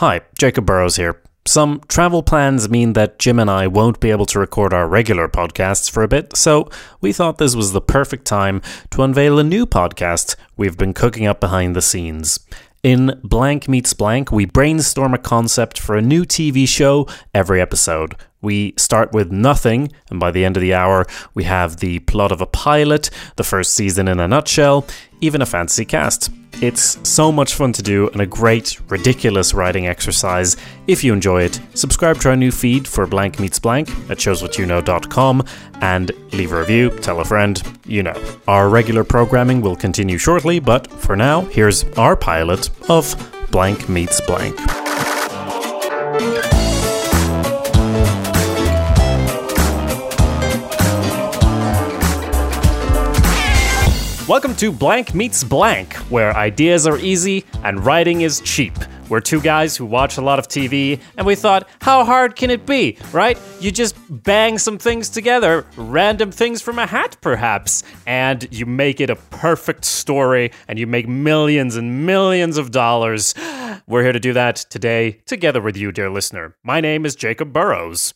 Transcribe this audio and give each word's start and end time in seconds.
Hi, 0.00 0.20
Jacob 0.38 0.66
Burrows 0.66 0.96
here. 0.96 1.22
Some 1.46 1.80
travel 1.88 2.22
plans 2.22 2.68
mean 2.68 2.92
that 2.92 3.18
Jim 3.18 3.38
and 3.38 3.48
I 3.48 3.66
won't 3.66 3.98
be 3.98 4.10
able 4.10 4.26
to 4.26 4.38
record 4.38 4.74
our 4.74 4.86
regular 4.86 5.26
podcasts 5.26 5.90
for 5.90 6.02
a 6.02 6.08
bit, 6.08 6.36
so 6.36 6.68
we 7.00 7.14
thought 7.14 7.38
this 7.38 7.56
was 7.56 7.72
the 7.72 7.80
perfect 7.80 8.26
time 8.26 8.60
to 8.90 9.02
unveil 9.02 9.38
a 9.38 9.42
new 9.42 9.64
podcast 9.64 10.36
we've 10.54 10.76
been 10.76 10.92
cooking 10.92 11.24
up 11.26 11.40
behind 11.40 11.74
the 11.74 11.80
scenes. 11.80 12.40
In 12.82 13.18
Blank 13.24 13.70
Meets 13.70 13.94
Blank, 13.94 14.30
we 14.30 14.44
brainstorm 14.44 15.14
a 15.14 15.18
concept 15.18 15.80
for 15.80 15.96
a 15.96 16.02
new 16.02 16.26
TV 16.26 16.68
show 16.68 17.08
every 17.34 17.62
episode. 17.62 18.16
We 18.46 18.74
start 18.76 19.12
with 19.12 19.32
nothing, 19.32 19.90
and 20.08 20.20
by 20.20 20.30
the 20.30 20.44
end 20.44 20.56
of 20.56 20.60
the 20.60 20.72
hour, 20.72 21.04
we 21.34 21.42
have 21.42 21.78
the 21.78 21.98
plot 21.98 22.30
of 22.30 22.40
a 22.40 22.46
pilot, 22.46 23.10
the 23.34 23.42
first 23.42 23.74
season 23.74 24.06
in 24.06 24.20
a 24.20 24.28
nutshell, 24.28 24.86
even 25.20 25.42
a 25.42 25.46
fancy 25.46 25.84
cast. 25.84 26.30
It's 26.62 26.96
so 27.02 27.32
much 27.32 27.54
fun 27.54 27.72
to 27.72 27.82
do 27.82 28.08
and 28.10 28.20
a 28.20 28.26
great, 28.26 28.78
ridiculous 28.88 29.52
writing 29.52 29.88
exercise. 29.88 30.56
If 30.86 31.02
you 31.02 31.12
enjoy 31.12 31.42
it, 31.42 31.60
subscribe 31.74 32.20
to 32.20 32.28
our 32.28 32.36
new 32.36 32.52
feed 32.52 32.86
for 32.86 33.04
Blank 33.08 33.40
Meets 33.40 33.58
Blank 33.58 33.90
at 34.10 34.18
showswhatyouknow.com 34.18 35.44
and 35.80 36.12
leave 36.32 36.52
a 36.52 36.60
review, 36.60 36.90
tell 37.00 37.18
a 37.18 37.24
friend, 37.24 37.60
you 37.84 38.04
know. 38.04 38.14
Our 38.46 38.68
regular 38.68 39.02
programming 39.02 39.60
will 39.60 39.74
continue 39.74 40.18
shortly, 40.18 40.60
but 40.60 40.86
for 40.86 41.16
now, 41.16 41.40
here's 41.46 41.82
our 41.98 42.14
pilot 42.14 42.70
of 42.88 43.16
Blank 43.50 43.88
Meets 43.88 44.20
Blank. 44.20 44.56
Welcome 54.28 54.56
to 54.56 54.72
Blank 54.72 55.14
Meets 55.14 55.44
Blank, 55.44 55.94
where 56.10 56.36
ideas 56.36 56.84
are 56.88 56.98
easy 56.98 57.44
and 57.62 57.86
writing 57.86 58.22
is 58.22 58.40
cheap. 58.40 58.76
We're 59.08 59.20
two 59.20 59.40
guys 59.40 59.76
who 59.76 59.86
watch 59.86 60.16
a 60.16 60.20
lot 60.20 60.40
of 60.40 60.48
TV, 60.48 61.00
and 61.16 61.24
we 61.24 61.36
thought, 61.36 61.68
how 61.80 62.04
hard 62.04 62.34
can 62.34 62.50
it 62.50 62.66
be, 62.66 62.98
right? 63.12 63.38
You 63.60 63.70
just 63.70 63.94
bang 64.10 64.58
some 64.58 64.78
things 64.78 65.10
together, 65.10 65.64
random 65.76 66.32
things 66.32 66.60
from 66.60 66.80
a 66.80 66.86
hat, 66.86 67.16
perhaps, 67.20 67.84
and 68.04 68.48
you 68.52 68.66
make 68.66 69.00
it 69.00 69.10
a 69.10 69.16
perfect 69.16 69.84
story, 69.84 70.50
and 70.66 70.76
you 70.76 70.88
make 70.88 71.06
millions 71.06 71.76
and 71.76 72.04
millions 72.04 72.58
of 72.58 72.72
dollars. 72.72 73.32
We're 73.86 74.02
here 74.02 74.12
to 74.12 74.18
do 74.18 74.32
that 74.32 74.56
today, 74.56 75.20
together 75.26 75.60
with 75.60 75.76
you, 75.76 75.92
dear 75.92 76.10
listener. 76.10 76.56
My 76.64 76.80
name 76.80 77.06
is 77.06 77.14
Jacob 77.14 77.52
Burrows. 77.52 78.12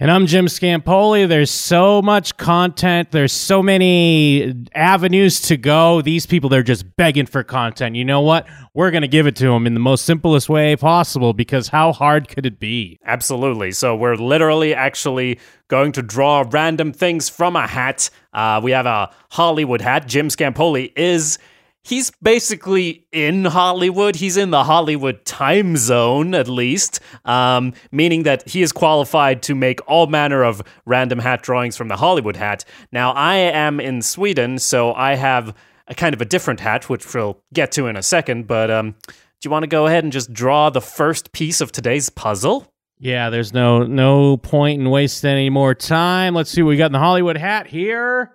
And 0.00 0.10
I'm 0.10 0.26
Jim 0.26 0.46
Scampoli. 0.46 1.28
There's 1.28 1.52
so 1.52 2.02
much 2.02 2.36
content. 2.36 3.12
There's 3.12 3.32
so 3.32 3.62
many 3.62 4.66
avenues 4.74 5.40
to 5.42 5.56
go. 5.56 6.02
These 6.02 6.26
people, 6.26 6.50
they're 6.50 6.64
just 6.64 6.96
begging 6.96 7.26
for 7.26 7.44
content. 7.44 7.94
You 7.94 8.04
know 8.04 8.20
what? 8.20 8.48
We're 8.74 8.90
going 8.90 9.02
to 9.02 9.08
give 9.08 9.28
it 9.28 9.36
to 9.36 9.46
them 9.46 9.68
in 9.68 9.74
the 9.74 9.80
most 9.80 10.04
simplest 10.04 10.48
way 10.48 10.74
possible 10.74 11.32
because 11.32 11.68
how 11.68 11.92
hard 11.92 12.26
could 12.26 12.44
it 12.44 12.58
be? 12.58 12.98
Absolutely. 13.04 13.70
So 13.70 13.94
we're 13.94 14.16
literally 14.16 14.74
actually 14.74 15.38
going 15.68 15.92
to 15.92 16.02
draw 16.02 16.44
random 16.50 16.92
things 16.92 17.28
from 17.28 17.54
a 17.54 17.68
hat. 17.68 18.10
Uh, 18.32 18.60
we 18.60 18.72
have 18.72 18.86
a 18.86 19.14
Hollywood 19.30 19.80
hat. 19.80 20.08
Jim 20.08 20.26
Scampoli 20.26 20.92
is 20.96 21.38
he's 21.84 22.10
basically 22.22 23.06
in 23.12 23.44
Hollywood. 23.44 24.16
He's 24.16 24.36
in 24.36 24.50
the 24.50 24.64
Hollywood 24.64 25.24
time 25.24 25.76
zone, 25.76 26.34
at 26.34 26.48
least, 26.48 26.98
um, 27.24 27.72
meaning 27.92 28.24
that 28.24 28.48
he 28.48 28.62
is 28.62 28.72
qualified 28.72 29.42
to 29.44 29.54
make 29.54 29.80
all 29.86 30.08
manner 30.08 30.42
of 30.42 30.62
random 30.84 31.20
hat 31.20 31.42
drawings 31.42 31.76
from 31.76 31.88
the 31.88 31.96
Hollywood 31.96 32.36
hat. 32.36 32.64
Now, 32.90 33.12
I 33.12 33.36
am 33.36 33.78
in 33.78 34.02
Sweden, 34.02 34.58
so 34.58 34.92
I 34.94 35.14
have 35.14 35.54
a 35.86 35.94
kind 35.94 36.14
of 36.14 36.20
a 36.20 36.24
different 36.24 36.60
hat, 36.60 36.88
which 36.88 37.14
we'll 37.14 37.38
get 37.52 37.70
to 37.72 37.86
in 37.86 37.96
a 37.96 38.02
second. 38.02 38.46
But 38.46 38.70
um, 38.70 38.96
do 39.06 39.14
you 39.44 39.50
want 39.50 39.62
to 39.62 39.68
go 39.68 39.86
ahead 39.86 40.02
and 40.02 40.12
just 40.12 40.32
draw 40.32 40.70
the 40.70 40.80
first 40.80 41.32
piece 41.32 41.60
of 41.60 41.70
today's 41.70 42.08
puzzle? 42.08 42.66
Yeah, 42.98 43.28
there's 43.28 43.52
no 43.52 43.82
no 43.82 44.36
point 44.38 44.80
in 44.80 44.88
wasting 44.88 45.30
any 45.30 45.50
more 45.50 45.74
time. 45.74 46.34
Let's 46.34 46.50
see 46.50 46.62
what 46.62 46.70
we 46.70 46.76
got 46.76 46.86
in 46.86 46.92
the 46.92 47.00
Hollywood 47.00 47.36
hat 47.36 47.66
here. 47.66 48.32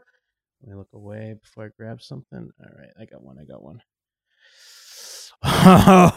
Let 0.62 0.70
me 0.72 0.76
look 0.78 0.89
away 0.94 1.36
before 1.42 1.66
I 1.66 1.70
grab 1.78 2.02
something. 2.02 2.50
All 2.60 2.70
right, 2.78 2.89
I 3.00 3.06
got 3.06 3.23
one. 3.23 3.38
I 3.39 3.45
got 3.45 3.61
one. 3.64 3.82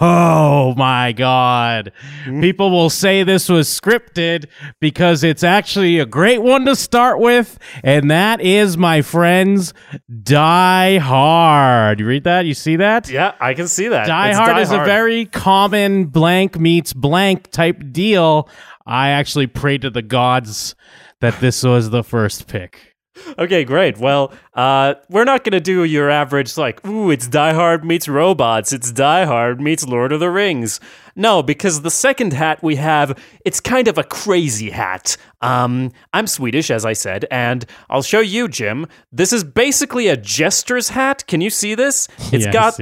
Oh 0.05 0.75
my 0.77 1.12
God. 1.12 1.93
Hmm? 2.25 2.41
People 2.41 2.71
will 2.71 2.91
say 2.91 3.22
this 3.22 3.49
was 3.49 3.69
scripted 3.69 4.47
because 4.81 5.22
it's 5.22 5.44
actually 5.44 5.99
a 6.00 6.06
great 6.06 6.43
one 6.43 6.65
to 6.66 6.75
start 6.77 7.21
with. 7.21 7.59
And 7.84 8.11
that 8.11 8.41
is, 8.41 8.77
my 8.77 9.03
friends, 9.03 9.75
Die 10.22 10.99
Hard. 10.99 12.00
You 12.00 12.06
read 12.06 12.25
that? 12.25 12.47
You 12.47 12.55
see 12.55 12.77
that? 12.77 13.09
Yeah, 13.09 13.34
I 13.41 13.55
can 13.55 13.69
see 13.69 13.89
that. 13.89 14.06
Die 14.06 14.28
It's 14.31 14.39
Hard 14.39 14.59
is 14.59 14.69
Hard. 14.69 14.83
a 14.83 14.84
very 14.84 15.27
common 15.27 16.06
blank 16.06 16.59
meets 16.59 16.93
blank 16.93 17.50
type 17.50 17.93
deal. 17.93 18.49
I 18.87 19.11
actually 19.11 19.47
prayed 19.47 19.83
to 19.83 19.91
the 19.91 20.03
gods 20.03 20.75
that 21.21 21.39
this 21.41 21.62
was 21.62 21.91
the 21.91 22.03
first 22.03 22.49
pick. 22.49 22.91
Okay, 23.39 23.65
great. 23.65 23.99
Well, 23.99 24.33
uh, 24.55 24.95
we're 25.09 25.25
not 25.25 25.45
going 25.45 25.53
to 25.53 25.61
do 25.61 25.84
your 25.84 26.09
average, 26.11 26.56
like, 26.56 26.84
ooh, 26.87 27.11
it's 27.11 27.28
Die 27.28 27.53
Hard 27.53 27.84
meets 27.84 28.09
robots. 28.09 28.73
It's 28.73 28.91
Die 28.91 29.25
Hard 29.25 29.61
meets 29.61 29.87
Lord 29.87 30.12
of 30.12 30.21
the 30.21 30.31
Rings. 30.31 30.81
No, 31.15 31.43
because 31.43 31.83
the 31.83 31.91
second 31.91 32.33
hat 32.33 32.62
we 32.62 32.77
have, 32.77 33.19
it's 33.45 33.61
kind 33.61 33.87
of 33.87 33.99
a 33.99 34.05
crazy 34.05 34.71
hat. 34.71 35.17
Um, 35.43 35.93
I'm 36.12 36.27
Swedish, 36.27 36.71
as 36.71 36.87
I 36.87 36.95
said, 36.95 37.27
and 37.31 37.67
I'll 37.91 38.03
show 38.03 38.21
you, 38.21 38.49
Jim. 38.49 38.87
This 39.12 39.33
is 39.33 39.45
basically 39.45 40.09
a 40.09 40.17
jester's 40.17 40.89
hat. 40.89 41.27
Can 41.27 41.41
you 41.41 41.51
see 41.51 41.75
this? 41.75 42.09
It's 42.33 42.47
Yeah, 42.47 42.53
got. 42.53 42.78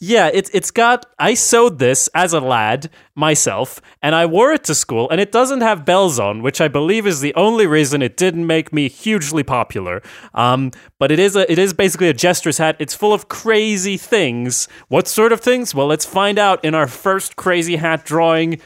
Yeah, 0.00 0.28
it's 0.32 0.50
it's 0.52 0.72
got. 0.72 1.06
I 1.20 1.34
sewed 1.34 1.78
this 1.78 2.08
as 2.14 2.32
a 2.32 2.40
lad 2.40 2.90
myself, 3.14 3.80
and 4.02 4.14
I 4.14 4.26
wore 4.26 4.52
it 4.52 4.64
to 4.64 4.74
school. 4.74 5.08
And 5.08 5.20
it 5.20 5.30
doesn't 5.30 5.60
have 5.60 5.84
bells 5.84 6.18
on, 6.18 6.42
which 6.42 6.60
I 6.60 6.66
believe 6.66 7.06
is 7.06 7.20
the 7.20 7.34
only 7.36 7.66
reason 7.66 8.02
it 8.02 8.16
didn't 8.16 8.46
make 8.46 8.72
me 8.72 8.88
hugely 8.88 9.44
popular. 9.44 10.02
Um, 10.34 10.72
but 10.98 11.12
it 11.12 11.20
is 11.20 11.36
a 11.36 11.50
it 11.50 11.58
is 11.60 11.72
basically 11.72 12.08
a 12.08 12.12
jester's 12.12 12.58
hat. 12.58 12.76
It's 12.80 12.94
full 12.94 13.12
of 13.12 13.28
crazy 13.28 13.96
things. 13.96 14.66
What 14.88 15.06
sort 15.06 15.32
of 15.32 15.40
things? 15.40 15.74
Well, 15.74 15.86
let's 15.86 16.04
find 16.04 16.38
out 16.40 16.64
in 16.64 16.74
our 16.74 16.88
first 16.88 17.36
crazy 17.36 17.76
hat 17.76 18.04
drawing. 18.04 18.60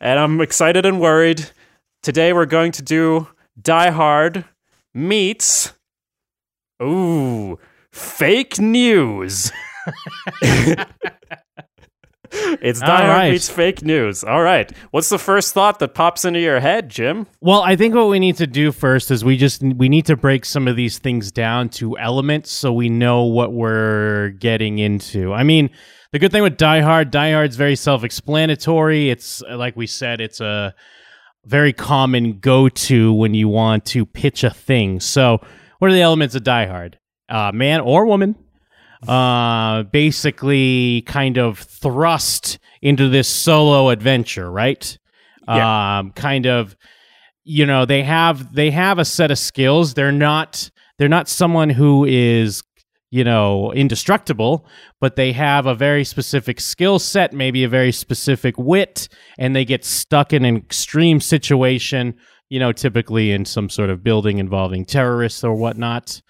And 0.00 0.18
I'm 0.18 0.40
excited 0.40 0.86
and 0.86 0.98
worried. 0.98 1.50
Today 2.02 2.32
we're 2.32 2.46
going 2.46 2.72
to 2.72 2.82
do 2.82 3.28
Die 3.60 3.90
Hard 3.90 4.46
meets. 4.94 5.74
Ooh, 6.82 7.58
fake 7.92 8.58
news. 8.58 9.52
it's 12.32 12.80
Die 12.80 13.02
All 13.02 13.08
right. 13.08 13.32
meets 13.32 13.48
fake 13.48 13.82
news. 13.82 14.22
All 14.22 14.42
right. 14.42 14.70
What's 14.90 15.08
the 15.08 15.18
first 15.18 15.52
thought 15.52 15.78
that 15.80 15.94
pops 15.94 16.24
into 16.24 16.40
your 16.40 16.60
head, 16.60 16.88
Jim? 16.88 17.26
Well, 17.40 17.62
I 17.62 17.76
think 17.76 17.94
what 17.94 18.08
we 18.08 18.18
need 18.18 18.36
to 18.36 18.46
do 18.46 18.72
first 18.72 19.10
is 19.10 19.24
we 19.24 19.36
just 19.36 19.62
we 19.62 19.88
need 19.88 20.06
to 20.06 20.16
break 20.16 20.44
some 20.44 20.68
of 20.68 20.76
these 20.76 20.98
things 20.98 21.32
down 21.32 21.68
to 21.70 21.98
elements 21.98 22.50
so 22.50 22.72
we 22.72 22.88
know 22.88 23.24
what 23.24 23.52
we're 23.52 24.30
getting 24.38 24.78
into. 24.78 25.32
I 25.32 25.42
mean, 25.42 25.70
the 26.12 26.18
good 26.18 26.32
thing 26.32 26.42
with 26.42 26.56
Die 26.56 26.80
Hard, 26.80 27.10
Die 27.10 27.32
Hard's 27.32 27.56
very 27.56 27.76
self-explanatory. 27.76 29.10
It's 29.10 29.42
like 29.42 29.76
we 29.76 29.86
said, 29.86 30.20
it's 30.20 30.40
a 30.40 30.74
very 31.44 31.72
common 31.72 32.38
go-to 32.38 33.12
when 33.12 33.34
you 33.34 33.48
want 33.48 33.84
to 33.86 34.04
pitch 34.04 34.44
a 34.44 34.50
thing. 34.50 35.00
So, 35.00 35.40
what 35.78 35.90
are 35.90 35.94
the 35.94 36.02
elements 36.02 36.34
of 36.34 36.44
Die 36.44 36.66
Hard? 36.66 36.98
Uh, 37.28 37.52
man 37.54 37.80
or 37.80 38.06
woman, 38.06 38.34
uh, 39.08 39.84
basically 39.84 41.02
kind 41.02 41.38
of 41.38 41.58
thrust 41.58 42.58
into 42.82 43.08
this 43.08 43.28
solo 43.28 43.88
adventure, 43.88 44.50
right? 44.50 44.98
Yeah. 45.48 45.98
Um, 45.98 46.12
kind 46.12 46.46
of, 46.46 46.76
you 47.44 47.66
know, 47.66 47.84
they 47.84 48.02
have 48.02 48.54
they 48.54 48.70
have 48.70 48.98
a 48.98 49.04
set 49.04 49.30
of 49.30 49.38
skills. 49.38 49.94
They're 49.94 50.12
not 50.12 50.70
they're 50.98 51.08
not 51.08 51.28
someone 51.28 51.70
who 51.70 52.04
is 52.04 52.62
you 53.10 53.24
know 53.24 53.72
indestructible 53.72 54.64
but 55.00 55.16
they 55.16 55.32
have 55.32 55.66
a 55.66 55.74
very 55.74 56.04
specific 56.04 56.60
skill 56.60 56.98
set 56.98 57.32
maybe 57.32 57.64
a 57.64 57.68
very 57.68 57.90
specific 57.90 58.56
wit 58.56 59.08
and 59.36 59.54
they 59.54 59.64
get 59.64 59.84
stuck 59.84 60.32
in 60.32 60.44
an 60.44 60.56
extreme 60.56 61.20
situation 61.20 62.14
you 62.50 62.58
know 62.58 62.72
typically 62.72 63.32
in 63.32 63.44
some 63.44 63.70
sort 63.70 63.88
of 63.88 64.04
building 64.04 64.38
involving 64.38 64.84
terrorists 64.84 65.42
or 65.42 65.54
whatnot 65.54 66.20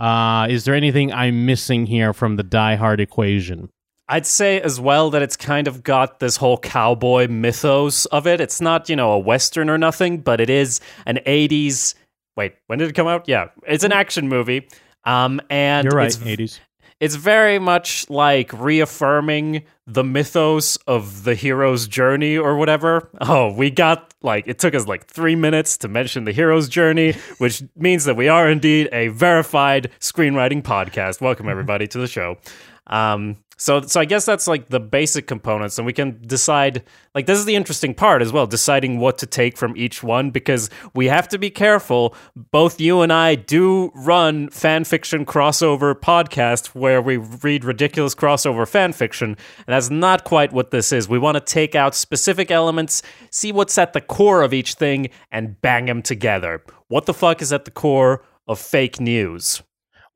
uh, 0.00 0.46
is 0.50 0.64
there 0.64 0.74
anything 0.74 1.12
i'm 1.12 1.46
missing 1.46 1.86
here 1.86 2.12
from 2.12 2.36
the 2.36 2.42
die 2.42 2.74
hard 2.76 3.00
equation 3.00 3.68
I'd 4.08 4.24
say 4.24 4.60
as 4.60 4.78
well 4.78 5.10
that 5.10 5.22
it's 5.22 5.36
kind 5.36 5.66
of 5.66 5.82
got 5.82 6.20
this 6.20 6.36
whole 6.36 6.58
cowboy 6.58 7.26
mythos 7.26 8.06
of 8.06 8.24
it. 8.28 8.40
It's 8.40 8.60
not, 8.60 8.88
you 8.88 8.94
know, 8.94 9.10
a 9.10 9.18
western 9.18 9.68
or 9.68 9.78
nothing, 9.78 10.18
but 10.18 10.40
it 10.40 10.48
is 10.48 10.78
an 11.06 11.18
80s 11.26 11.96
Wait, 12.36 12.54
when 12.66 12.78
did 12.78 12.88
it 12.88 12.92
come 12.92 13.08
out? 13.08 13.26
Yeah, 13.26 13.48
it's 13.66 13.82
an 13.82 13.92
action 13.92 14.28
movie. 14.28 14.68
Um 15.04 15.40
and 15.50 15.84
you're 15.86 15.96
right 15.96 16.06
it's 16.06 16.18
80s 16.18 16.60
it's 17.00 17.14
very 17.14 17.58
much 17.58 18.08
like 18.08 18.52
reaffirming 18.52 19.64
the 19.86 20.02
mythos 20.02 20.76
of 20.86 21.24
the 21.24 21.34
hero's 21.34 21.86
journey 21.86 22.36
or 22.36 22.56
whatever. 22.56 23.08
Oh, 23.20 23.52
we 23.52 23.70
got 23.70 24.14
like 24.22 24.44
it 24.48 24.58
took 24.58 24.74
us 24.74 24.86
like 24.86 25.06
three 25.06 25.36
minutes 25.36 25.76
to 25.78 25.88
mention 25.88 26.24
the 26.24 26.32
hero's 26.32 26.68
journey, 26.68 27.14
which 27.38 27.62
means 27.76 28.04
that 28.04 28.16
we 28.16 28.28
are 28.28 28.50
indeed 28.50 28.88
a 28.92 29.08
verified 29.08 29.90
screenwriting 30.00 30.62
podcast. 30.62 31.20
Welcome 31.20 31.48
everybody 31.48 31.86
to 31.88 31.98
the 31.98 32.06
show. 32.06 32.38
Um, 32.86 33.36
so, 33.58 33.80
so 33.80 34.00
I 34.00 34.04
guess 34.04 34.26
that's 34.26 34.46
like 34.46 34.68
the 34.68 34.80
basic 34.80 35.26
components, 35.26 35.78
and 35.78 35.86
we 35.86 35.94
can 35.94 36.20
decide. 36.26 36.84
Like, 37.14 37.24
this 37.24 37.38
is 37.38 37.46
the 37.46 37.56
interesting 37.56 37.94
part 37.94 38.20
as 38.20 38.30
well, 38.30 38.46
deciding 38.46 38.98
what 38.98 39.16
to 39.18 39.26
take 39.26 39.56
from 39.56 39.74
each 39.78 40.02
one 40.02 40.30
because 40.30 40.68
we 40.94 41.06
have 41.06 41.26
to 41.28 41.38
be 41.38 41.48
careful. 41.48 42.14
Both 42.34 42.78
you 42.78 43.00
and 43.00 43.10
I 43.10 43.34
do 43.34 43.90
run 43.94 44.50
fan 44.50 44.84
fiction 44.84 45.24
crossover 45.24 45.94
podcast 45.94 46.68
where 46.74 47.00
we 47.00 47.16
read 47.16 47.64
ridiculous 47.64 48.14
crossover 48.14 48.68
fan 48.68 48.92
fiction, 48.92 49.30
and 49.30 49.66
that's 49.66 49.88
not 49.88 50.24
quite 50.24 50.52
what 50.52 50.70
this 50.70 50.92
is. 50.92 51.08
We 51.08 51.18
want 51.18 51.36
to 51.36 51.40
take 51.40 51.74
out 51.74 51.94
specific 51.94 52.50
elements, 52.50 53.02
see 53.30 53.52
what's 53.52 53.78
at 53.78 53.94
the 53.94 54.02
core 54.02 54.42
of 54.42 54.52
each 54.52 54.74
thing, 54.74 55.08
and 55.32 55.58
bang 55.62 55.86
them 55.86 56.02
together. 56.02 56.62
What 56.88 57.06
the 57.06 57.14
fuck 57.14 57.40
is 57.40 57.54
at 57.54 57.64
the 57.64 57.70
core 57.70 58.22
of 58.46 58.58
fake 58.58 59.00
news? 59.00 59.62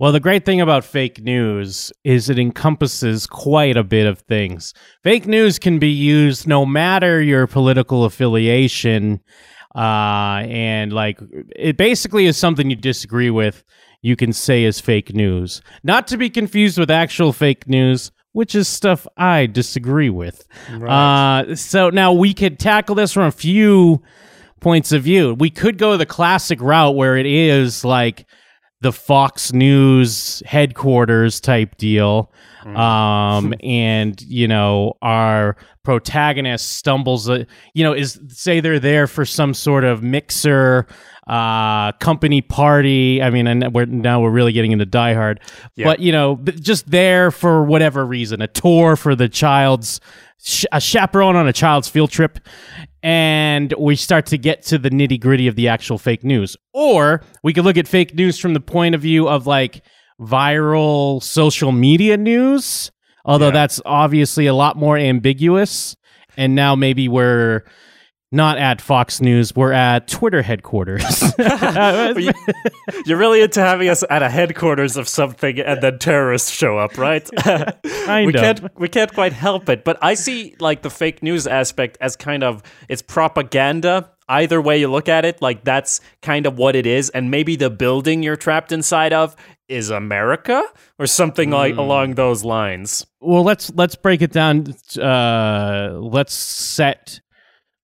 Well, 0.01 0.13
the 0.13 0.19
great 0.21 0.47
thing 0.47 0.63
about 0.63 0.87
fake 0.87 1.23
news 1.23 1.93
is 2.05 2.31
it 2.31 2.39
encompasses 2.39 3.27
quite 3.27 3.77
a 3.77 3.85
bit 3.85 4.07
of 4.07 4.21
things. 4.21 4.73
Fake 5.03 5.27
news 5.27 5.59
can 5.59 5.79
be 5.79 5.91
used 5.91 6.47
no 6.47 6.65
matter 6.65 7.21
your 7.21 7.47
political 7.47 8.07
affiliation. 8.07 9.21
Uh, 9.75 10.41
and 10.49 10.91
like, 10.91 11.21
it 11.55 11.77
basically 11.77 12.25
is 12.25 12.39
something 12.39 12.71
you 12.71 12.77
disagree 12.77 13.29
with, 13.29 13.63
you 14.01 14.17
can 14.17 14.33
say 14.33 14.65
is 14.65 14.81
fake 14.81 15.13
news. 15.13 15.61
Not 15.83 16.07
to 16.07 16.17
be 16.17 16.31
confused 16.31 16.79
with 16.79 16.91
actual 16.91 17.35
fake 17.35 17.69
news, 17.69 18.11
which 18.33 18.55
is 18.55 18.69
stuff 18.69 19.07
I 19.19 19.45
disagree 19.45 20.09
with. 20.09 20.49
Right. 20.73 21.43
Uh, 21.43 21.57
so 21.57 21.91
now 21.91 22.15
we 22.15 22.33
could 22.33 22.59
tackle 22.59 22.95
this 22.95 23.13
from 23.13 23.25
a 23.25 23.31
few 23.31 24.03
points 24.61 24.93
of 24.93 25.03
view. 25.03 25.35
We 25.35 25.51
could 25.51 25.77
go 25.77 25.99
the 25.99 26.07
classic 26.07 26.63
route 26.63 26.97
where 26.97 27.19
it 27.19 27.27
is 27.27 27.85
like, 27.85 28.25
the 28.83 28.93
Fox 28.93 29.53
News 29.53 30.43
headquarters 30.47 31.41
type 31.41 31.77
deal. 31.77 32.33
Um, 32.65 33.55
and 33.63 34.21
you 34.23 34.49
know, 34.49 34.95
our 35.03 35.57
protagonist 35.83 36.77
stumbles, 36.77 37.29
uh, 37.29 37.45
you 37.75 37.85
know, 37.85 37.93
is 37.93 38.19
say 38.29 38.61
they're 38.61 38.79
there 38.79 39.07
for 39.07 39.25
some 39.25 39.55
sort 39.55 39.85
of 39.85 40.03
mixer, 40.03 40.87
uh, 41.27 41.93
company 41.93 42.41
party. 42.41 43.23
I 43.23 43.31
mean, 43.31 43.47
and 43.47 43.73
we're 43.75 43.87
now 43.87 44.21
we're 44.21 44.31
really 44.31 44.53
getting 44.53 44.73
into 44.73 44.87
Die 44.87 45.15
Hard, 45.15 45.41
Yeah. 45.77 45.87
but 45.87 46.01
you 46.01 46.13
know, 46.13 46.37
just 46.37 46.91
there 46.91 47.31
for 47.31 47.65
whatever 47.65 48.05
reason, 48.05 48.41
a 48.43 48.47
tour 48.49 48.97
for 48.97 49.15
the 49.15 49.29
child's 49.29 50.01
sh- 50.43 50.65
a 50.73 50.81
chaperone 50.81 51.37
on 51.37 51.47
a 51.49 51.53
child's 51.53 51.89
field 51.89 52.11
trip, 52.11 52.39
and 53.03 53.73
we 53.79 53.97
start 53.97 54.27
to 54.27 54.39
get 54.39 54.63
to 54.67 54.79
the 54.79 54.91
nitty 54.91 55.21
gritty 55.21 55.47
of 55.47 55.57
the 55.57 55.69
actual 55.69 55.99
fake 55.99 56.23
news. 56.25 56.57
Or 56.75 57.23
we 57.43 57.53
could 57.53 57.65
look 57.65 57.77
at 57.79 57.89
fake 57.89 58.15
news 58.15 58.39
from 58.39 58.55
the 58.55 58.61
point 58.61 58.95
of 58.95 59.01
view 59.01 59.29
of 59.29 59.47
like 59.47 59.83
viral 60.21 61.23
social 61.23 61.73
media 61.73 62.17
news, 62.17 62.91
although 63.25 63.47
Yeah. 63.47 63.53
that's 63.53 63.81
obviously 63.87 64.47
a 64.47 64.55
lot 64.55 64.77
more 64.77 64.97
ambiguous. 64.99 65.97
And 66.37 66.55
now 66.55 66.75
maybe 66.77 67.09
we're 67.09 67.63
not 68.33 68.59
at 68.59 68.81
Fox 68.81 69.21
News, 69.21 69.55
we're 69.57 69.73
at 69.73 70.07
Twitter 70.09 70.43
headquarters. 70.43 71.23
You- 71.39 72.33
You're 73.07 73.19
really 73.19 73.41
into 73.43 73.61
having 73.61 73.89
us 73.89 74.05
at 74.09 74.23
a 74.23 74.29
headquarters 74.29 74.97
of 74.97 75.09
something 75.09 75.59
and 75.61 75.81
then 75.83 75.99
terrorists 75.99 76.51
show 76.51 76.79
up, 76.79 76.97
right? 76.99 77.29
We 77.85 78.33
can't 78.33 78.79
we 78.79 78.89
can't 78.89 79.13
quite 79.15 79.33
help 79.33 79.69
it, 79.69 79.85
but 79.85 79.99
I 80.03 80.15
see 80.15 80.55
like 80.61 80.83
the 80.83 80.91
fake 80.91 81.23
news 81.23 81.47
aspect 81.47 81.97
as 82.01 82.17
kind 82.17 82.43
of 82.43 82.63
it's 82.89 83.03
propaganda. 83.03 84.11
Either 84.29 84.61
way 84.61 84.79
you 84.79 84.89
look 84.89 85.09
at 85.09 85.25
it, 85.25 85.41
like 85.43 85.65
that's 85.65 86.01
kind 86.23 86.47
of 86.47 86.57
what 86.59 86.77
it 86.77 86.87
is, 86.87 87.11
and 87.11 87.31
maybe 87.31 87.57
the 87.57 87.71
building 87.71 88.23
you're 88.23 88.37
trapped 88.37 88.71
inside 88.73 89.13
of 89.13 89.35
is 89.69 89.91
America 89.91 90.63
or 90.99 91.07
something 91.07 91.51
like 91.51 91.75
Hmm. 91.75 91.81
along 91.81 92.15
those 92.15 92.45
lines. 92.45 93.07
well 93.21 93.43
let's 93.45 93.71
let's 93.75 93.95
break 93.97 94.23
it 94.23 94.33
down 94.33 94.67
uh 95.01 95.91
let's 96.01 96.35
set 96.35 97.21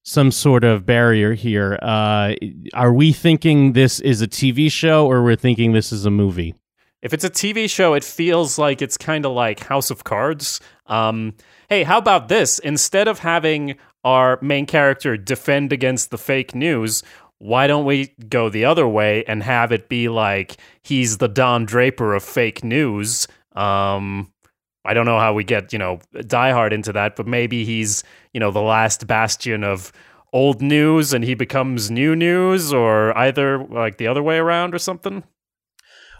some 0.07 0.31
sort 0.31 0.63
of 0.63 0.85
barrier 0.85 1.33
here 1.33 1.77
uh 1.81 2.33
are 2.73 2.93
we 2.93 3.11
thinking 3.11 3.73
this 3.73 3.99
is 3.99 4.21
a 4.21 4.27
tv 4.27 4.71
show 4.71 5.05
or 5.05 5.21
we're 5.21 5.35
thinking 5.35 5.73
this 5.73 5.91
is 5.91 6.05
a 6.05 6.09
movie 6.11 6.55
If 7.01 7.13
it's 7.13 7.23
a 7.23 7.29
TV 7.29 7.69
show, 7.69 7.93
it 7.93 8.03
feels 8.03 8.57
like 8.57 8.81
it's 8.81 8.97
kind 8.97 9.23
of 9.25 9.31
like 9.31 9.59
House 9.59 9.91
of 9.91 10.03
Cards. 10.03 10.59
Um, 10.87 11.35
hey, 11.69 11.83
how 11.83 11.99
about 11.99 12.27
this? 12.27 12.57
Instead 12.59 13.07
of 13.07 13.19
having 13.19 13.77
our 14.03 14.39
main 14.41 14.65
character 14.65 15.15
defend 15.15 15.71
against 15.71 16.09
the 16.09 16.17
fake 16.17 16.55
news, 16.55 17.03
why 17.37 17.67
don't 17.67 17.85
we 17.85 18.07
go 18.29 18.49
the 18.49 18.65
other 18.65 18.87
way 18.87 19.23
and 19.27 19.43
have 19.43 19.71
it 19.71 19.89
be 19.89 20.09
like 20.09 20.57
he's 20.81 21.17
the 21.19 21.27
Don 21.29 21.65
Draper 21.65 22.15
of 22.15 22.23
fake 22.23 22.63
news? 22.63 23.27
Um, 23.55 24.33
I 24.83 24.93
don't 24.95 25.05
know 25.05 25.19
how 25.19 25.33
we 25.33 25.43
get, 25.43 25.71
you 25.73 25.79
know, 25.79 25.99
Die 26.25 26.51
Hard 26.51 26.73
into 26.73 26.93
that, 26.93 27.15
but 27.15 27.27
maybe 27.27 27.63
he's, 27.63 28.03
you 28.37 28.39
know, 28.39 28.51
the 28.51 28.61
last 28.61 29.07
bastion 29.07 29.63
of 29.63 29.91
old 30.31 30.61
news 30.61 31.11
and 31.11 31.23
he 31.23 31.33
becomes 31.33 31.89
new 31.89 32.15
news 32.15 32.71
or 32.71 33.17
either 33.17 33.57
like 33.65 33.97
the 33.97 34.05
other 34.05 34.21
way 34.21 34.37
around 34.37 34.75
or 34.75 34.77
something. 34.77 35.23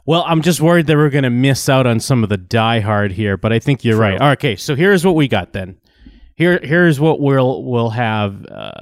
well 0.08 0.24
i'm 0.26 0.42
just 0.42 0.60
worried 0.62 0.88
that 0.88 0.96
we're 0.98 1.12
gonna 1.12 1.30
miss 1.30 1.70
out 1.70 1.86
on 1.86 2.00
some 2.00 2.24
of 2.24 2.30
the 2.30 2.38
die 2.38 2.80
hard 2.80 3.12
here 3.12 3.38
but 3.38 3.54
i 3.54 3.60
think 3.60 3.84
you're 3.84 3.98
True. 3.98 4.18
right 4.18 4.22
okay 4.34 4.56
so 4.56 4.76
here's 4.76 5.06
what 5.06 5.14
we 5.14 5.28
got 5.28 5.54
then 5.54 5.78
here 6.36 6.60
here's 6.64 7.00
what 7.00 7.20
we'll 7.20 7.64
we'll 7.66 7.92
have 7.92 8.44
uh 8.48 8.82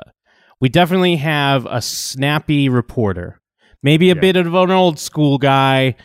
we 0.62 0.70
definitely 0.70 1.18
have 1.18 1.66
a 1.66 1.82
snappy 1.82 2.70
reporter 2.70 3.42
maybe 3.84 4.12
a 4.12 4.16
Yeah. 4.16 4.22
bit 4.22 4.38
of 4.38 4.54
an 4.54 4.72
old 4.72 4.98
school 5.00 5.38
guy 5.40 5.96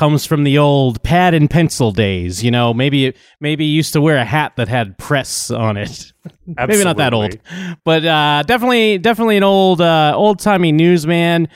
comes 0.00 0.24
from 0.24 0.44
the 0.44 0.56
old 0.58 1.02
pad 1.02 1.34
and 1.34 1.50
pencil 1.50 1.92
days 1.92 2.42
you 2.42 2.50
know? 2.50 2.72
Maybe 2.72 3.12
maybe 3.40 3.64
he 3.66 3.70
used 3.80 3.92
to 3.92 4.00
wear 4.00 4.16
a 4.16 4.24
hat 4.24 4.50
that 4.56 4.68
had 4.68 4.96
press 4.98 5.50
on 5.50 5.76
it. 5.76 6.12
Maybe 6.46 6.82
not 6.84 6.96
that 6.96 7.12
old. 7.14 7.36
But 7.84 8.04
uh 8.04 8.42
definitely 8.46 8.96
definitely 8.98 9.36
an 9.36 9.42
old 9.44 9.80
uh 9.80 10.12
old-timey 10.16 10.72
newsman 10.72 11.48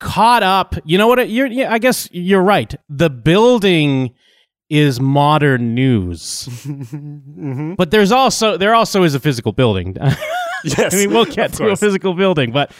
caught 0.00 0.42
up. 0.42 0.74
You 0.84 0.98
know 0.98 1.06
what? 1.06 1.18
It- 1.20 1.30
you're 1.30 1.46
yeah, 1.46 1.72
i 1.72 1.78
guess 1.78 2.08
you're 2.12 2.42
right. 2.56 2.74
The 2.88 3.08
building 3.08 4.14
is 4.68 4.98
modern 5.00 5.74
news. 5.74 6.48
Mhm. 6.66 7.76
but 7.76 7.90
there's 7.90 8.10
also 8.12 8.56
there 8.56 8.74
also 8.74 9.02
is 9.04 9.14
a 9.14 9.20
physical 9.20 9.52
building 9.52 9.96
Yes, 10.78 10.94
I 10.94 10.96
mean, 10.96 11.10
we'll 11.10 11.24
get 11.40 11.52
to 11.54 11.68
a 11.68 11.76
physical 11.76 12.14
building, 12.14 12.52
but 12.52 12.72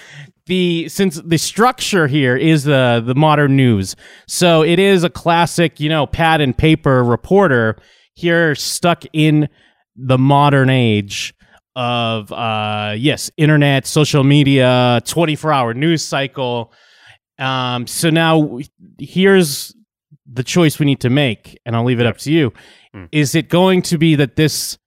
the 0.46 0.88
since 0.88 1.20
the 1.24 1.38
structure 1.38 2.06
here 2.06 2.36
is 2.36 2.64
the 2.64 3.02
the 3.04 3.14
modern 3.14 3.56
news, 3.56 3.96
so 4.26 4.62
it 4.62 4.78
is 4.78 5.04
a 5.04 5.10
classic, 5.10 5.80
you 5.80 5.88
know, 5.88 6.06
pad 6.06 6.40
and 6.40 6.56
paper 6.56 7.02
reporter 7.02 7.76
here 8.14 8.54
stuck 8.54 9.04
in 9.12 9.48
the 9.96 10.18
modern 10.18 10.70
age 10.70 11.34
of 11.76 12.30
uh 12.32 12.94
yes, 12.96 13.30
internet, 13.36 13.86
social 13.86 14.24
media, 14.24 15.00
24-hour 15.04 15.74
news 15.74 16.04
cycle. 16.04 16.72
Um 17.38 17.86
so 17.86 18.10
now 18.10 18.58
here's 18.98 19.74
the 20.30 20.44
choice 20.44 20.78
we 20.78 20.86
need 20.86 21.00
to 21.00 21.10
make 21.10 21.58
and 21.64 21.76
I'll 21.76 21.84
leave 21.84 22.00
it 22.00 22.06
up 22.06 22.18
to 22.18 22.32
you. 22.32 22.52
Hmm. 22.92 23.04
Is 23.12 23.34
it 23.34 23.48
going 23.48 23.82
to 23.82 23.98
be 23.98 24.14
that 24.16 24.36
this 24.36 24.78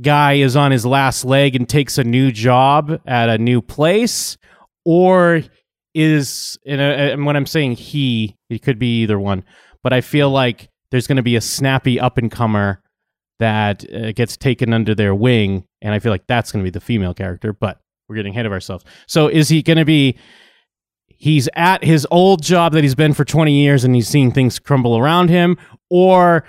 guy 0.00 0.34
is 0.34 0.56
on 0.56 0.70
his 0.70 0.84
last 0.84 1.24
leg 1.24 1.54
and 1.54 1.68
takes 1.68 1.98
a 1.98 2.04
new 2.04 2.32
job 2.32 3.00
at 3.06 3.28
a 3.28 3.38
new 3.38 3.62
place 3.62 4.36
or 4.84 5.42
is 5.94 6.58
and, 6.66 6.80
uh, 6.80 6.84
and 6.84 7.24
when 7.24 7.36
i'm 7.36 7.46
saying 7.46 7.72
he 7.72 8.36
it 8.50 8.62
could 8.62 8.78
be 8.78 9.02
either 9.02 9.18
one 9.18 9.44
but 9.82 9.92
i 9.92 10.00
feel 10.00 10.30
like 10.30 10.68
there's 10.90 11.06
going 11.06 11.16
to 11.16 11.22
be 11.22 11.36
a 11.36 11.40
snappy 11.40 12.00
up 12.00 12.18
and 12.18 12.32
comer 12.32 12.82
that 13.38 13.84
uh, 13.94 14.10
gets 14.12 14.36
taken 14.36 14.72
under 14.72 14.94
their 14.94 15.14
wing 15.14 15.64
and 15.80 15.94
i 15.94 16.00
feel 16.00 16.10
like 16.10 16.26
that's 16.26 16.50
going 16.50 16.64
to 16.64 16.66
be 16.66 16.76
the 16.76 16.84
female 16.84 17.14
character 17.14 17.52
but 17.52 17.80
we're 18.08 18.16
getting 18.16 18.32
ahead 18.32 18.46
of 18.46 18.52
ourselves. 18.52 18.84
So 19.06 19.28
is 19.28 19.48
he 19.48 19.62
going 19.62 19.78
to 19.78 19.84
be 19.84 20.16
he's 21.08 21.48
at 21.54 21.82
his 21.82 22.06
old 22.10 22.42
job 22.42 22.72
that 22.72 22.82
he's 22.82 22.94
been 22.94 23.14
for 23.14 23.24
20 23.24 23.52
years 23.52 23.84
and 23.84 23.94
he's 23.94 24.08
seeing 24.08 24.30
things 24.30 24.58
crumble 24.58 24.98
around 24.98 25.30
him 25.30 25.56
or 25.88 26.44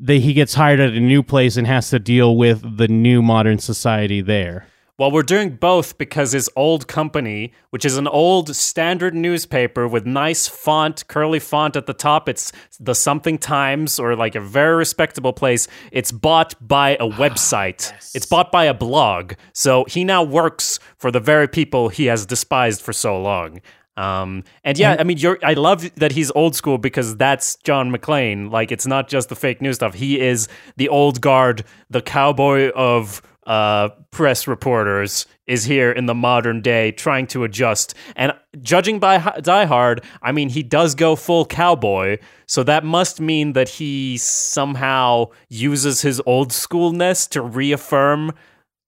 that 0.00 0.16
he 0.16 0.32
gets 0.32 0.54
hired 0.54 0.80
at 0.80 0.92
a 0.92 1.00
new 1.00 1.22
place 1.22 1.56
and 1.56 1.66
has 1.66 1.90
to 1.90 1.98
deal 1.98 2.36
with 2.36 2.76
the 2.76 2.88
new 2.88 3.22
modern 3.22 3.58
society 3.58 4.20
there. 4.20 4.66
Well, 4.98 5.12
we're 5.12 5.22
doing 5.22 5.50
both 5.50 5.96
because 5.96 6.32
his 6.32 6.50
old 6.56 6.88
company, 6.88 7.52
which 7.70 7.84
is 7.84 7.96
an 7.96 8.08
old 8.08 8.56
standard 8.56 9.14
newspaper 9.14 9.86
with 9.86 10.04
nice 10.04 10.48
font, 10.48 11.06
curly 11.06 11.38
font 11.38 11.76
at 11.76 11.86
the 11.86 11.94
top, 11.94 12.28
it's 12.28 12.50
the 12.80 12.96
Something 12.96 13.38
Times 13.38 14.00
or 14.00 14.16
like 14.16 14.34
a 14.34 14.40
very 14.40 14.74
respectable 14.74 15.32
place. 15.32 15.68
It's 15.92 16.10
bought 16.10 16.56
by 16.60 16.96
a 16.96 16.96
ah, 17.06 17.10
website, 17.10 17.92
it's 18.12 18.26
bought 18.26 18.50
by 18.50 18.64
a 18.64 18.74
blog. 18.74 19.34
So 19.52 19.84
he 19.84 20.02
now 20.02 20.24
works 20.24 20.80
for 20.96 21.12
the 21.12 21.20
very 21.20 21.46
people 21.46 21.90
he 21.90 22.06
has 22.06 22.26
despised 22.26 22.82
for 22.82 22.92
so 22.92 23.22
long. 23.22 23.60
Um, 23.98 24.44
and 24.62 24.78
yeah, 24.78 24.94
I 24.96 25.02
mean, 25.02 25.18
you're, 25.18 25.40
I 25.42 25.54
love 25.54 25.92
that 25.96 26.12
he's 26.12 26.30
old 26.36 26.54
school 26.54 26.78
because 26.78 27.16
that's 27.16 27.56
John 27.64 27.90
McClane. 27.90 28.48
Like, 28.52 28.70
it's 28.70 28.86
not 28.86 29.08
just 29.08 29.28
the 29.28 29.34
fake 29.34 29.60
news 29.60 29.74
stuff. 29.74 29.94
He 29.94 30.20
is 30.20 30.46
the 30.76 30.88
old 30.88 31.20
guard, 31.20 31.64
the 31.90 32.00
cowboy 32.00 32.70
of 32.76 33.20
uh, 33.44 33.88
press 34.12 34.46
reporters 34.46 35.26
is 35.48 35.64
here 35.64 35.90
in 35.90 36.06
the 36.06 36.14
modern 36.14 36.60
day 36.60 36.92
trying 36.92 37.26
to 37.26 37.42
adjust. 37.42 37.94
And 38.14 38.32
judging 38.60 39.00
by 39.00 39.18
Die 39.40 39.64
Hard, 39.64 40.04
I 40.22 40.30
mean, 40.30 40.50
he 40.50 40.62
does 40.62 40.94
go 40.94 41.16
full 41.16 41.44
cowboy. 41.44 42.18
So 42.46 42.62
that 42.62 42.84
must 42.84 43.20
mean 43.20 43.54
that 43.54 43.68
he 43.68 44.16
somehow 44.18 45.30
uses 45.48 46.02
his 46.02 46.22
old 46.24 46.50
schoolness 46.50 47.28
to 47.30 47.42
reaffirm 47.42 48.32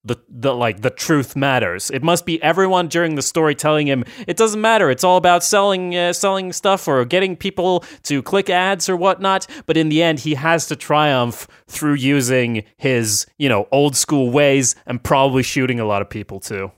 the 0.05 0.17
the 0.29 0.55
like 0.55 0.81
the 0.81 0.91
truth 0.91 1.37
matters. 1.37 1.91
It 1.91 2.03
must 2.03 2.25
be 2.25 2.43
everyone 2.43 2.89
during 2.89 3.17
the 3.17 3.23
story 3.23 3.55
telling 3.55 3.87
him 3.87 4.05
it 4.27 4.37
doesn't 4.37 4.61
matter. 4.61 4.91
It's 4.91 5.05
all 5.05 5.19
about 5.19 5.45
selling 5.45 5.95
uh, 5.95 6.13
selling 6.13 6.53
stuff 6.53 6.89
or 6.89 7.05
getting 7.05 7.37
people 7.37 7.85
to 8.05 8.23
click 8.23 8.49
ads 8.49 8.89
or 8.89 8.97
whatnot. 8.97 9.47
But 9.67 9.77
in 9.77 9.91
the 9.91 10.03
end, 10.03 10.21
he 10.21 10.35
has 10.35 10.67
to 10.69 10.77
triumph 10.77 11.47
through 11.67 11.95
using 11.95 12.65
his 12.79 13.27
you 13.39 13.49
know 13.49 13.69
old 13.73 13.95
school 13.95 14.31
ways 14.31 14.75
and 14.87 15.03
probably 15.03 15.43
shooting 15.43 15.81
a 15.81 15.85
lot 15.85 16.01
of 16.01 16.09
people 16.09 16.41
too. 16.41 16.73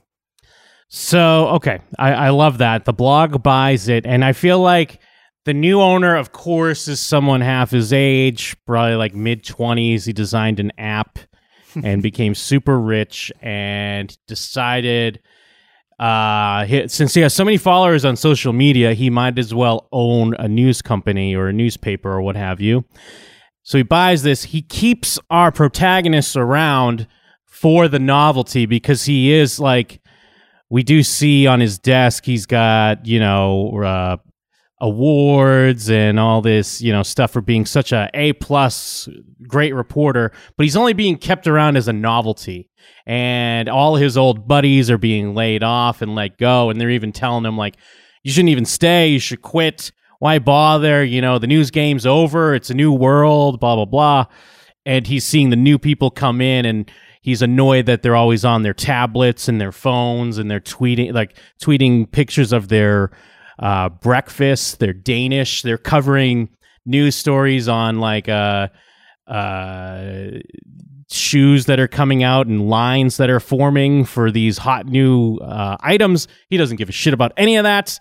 So 0.89 1.47
okay, 1.49 1.79
I, 1.97 2.13
I 2.13 2.29
love 2.29 2.57
that 2.57 2.83
the 2.83 2.93
blog 2.93 3.41
buys 3.41 3.87
it, 3.87 4.05
and 4.05 4.23
I 4.23 4.33
feel 4.33 4.59
like. 4.59 4.99
The 5.45 5.53
new 5.53 5.81
owner, 5.81 6.15
of 6.15 6.31
course, 6.31 6.87
is 6.87 7.01
someone 7.01 7.41
half 7.41 7.71
his 7.71 7.91
age, 7.91 8.55
probably 8.65 8.95
like 8.95 9.13
mid 9.13 9.43
20s. 9.43 10.05
He 10.05 10.13
designed 10.13 10.61
an 10.61 10.71
app 10.77 11.19
and 11.83 12.01
became 12.01 12.35
super 12.35 12.79
rich 12.79 13.31
and 13.41 14.17
decided 14.27 15.21
uh, 15.99 16.65
he, 16.65 16.87
since 16.87 17.13
he 17.13 17.21
has 17.21 17.33
so 17.33 17.45
many 17.45 17.57
followers 17.57 18.03
on 18.03 18.15
social 18.15 18.51
media, 18.51 18.93
he 18.93 19.09
might 19.09 19.37
as 19.39 19.53
well 19.53 19.87
own 19.91 20.35
a 20.39 20.47
news 20.47 20.81
company 20.81 21.35
or 21.35 21.47
a 21.47 21.53
newspaper 21.53 22.11
or 22.11 22.21
what 22.21 22.35
have 22.35 22.59
you. 22.59 22.83
So 23.63 23.77
he 23.77 23.83
buys 23.83 24.23
this. 24.23 24.43
He 24.43 24.61
keeps 24.61 25.17
our 25.29 25.51
protagonists 25.51 26.35
around 26.35 27.07
for 27.45 27.87
the 27.87 27.99
novelty 27.99 28.65
because 28.65 29.05
he 29.05 29.31
is 29.31 29.59
like 29.59 30.01
we 30.69 30.83
do 30.83 31.03
see 31.03 31.47
on 31.47 31.59
his 31.59 31.79
desk. 31.79 32.25
He's 32.25 32.45
got 32.45 33.05
you 33.05 33.19
know 33.19 33.81
uh, 33.83 34.17
awards 34.83 35.89
and 35.89 36.19
all 36.19 36.41
this, 36.41 36.81
you 36.81 36.91
know, 36.91 37.03
stuff 37.03 37.31
for 37.31 37.39
being 37.39 37.65
such 37.65 37.93
a 37.93 38.09
A 38.13 38.33
plus 38.33 39.07
great 39.47 39.73
reporter, 39.73 40.33
but 40.57 40.63
he's 40.63 40.75
only 40.75 40.91
being 40.91 41.17
kept 41.17 41.47
around 41.47 41.77
as 41.77 41.87
a 41.87 41.93
novelty. 41.93 42.69
And 43.05 43.69
all 43.69 43.95
his 43.95 44.17
old 44.17 44.45
buddies 44.45 44.91
are 44.91 44.97
being 44.97 45.35
laid 45.35 45.63
off 45.63 46.01
and 46.01 46.15
let 46.15 46.37
go, 46.37 46.69
and 46.69 46.79
they're 46.79 46.89
even 46.89 47.13
telling 47.13 47.45
him 47.45 47.57
like, 47.57 47.77
you 48.23 48.31
shouldn't 48.31 48.49
even 48.49 48.65
stay, 48.65 49.07
you 49.07 49.19
should 49.19 49.41
quit. 49.41 49.93
Why 50.19 50.39
bother? 50.39 51.03
You 51.03 51.21
know, 51.21 51.39
the 51.39 51.47
news 51.47 51.71
game's 51.71 52.05
over, 52.05 52.53
it's 52.53 52.69
a 52.69 52.73
new 52.73 52.91
world, 52.91 53.61
blah 53.61 53.75
blah 53.75 53.85
blah. 53.85 54.25
And 54.85 55.07
he's 55.07 55.25
seeing 55.25 55.49
the 55.49 55.55
new 55.55 55.79
people 55.79 56.11
come 56.11 56.41
in 56.41 56.65
and 56.65 56.91
he's 57.21 57.41
annoyed 57.41 57.85
that 57.85 58.01
they're 58.01 58.17
always 58.17 58.43
on 58.43 58.63
their 58.63 58.73
tablets 58.73 59.47
and 59.47 59.61
their 59.61 59.71
phones 59.71 60.37
and 60.37 60.51
they're 60.51 60.59
tweeting 60.59 61.13
like 61.13 61.37
tweeting 61.61 62.11
pictures 62.11 62.51
of 62.51 62.67
their 62.67 63.11
uh, 63.59 63.89
breakfast. 63.89 64.79
They're 64.79 64.93
Danish. 64.93 65.61
They're 65.61 65.77
covering 65.77 66.49
news 66.85 67.15
stories 67.15 67.67
on 67.67 67.99
like 67.99 68.27
uh, 68.29 68.67
uh, 69.27 70.39
shoes 71.09 71.65
that 71.67 71.79
are 71.79 71.87
coming 71.87 72.23
out 72.23 72.47
and 72.47 72.69
lines 72.69 73.17
that 73.17 73.29
are 73.29 73.39
forming 73.39 74.05
for 74.05 74.31
these 74.31 74.57
hot 74.57 74.85
new 74.85 75.37
uh, 75.37 75.77
items. 75.79 76.27
He 76.49 76.57
doesn't 76.57 76.77
give 76.77 76.89
a 76.89 76.93
shit 76.93 77.13
about 77.13 77.31
any 77.37 77.55
of 77.57 77.63
that. 77.63 77.99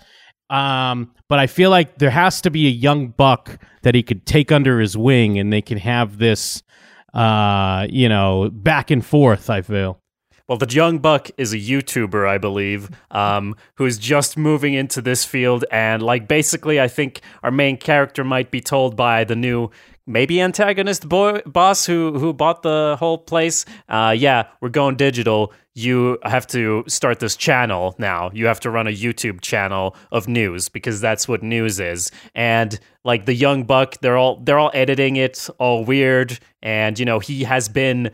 Um, 0.51 1.15
but 1.29 1.39
I 1.39 1.47
feel 1.47 1.71
like 1.71 1.99
there 1.99 2.11
has 2.11 2.43
to 2.43 2.51
be 2.51 2.67
a 2.67 2.71
young 2.71 3.09
buck 3.09 3.59
that 3.83 3.95
he 3.95 4.03
could 4.03 4.27
take 4.27 4.53
under 4.53 4.81
his 4.81 4.97
wing, 4.97 5.39
and 5.39 5.51
they 5.51 5.63
can 5.63 5.79
have 5.79 6.19
this, 6.19 6.63
uh, 7.15 7.87
you 7.89 8.07
know, 8.09 8.51
back 8.53 8.91
and 8.91 9.05
forth. 9.05 9.49
I 9.49 9.63
feel. 9.63 10.02
Well, 10.53 10.59
the 10.59 10.71
young 10.71 10.99
buck 10.99 11.31
is 11.39 11.55
a 11.55 11.57
YouTuber, 11.57 12.29
I 12.29 12.37
believe, 12.37 12.91
um, 13.11 13.57
who 13.77 13.87
is 13.87 13.97
just 13.97 14.37
moving 14.37 14.75
into 14.75 15.01
this 15.01 15.25
field, 15.25 15.65
and 15.73 16.03
like 16.03 16.29
basically, 16.29 16.79
I 16.79 16.89
think 16.89 17.23
our 17.43 17.51
main 17.51 17.79
character 17.79 18.23
might 18.23 18.51
be 18.51 18.61
told 18.61 18.95
by 18.95 19.25
the 19.25 19.35
new 19.35 19.71
maybe 20.07 20.43
antagonist 20.43 21.09
boy, 21.09 21.41
boss 21.47 21.87
who 21.87 22.19
who 22.19 22.35
bought 22.35 22.63
the 22.63 22.97
whole 22.99 23.17
place. 23.17 23.65
Uh, 23.89 24.15
yeah, 24.15 24.49
we're 24.61 24.69
going 24.69 24.97
digital. 24.97 25.55
You 25.75 26.19
have 26.23 26.47
to 26.49 26.85
start 26.87 27.19
this 27.19 27.35
channel 27.35 27.95
now. 27.97 28.31
You 28.35 28.45
have 28.45 28.61
to 28.61 28.71
run 28.71 28.87
a 28.87 28.91
YouTube 28.91 29.41
channel 29.41 29.97
of 30.11 30.29
news 30.29 30.69
because 30.69 31.01
that's 31.01 31.27
what 31.27 31.43
news 31.43 31.81
is. 31.81 32.11
And 32.35 32.79
like 33.05 33.25
the 33.25 33.35
young 33.35 33.65
buck, 33.65 33.97
they're 34.03 34.19
all 34.19 34.37
they're 34.37 34.59
all 34.59 34.71
editing 34.75 35.17
it 35.17 35.49
all 35.59 35.85
weird. 35.87 36.39
And 36.63 36.99
you 36.99 37.07
know 37.07 37.21
he 37.21 37.45
has 37.45 37.71
been 37.71 38.11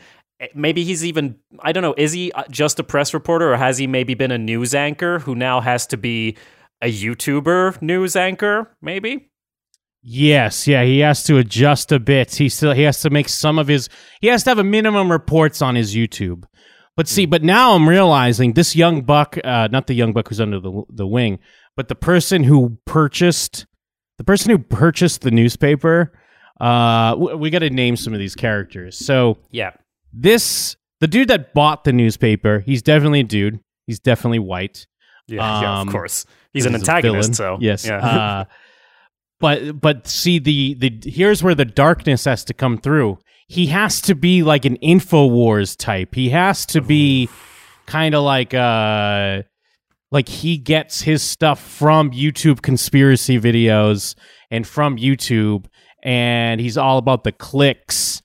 maybe 0.55 0.85
he's 0.85 1.05
even 1.05 1.37
I 1.61 1.73
don't 1.73 1.83
know, 1.83 1.95
is 1.97 2.13
he 2.13 2.33
uh, 2.33 2.45
just 2.51 2.79
a 2.79 2.85
press 2.85 3.13
reporter 3.15 3.53
or 3.53 3.57
has 3.57 3.79
he 3.79 3.87
maybe 3.87 4.15
been 4.15 4.31
a 4.31 4.39
news 4.39 4.75
anchor 4.75 5.21
who 5.21 5.35
now 5.35 5.61
has 5.61 5.87
to 5.89 5.97
be 5.97 6.37
a 6.81 6.93
YouTuber 6.93 7.83
news 7.83 8.17
anchor, 8.17 8.77
maybe? 8.81 9.31
Yes, 10.03 10.69
yeah, 10.69 10.85
he 10.85 11.01
has 11.01 11.25
to 11.25 11.39
adjust 11.39 11.91
a 11.91 11.99
bit. 11.99 12.35
He 12.35 12.49
still 12.49 12.73
he 12.73 12.83
has 12.83 13.01
to 13.03 13.11
make 13.11 13.29
some 13.29 13.59
of 13.59 13.69
his 13.69 13.89
he 14.21 14.29
has 14.29 14.45
to 14.45 14.51
have 14.51 14.59
a 14.59 14.65
minimum 14.65 15.11
reports 15.11 15.61
on 15.61 15.75
his 15.75 15.95
YouTube. 15.95 16.45
But 16.97 17.09
see, 17.09 17.27
but 17.27 17.43
now 17.43 17.75
I'm 17.75 17.89
realizing 17.89 18.55
this 18.55 18.75
young 18.75 19.03
buck, 19.03 19.37
uh, 19.45 19.69
not 19.71 19.87
the 19.87 19.95
young 19.95 20.13
buck 20.13 20.29
who's 20.29 20.41
under 20.41 20.61
the 20.61 20.83
the 20.89 21.07
wing, 21.07 21.41
but 21.77 21.89
the 21.89 21.95
person 21.95 22.45
who 22.45 22.79
purchased 22.87 23.67
the 24.19 24.25
person 24.25 24.51
who 24.51 24.59
purchased 24.59 25.23
the 25.23 25.31
newspaper. 25.31 26.13
Uh, 26.61 27.15
we 27.37 27.51
got 27.51 27.61
to 27.61 27.71
name 27.71 27.95
some 27.95 28.13
of 28.13 28.19
these 28.19 28.35
characters. 28.35 28.99
So 28.99 29.39
yeah, 29.51 29.71
this 30.13 30.77
the 31.01 31.07
dude 31.07 31.29
that 31.29 31.55
bought 31.55 31.85
the 31.85 31.93
newspaper, 31.93 32.61
he's 32.61 32.83
definitely 32.83 33.21
a 33.21 33.25
dude. 33.25 33.61
He's 33.87 34.01
definitely 34.01 34.41
white. 34.41 34.87
Yeah, 35.27 35.57
um, 35.57 35.63
yeah 35.63 35.81
of 35.81 35.89
course. 35.89 36.27
He's 36.53 36.67
an 36.67 36.75
antagonist, 36.75 37.35
so 37.35 37.59
yes. 37.61 37.87
Yeah. 37.87 37.99
uh, 37.99 38.45
but 39.41 39.81
but 39.81 40.07
see 40.07 40.39
the 40.39 40.75
the 40.75 41.01
here's 41.05 41.43
where 41.43 41.55
the 41.55 41.65
darkness 41.65 42.25
has 42.25 42.45
to 42.45 42.55
come 42.55 42.79
through. 42.79 43.19
He 43.47 43.67
has 43.67 44.01
to 44.03 44.15
be 44.15 44.43
like 44.43 44.65
an 44.65 44.77
Infowars 44.79 45.77
type. 45.77 46.15
He 46.15 46.31
has 46.31 46.67
to 46.67 46.81
be 46.81 47.29
kind 47.87 48.15
of 48.15 48.23
like 48.23 48.53
uh 48.53 49.43
like 50.11 50.29
he 50.29 50.59
gets 50.59 51.03
his 51.03 51.23
stuff 51.23 51.61
from 51.61 52.11
YouTube 52.11 52.63
conspiracy 52.63 53.39
videos 53.39 54.15
and 54.51 54.67
from 54.67 54.97
YouTube 54.97 55.67
and 56.03 56.61
he's 56.61 56.77
all 56.77 56.99
about 56.99 57.25
the 57.25 57.33
clicks 57.33 58.23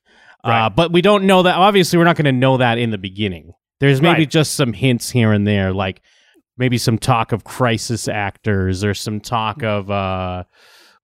right. 0.52 0.66
Uh, 0.66 0.70
but 0.70 0.92
we 0.92 1.02
don't 1.02 1.26
know 1.26 1.44
that. 1.44 1.56
Obviously, 1.56 1.98
we're 1.98 2.06
not 2.06 2.16
going 2.16 2.26
to 2.26 2.32
know 2.32 2.58
that 2.58 2.78
in 2.78 2.92
the 2.92 2.98
beginning. 2.98 3.54
There's 3.80 4.02
maybe 4.02 4.22
right. 4.22 4.30
just 4.30 4.54
some 4.56 4.74
hints 4.74 5.10
here 5.10 5.34
and 5.34 5.46
there, 5.46 5.74
like 5.74 6.02
maybe 6.58 6.78
some 6.78 6.98
talk 6.98 7.32
of 7.32 7.44
crisis 7.44 8.08
actors 8.08 8.84
or 8.84 8.94
some 8.94 9.20
talk 9.20 9.64
of 9.64 9.90
uh, 9.92 10.44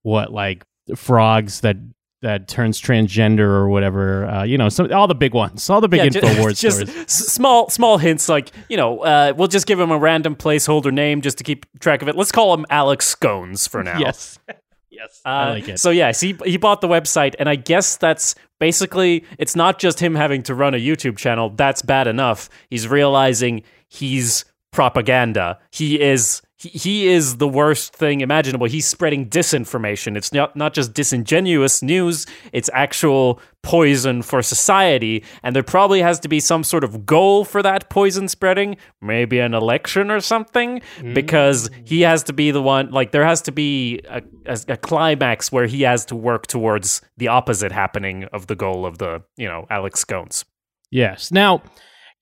what 0.02 0.32
like 0.32 0.66
frogs 0.96 1.62
that 1.62 1.78
that 2.22 2.48
turns 2.48 2.82
transgender 2.82 3.40
or 3.40 3.70
whatever. 3.70 4.26
Uh, 4.26 4.44
you 4.44 4.58
know, 4.58 4.70
some 4.70 4.92
all 4.92 5.08
the 5.08 5.16
big 5.16 5.34
ones, 5.34 5.70
all 5.70 5.82
the 5.82 5.88
big 5.88 6.14
yeah, 6.14 6.22
Infowars 6.22 6.60
just, 6.60 6.88
stories. 6.88 7.12
Small 7.12 7.70
small 7.70 7.98
hints, 7.98 8.30
like 8.30 8.52
you 8.70 8.78
know, 8.78 9.00
uh, 9.00 9.34
we'll 9.36 9.48
just 9.48 9.66
give 9.66 9.80
him 9.80 9.92
a 9.92 9.98
random 9.98 10.36
placeholder 10.36 10.94
name 10.94 11.22
just 11.22 11.38
to 11.40 11.44
keep 11.44 11.66
track 11.80 12.02
of 12.02 12.08
it. 12.08 12.16
Let's 12.16 12.32
call 12.32 12.54
him 12.54 12.66
Alex 12.70 13.08
Scones 13.08 13.68
for 13.68 13.84
now. 13.84 14.00
Yes. 14.00 14.40
Yes, 14.92 15.22
uh, 15.24 15.30
I 15.30 15.50
like 15.52 15.70
it. 15.70 15.80
So 15.80 15.92
yes, 15.92 16.20
he 16.20 16.36
he 16.44 16.58
bought 16.58 16.82
the 16.82 16.90
website, 16.90 17.34
and 17.40 17.48
I 17.48 17.56
guess 17.56 17.96
that's 17.96 18.36
basically 18.60 19.26
it's 19.38 19.56
not 19.56 19.80
just 19.80 20.00
him 20.00 20.16
having 20.16 20.44
to 20.44 20.56
run 20.56 20.74
a 20.74 20.78
YouTube 20.78 21.18
channel. 21.18 21.50
That's 21.50 21.82
bad 21.82 22.08
enough. 22.08 22.50
He's 22.70 22.88
realizing 22.88 23.64
he's 23.88 24.46
propaganda. 24.72 25.60
He 25.72 26.00
is 26.00 26.42
he, 26.60 26.70
he 26.70 27.08
is 27.08 27.38
the 27.38 27.48
worst 27.48 27.96
thing 27.96 28.22
imaginable. 28.22 28.68
He's 28.68 28.86
spreading 28.86 29.30
disinformation. 29.30 30.18
It's 30.18 30.34
not 30.34 30.56
not 30.56 30.74
just 30.74 30.94
disingenuous 30.94 31.82
news, 31.82 32.28
it's 32.52 32.70
actual 32.74 33.40
poison 33.62 34.22
for 34.22 34.42
society, 34.42 35.24
and 35.42 35.56
there 35.56 35.64
probably 35.64 36.02
has 36.02 36.20
to 36.20 36.28
be 36.28 36.40
some 36.40 36.64
sort 36.64 36.84
of 36.84 37.06
goal 37.06 37.46
for 37.46 37.64
that 37.64 37.90
poison 37.90 38.28
spreading, 38.28 38.78
maybe 39.02 39.40
an 39.40 39.54
election 39.54 40.12
or 40.12 40.20
something, 40.20 40.82
mm. 40.98 41.14
because 41.14 41.70
he 41.86 42.02
has 42.02 42.24
to 42.24 42.34
be 42.34 42.52
the 42.52 42.62
one 42.62 42.92
like 42.92 43.12
there 43.12 43.26
has 43.26 43.42
to 43.42 43.52
be 43.52 44.02
a, 44.10 44.22
a, 44.46 44.60
a 44.70 44.78
climax 44.78 45.52
where 45.52 45.66
he 45.66 45.84
has 45.84 46.06
to 46.06 46.16
work 46.16 46.48
towards 46.48 47.02
the 47.18 47.30
opposite 47.30 47.72
happening 47.72 48.26
of 48.26 48.48
the 48.48 48.56
goal 48.56 48.86
of 48.86 48.98
the, 48.98 49.22
you 49.38 49.48
know, 49.48 49.66
Alex 49.70 50.02
Scones. 50.02 50.44
Yes. 50.92 51.32
Now, 51.32 51.62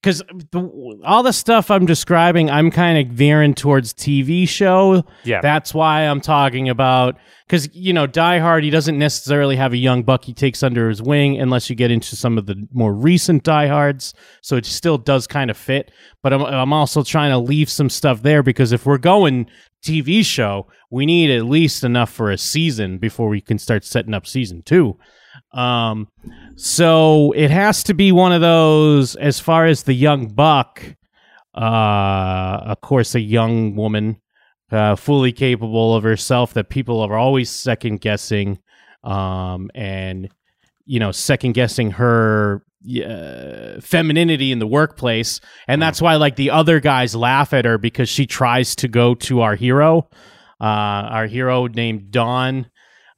because 0.00 0.22
all 1.04 1.22
the 1.22 1.32
stuff 1.32 1.70
I'm 1.70 1.84
describing, 1.84 2.50
I'm 2.50 2.70
kind 2.70 2.98
of 2.98 3.14
veering 3.14 3.54
towards 3.54 3.92
TV 3.92 4.48
show. 4.48 5.04
Yeah, 5.24 5.40
that's 5.40 5.74
why 5.74 6.02
I'm 6.02 6.20
talking 6.20 6.68
about. 6.68 7.16
Because 7.46 7.74
you 7.74 7.92
know, 7.92 8.06
Die 8.06 8.38
Hard, 8.38 8.62
he 8.62 8.70
doesn't 8.70 8.98
necessarily 8.98 9.56
have 9.56 9.72
a 9.72 9.76
young 9.76 10.04
buck 10.04 10.24
he 10.24 10.34
takes 10.34 10.62
under 10.62 10.88
his 10.88 11.02
wing, 11.02 11.40
unless 11.40 11.68
you 11.68 11.74
get 11.74 11.90
into 11.90 12.14
some 12.14 12.38
of 12.38 12.46
the 12.46 12.66
more 12.72 12.92
recent 12.92 13.42
Die 13.42 13.66
Hards. 13.66 14.14
So 14.42 14.56
it 14.56 14.66
still 14.66 14.98
does 14.98 15.26
kind 15.26 15.50
of 15.50 15.56
fit. 15.56 15.90
But 16.22 16.32
I'm 16.32 16.42
I'm 16.42 16.72
also 16.72 17.02
trying 17.02 17.30
to 17.30 17.38
leave 17.38 17.68
some 17.68 17.90
stuff 17.90 18.22
there 18.22 18.42
because 18.42 18.70
if 18.70 18.86
we're 18.86 18.98
going 18.98 19.48
TV 19.84 20.24
show, 20.24 20.68
we 20.90 21.06
need 21.06 21.30
at 21.30 21.44
least 21.44 21.82
enough 21.82 22.10
for 22.10 22.30
a 22.30 22.38
season 22.38 22.98
before 22.98 23.28
we 23.28 23.40
can 23.40 23.58
start 23.58 23.84
setting 23.84 24.14
up 24.14 24.26
season 24.26 24.62
two. 24.62 24.96
Um, 25.52 26.08
so 26.56 27.32
it 27.32 27.50
has 27.50 27.82
to 27.84 27.94
be 27.94 28.12
one 28.12 28.32
of 28.32 28.40
those. 28.40 29.16
As 29.16 29.40
far 29.40 29.66
as 29.66 29.82
the 29.82 29.94
young 29.94 30.28
buck, 30.28 30.82
uh, 31.54 32.60
of 32.66 32.80
course, 32.80 33.14
a 33.14 33.20
young 33.20 33.74
woman, 33.74 34.20
uh, 34.70 34.96
fully 34.96 35.32
capable 35.32 35.94
of 35.94 36.02
herself, 36.02 36.54
that 36.54 36.68
people 36.68 37.00
are 37.00 37.16
always 37.16 37.50
second 37.50 38.00
guessing, 38.00 38.58
um, 39.04 39.70
and 39.74 40.28
you 40.84 41.00
know, 41.00 41.12
second 41.12 41.52
guessing 41.52 41.92
her 41.92 42.62
uh, 43.04 43.80
femininity 43.80 44.52
in 44.52 44.58
the 44.58 44.66
workplace, 44.66 45.40
and 45.66 45.80
that's 45.80 46.02
why 46.02 46.16
like 46.16 46.36
the 46.36 46.50
other 46.50 46.80
guys 46.80 47.14
laugh 47.14 47.52
at 47.52 47.64
her 47.64 47.78
because 47.78 48.08
she 48.08 48.26
tries 48.26 48.76
to 48.76 48.88
go 48.88 49.14
to 49.14 49.40
our 49.40 49.54
hero, 49.54 50.08
uh, 50.60 50.64
our 50.64 51.26
hero 51.26 51.66
named 51.66 52.10
Don 52.10 52.70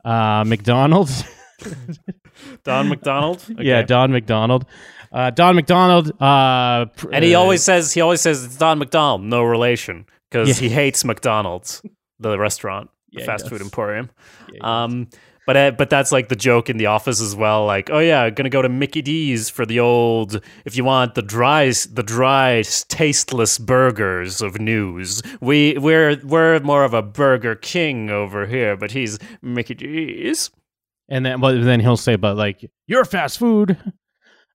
uh, 0.04 0.44
McDonald. 0.46 1.10
Don 2.64 2.88
McDonald. 2.88 3.44
Yeah, 3.58 3.82
Don 3.82 4.12
McDonald. 4.12 4.66
Uh, 5.12 5.30
Don 5.30 5.56
McDonald. 5.56 6.12
Uh, 6.20 6.86
pr- 6.86 7.10
and 7.12 7.24
he 7.24 7.34
uh, 7.34 7.40
always 7.40 7.62
says 7.62 7.92
he 7.92 8.00
always 8.00 8.20
says 8.20 8.44
it's 8.44 8.56
Don 8.56 8.78
McDonald, 8.78 9.22
no 9.22 9.42
relation, 9.42 10.06
because 10.30 10.48
Yeah. 10.48 10.68
he 10.68 10.74
hates 10.74 11.04
McDonald's, 11.04 11.82
the 12.18 12.38
restaurant, 12.38 12.90
the 13.12 13.20
Yeah, 13.20 13.26
fast 13.26 13.48
food 13.48 13.60
emporium. 13.60 14.10
Yeah, 14.52 14.84
Um, 14.84 15.08
but 15.46 15.56
uh, 15.56 15.70
but 15.72 15.90
that's 15.90 16.12
like 16.12 16.28
the 16.28 16.36
joke 16.36 16.70
in 16.70 16.76
the 16.76 16.86
office 16.86 17.20
as 17.20 17.34
well. 17.34 17.66
Like, 17.66 17.90
oh 17.90 17.98
yeah, 17.98 18.30
gonna 18.30 18.50
go 18.50 18.62
to 18.62 18.68
Mickey 18.68 19.02
D's 19.02 19.50
for 19.50 19.66
the 19.66 19.80
old. 19.80 20.40
If 20.64 20.76
you 20.76 20.84
want 20.84 21.16
the 21.16 21.22
dry, 21.22 21.72
the 21.90 22.04
dry, 22.04 22.62
tasteless 22.88 23.58
burgers 23.58 24.42
of 24.42 24.60
news, 24.60 25.22
we 25.40 25.76
we're 25.78 26.20
we're 26.22 26.60
more 26.60 26.84
of 26.84 26.94
a 26.94 27.02
Burger 27.02 27.56
King 27.56 28.10
over 28.10 28.46
here, 28.46 28.76
but 28.76 28.92
he's 28.92 29.18
Mickey 29.42 29.74
D's. 29.74 30.50
And 31.10 31.26
then 31.26 31.40
but 31.40 31.62
then 31.62 31.80
he'll 31.80 31.96
say, 31.96 32.16
"But 32.16 32.36
like 32.36 32.70
you're 32.86 33.04
fast 33.04 33.38
food." 33.38 33.76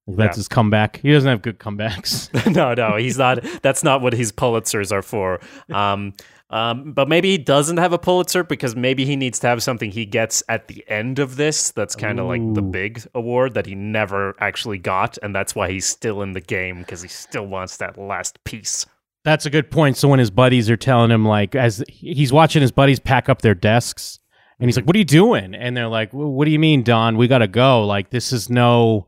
Like, 0.07 0.17
that's 0.17 0.37
Yeah. 0.37 0.39
his 0.41 0.47
comeback. 0.47 0.97
He 0.97 1.11
doesn't 1.11 1.27
have 1.29 1.41
good 1.41 1.57
comebacks. 1.59 2.29
no, 2.55 2.73
no, 2.75 2.95
he's 2.95 3.17
not. 3.17 3.43
That's 3.63 3.83
not 3.83 4.01
what 4.01 4.13
his 4.13 4.31
Pulitzers 4.31 4.91
are 4.91 5.01
for. 5.01 5.39
Um, 5.73 6.13
um, 6.51 6.93
but 6.93 7.09
maybe 7.09 7.31
he 7.31 7.39
doesn't 7.39 7.77
have 7.77 7.91
a 7.91 7.97
Pulitzer 7.97 8.43
because 8.43 8.75
maybe 8.75 9.03
he 9.03 9.15
needs 9.15 9.39
to 9.39 9.47
have 9.47 9.63
something 9.63 9.89
he 9.89 10.05
gets 10.05 10.43
at 10.47 10.67
the 10.67 10.85
end 10.87 11.17
of 11.17 11.37
this. 11.37 11.71
That's 11.71 11.95
kind 11.95 12.19
of 12.19 12.27
like 12.27 12.53
the 12.53 12.61
big 12.61 13.01
award 13.15 13.55
that 13.55 13.65
he 13.65 13.73
never 13.73 14.35
actually 14.39 14.77
got, 14.77 15.17
and 15.23 15.33
that's 15.35 15.55
why 15.55 15.71
he's 15.71 15.87
still 15.87 16.21
in 16.21 16.33
the 16.33 16.41
game 16.41 16.79
because 16.81 17.01
he 17.01 17.07
still 17.07 17.47
wants 17.47 17.77
that 17.77 17.97
last 17.97 18.43
piece. 18.43 18.85
That's 19.23 19.47
a 19.47 19.49
good 19.49 19.71
point. 19.71 19.97
So 19.97 20.07
when 20.07 20.19
his 20.19 20.29
buddies 20.29 20.69
are 20.69 20.77
telling 20.77 21.09
him, 21.09 21.25
like, 21.25 21.55
as 21.55 21.83
he's 21.89 22.31
watching 22.31 22.61
his 22.61 22.71
buddies 22.71 22.99
pack 22.99 23.27
up 23.27 23.41
their 23.41 23.55
desks, 23.55 24.19
and 24.59 24.67
he's 24.69 24.75
like, 24.77 24.85
"What 24.85 24.95
are 24.95 24.99
you 24.99 25.05
doing?" 25.05 25.53
And 25.55 25.75
they're 25.75 25.87
like, 25.87 26.11
"Wh- 26.11 26.33
"What 26.35 26.45
do 26.45 26.51
you 26.51 26.59
mean, 26.59 26.83
Don? 26.83 27.17
We 27.17 27.27
gotta 27.27 27.47
go. 27.47 27.85
Like, 27.85 28.09
this 28.09 28.31
is 28.33 28.49
no, 28.49 29.07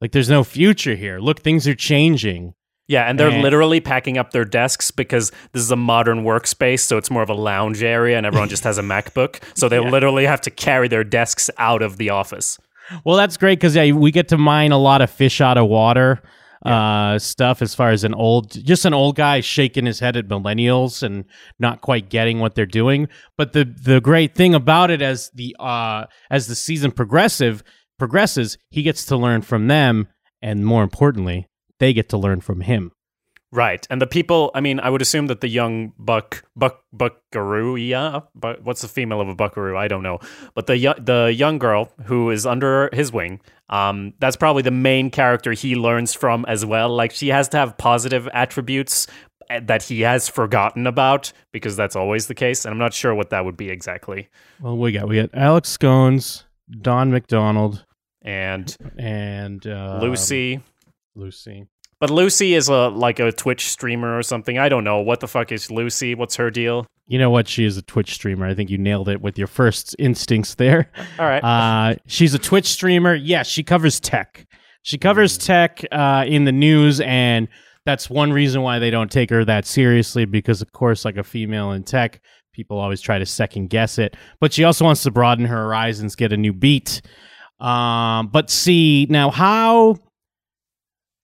like, 0.00 0.12
there's 0.12 0.30
no 0.30 0.44
future 0.44 0.94
here. 0.94 1.18
Look, 1.18 1.40
things 1.40 1.66
are 1.68 1.74
changing." 1.74 2.54
Yeah, 2.88 3.04
and 3.08 3.18
they're 3.18 3.30
And- 3.30 3.42
literally 3.42 3.80
packing 3.80 4.18
up 4.18 4.32
their 4.32 4.44
desks 4.44 4.90
because 4.90 5.30
this 5.52 5.62
is 5.62 5.70
a 5.70 5.76
modern 5.76 6.24
workspace, 6.24 6.80
so 6.80 6.98
it's 6.98 7.10
more 7.10 7.22
of 7.22 7.30
a 7.30 7.34
lounge 7.34 7.82
area, 7.82 8.16
and 8.16 8.26
everyone 8.26 8.48
just 8.48 8.64
has 8.64 8.76
a 8.76 8.82
MacBook. 8.82 9.36
So 9.54 9.68
they 9.68 9.76
Yeah. 9.82 9.88
literally 9.88 10.26
have 10.26 10.40
to 10.42 10.50
carry 10.50 10.88
their 10.88 11.04
desks 11.04 11.48
out 11.58 11.80
of 11.80 11.96
the 11.96 12.10
office. 12.10 12.58
Well, 13.04 13.16
that's 13.16 13.36
great 13.36 13.60
because 13.60 13.76
yeah, 13.76 13.92
we 13.92 14.10
get 14.10 14.28
to 14.28 14.36
mine 14.36 14.72
a 14.72 14.78
lot 14.78 15.00
of 15.00 15.08
fish 15.10 15.40
out 15.40 15.56
of 15.56 15.68
water 15.68 16.20
uh, 16.64 17.18
stuff 17.18 17.62
as 17.62 17.74
far 17.74 17.90
as 17.90 18.04
an 18.04 18.14
old, 18.14 18.50
just 18.64 18.84
an 18.84 18.94
old 18.94 19.16
guy 19.16 19.40
shaking 19.40 19.86
his 19.86 20.00
head 20.00 20.16
at 20.16 20.28
millennials 20.28 21.02
and 21.02 21.24
not 21.58 21.80
quite 21.80 22.08
getting 22.08 22.38
what 22.38 22.54
they're 22.54 22.66
doing. 22.66 23.08
But 23.36 23.52
the 23.52 23.64
the 23.64 24.00
great 24.00 24.34
thing 24.34 24.54
about 24.54 24.90
it 24.90 25.02
as 25.02 25.30
the 25.34 25.56
uh, 25.58 26.04
as 26.30 26.46
the 26.46 26.54
season 26.54 26.92
progressive 26.92 27.62
progresses, 27.98 28.58
he 28.70 28.82
gets 28.82 29.04
to 29.06 29.16
learn 29.16 29.42
from 29.42 29.68
them, 29.68 30.08
and 30.40 30.64
more 30.64 30.82
importantly, 30.82 31.46
they 31.78 31.92
get 31.92 32.08
to 32.10 32.18
learn 32.18 32.40
from 32.40 32.60
him. 32.60 32.92
Right, 33.54 33.86
and 33.90 34.00
the 34.00 34.06
people. 34.06 34.50
I 34.54 34.62
mean, 34.62 34.80
I 34.80 34.88
would 34.88 35.02
assume 35.02 35.26
that 35.26 35.42
the 35.42 35.48
young 35.48 35.92
buck, 35.98 36.42
buck, 36.56 36.84
buckaroo, 36.90 37.76
yeah, 37.76 38.20
but 38.34 38.62
what's 38.64 38.80
the 38.80 38.88
female 38.88 39.20
of 39.20 39.28
a 39.28 39.34
buckaroo? 39.34 39.76
I 39.76 39.88
don't 39.88 40.02
know. 40.02 40.20
But 40.54 40.68
the 40.68 40.94
the 40.98 41.30
young 41.36 41.58
girl 41.58 41.92
who 42.06 42.30
is 42.30 42.46
under 42.46 42.88
his 42.94 43.12
wing, 43.12 43.40
um, 43.72 44.12
that's 44.20 44.36
probably 44.36 44.62
the 44.62 44.70
main 44.70 45.10
character 45.10 45.52
he 45.52 45.74
learns 45.74 46.12
from 46.14 46.44
as 46.46 46.64
well. 46.64 46.90
Like 46.94 47.10
she 47.10 47.28
has 47.28 47.48
to 47.48 47.56
have 47.56 47.76
positive 47.78 48.28
attributes 48.34 49.06
eh, 49.50 49.60
that 49.64 49.82
he 49.82 50.02
has 50.02 50.28
forgotten 50.28 50.86
about 50.86 51.32
because 51.52 51.74
that's 51.74 51.96
always 51.96 52.26
the 52.26 52.34
case, 52.34 52.64
and 52.64 52.72
I'm 52.72 52.78
not 52.78 52.92
sure 52.92 53.14
what 53.14 53.30
that 53.30 53.44
would 53.44 53.56
be 53.56 53.70
exactly. 53.70 54.28
Well, 54.60 54.76
we 54.76 54.92
got 54.92 55.08
we 55.08 55.16
got 55.20 55.30
Alex 55.32 55.70
Scones, 55.70 56.44
Don 56.82 57.10
McDonald, 57.10 57.84
And 58.20 58.76
and 58.98 59.66
uh, 59.66 59.98
Lucy. 60.02 60.60
Lucy. 61.14 61.66
But 62.02 62.10
Lucy 62.10 62.54
is 62.54 62.68
a 62.68 62.88
like 62.88 63.20
a 63.20 63.30
Twitch 63.30 63.70
streamer 63.70 64.18
or 64.18 64.24
something. 64.24 64.58
I 64.58 64.68
don't 64.68 64.82
know 64.82 65.00
what 65.00 65.20
the 65.20 65.28
fuck 65.28 65.52
is 65.52 65.70
Lucy. 65.70 66.16
What's 66.16 66.34
her 66.34 66.50
deal? 66.50 66.84
You 67.06 67.16
know 67.16 67.30
what? 67.30 67.46
She 67.46 67.64
is 67.64 67.76
a 67.76 67.82
Twitch 67.82 68.14
streamer. 68.14 68.44
I 68.44 68.56
think 68.56 68.70
you 68.70 68.76
nailed 68.76 69.08
it 69.08 69.22
with 69.22 69.38
your 69.38 69.46
first 69.46 69.94
instincts 70.00 70.56
there. 70.56 70.90
All 71.20 71.26
right. 71.26 71.38
Uh, 71.44 71.94
she's 72.08 72.34
a 72.34 72.40
Twitch 72.40 72.66
streamer. 72.66 73.14
Yes, 73.14 73.46
she 73.46 73.62
covers 73.62 74.00
tech. 74.00 74.48
She 74.82 74.98
covers 74.98 75.38
tech 75.38 75.84
uh, 75.92 76.24
in 76.26 76.44
the 76.44 76.50
news, 76.50 77.00
and 77.02 77.46
that's 77.86 78.10
one 78.10 78.32
reason 78.32 78.62
why 78.62 78.80
they 78.80 78.90
don't 78.90 79.12
take 79.12 79.30
her 79.30 79.44
that 79.44 79.64
seriously. 79.64 80.24
Because, 80.24 80.60
of 80.60 80.72
course, 80.72 81.04
like 81.04 81.16
a 81.16 81.22
female 81.22 81.70
in 81.70 81.84
tech, 81.84 82.20
people 82.52 82.80
always 82.80 83.00
try 83.00 83.20
to 83.20 83.26
second 83.26 83.70
guess 83.70 83.96
it. 83.96 84.16
But 84.40 84.52
she 84.52 84.64
also 84.64 84.84
wants 84.84 85.04
to 85.04 85.12
broaden 85.12 85.44
her 85.44 85.56
horizons, 85.56 86.16
get 86.16 86.32
a 86.32 86.36
new 86.36 86.52
beat. 86.52 87.00
Um, 87.60 88.26
but 88.26 88.50
see 88.50 89.06
now 89.08 89.30
how 89.30 89.98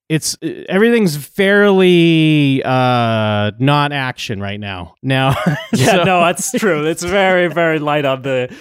it's 0.09 0.37
everything's 0.43 1.17
fairly 1.17 2.63
uh 2.65 3.51
not 3.59 3.93
action 3.93 4.41
right 4.41 4.59
now. 4.61 4.95
Now, 5.03 5.35
Yeah, 5.73 5.87
so- 5.97 6.05
no, 6.05 6.21
that's 6.21 6.51
true. 6.53 6.87
It's 6.87 7.03
very, 7.03 7.49
very 7.49 7.79
light 7.79 8.05
on 8.05 8.23
the 8.23 8.55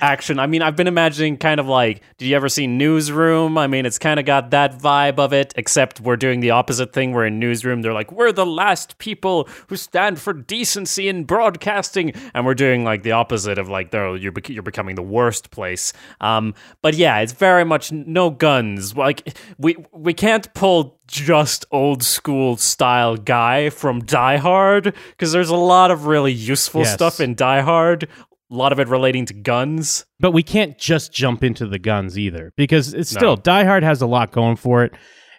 action. 0.00 0.38
I 0.38 0.46
mean, 0.46 0.62
I've 0.62 0.76
been 0.76 0.86
imagining 0.86 1.36
kind 1.36 1.60
of 1.60 1.66
like, 1.66 2.02
did 2.18 2.26
you 2.26 2.34
ever 2.36 2.48
see 2.48 2.66
Newsroom? 2.66 3.58
I 3.58 3.66
mean, 3.66 3.84
it's 3.84 3.98
kind 3.98 4.18
of 4.18 4.24
got 4.26 4.50
that 4.50 4.78
vibe 4.78 5.18
of 5.18 5.32
it, 5.34 5.52
except 5.56 6.00
we're 6.00 6.16
doing 6.16 6.40
the 6.40 6.50
opposite 6.50 6.92
thing. 6.94 7.12
we're 7.12 7.26
in 7.26 7.38
Newsroom, 7.38 7.82
they're 7.82 7.92
like, 7.92 8.10
we're 8.10 8.32
the 8.32 8.46
last 8.46 8.96
people 8.98 9.48
who 9.68 9.76
stand 9.76 10.18
for 10.18 10.32
decency 10.32 11.08
in 11.08 11.24
broadcasting, 11.24 12.12
and 12.32 12.46
we're 12.46 12.54
doing 12.54 12.84
like 12.84 13.02
the 13.02 13.12
opposite 13.12 13.58
of 13.58 13.68
like, 13.68 13.90
though 13.90 14.14
you're 14.14 14.32
bec- 14.32 14.48
you're 14.48 14.62
becoming 14.62 14.94
the 14.94 15.02
worst 15.02 15.50
place. 15.50 15.92
Um, 16.20 16.54
but 16.80 16.94
yeah, 16.94 17.18
it's 17.18 17.32
very 17.32 17.64
much 17.64 17.92
no 17.92 18.30
guns. 18.30 18.96
Like 18.96 19.36
we 19.58 19.76
we 19.92 20.14
can't 20.14 20.52
pull 20.54 20.91
just 21.06 21.64
old 21.70 22.02
school 22.02 22.56
style 22.56 23.16
guy 23.16 23.70
from 23.70 24.00
Die 24.04 24.36
Hard 24.38 24.94
because 25.10 25.32
there's 25.32 25.48
a 25.50 25.56
lot 25.56 25.90
of 25.90 26.06
really 26.06 26.32
useful 26.32 26.82
Yes. 26.82 26.94
stuff 26.94 27.20
in 27.20 27.34
Die 27.34 27.60
Hard. 27.60 28.04
A 28.50 28.54
lot 28.54 28.72
of 28.72 28.78
it 28.80 28.88
relating 28.88 29.24
to 29.26 29.34
guns. 29.34 30.04
but 30.20 30.32
we 30.32 30.42
can't 30.42 30.78
just 30.78 31.12
jump 31.12 31.42
into 31.42 31.66
the 31.66 31.78
guns 31.78 32.18
either 32.18 32.52
because 32.56 32.92
it's 32.94 33.10
still 33.10 33.36
No. 33.36 33.42
Die 33.42 33.64
Hard 33.64 33.82
has 33.82 34.02
a 34.02 34.06
lot 34.06 34.30
going 34.32 34.56
for 34.56 34.84
it. 34.84 34.92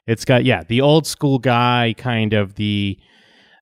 It's 0.08 0.26
got 0.26 0.44
yeah, 0.46 0.64
the 0.68 0.82
old 0.82 1.06
school 1.08 1.40
guy 1.40 1.94
kind 1.98 2.34
of 2.34 2.56
the 2.56 2.98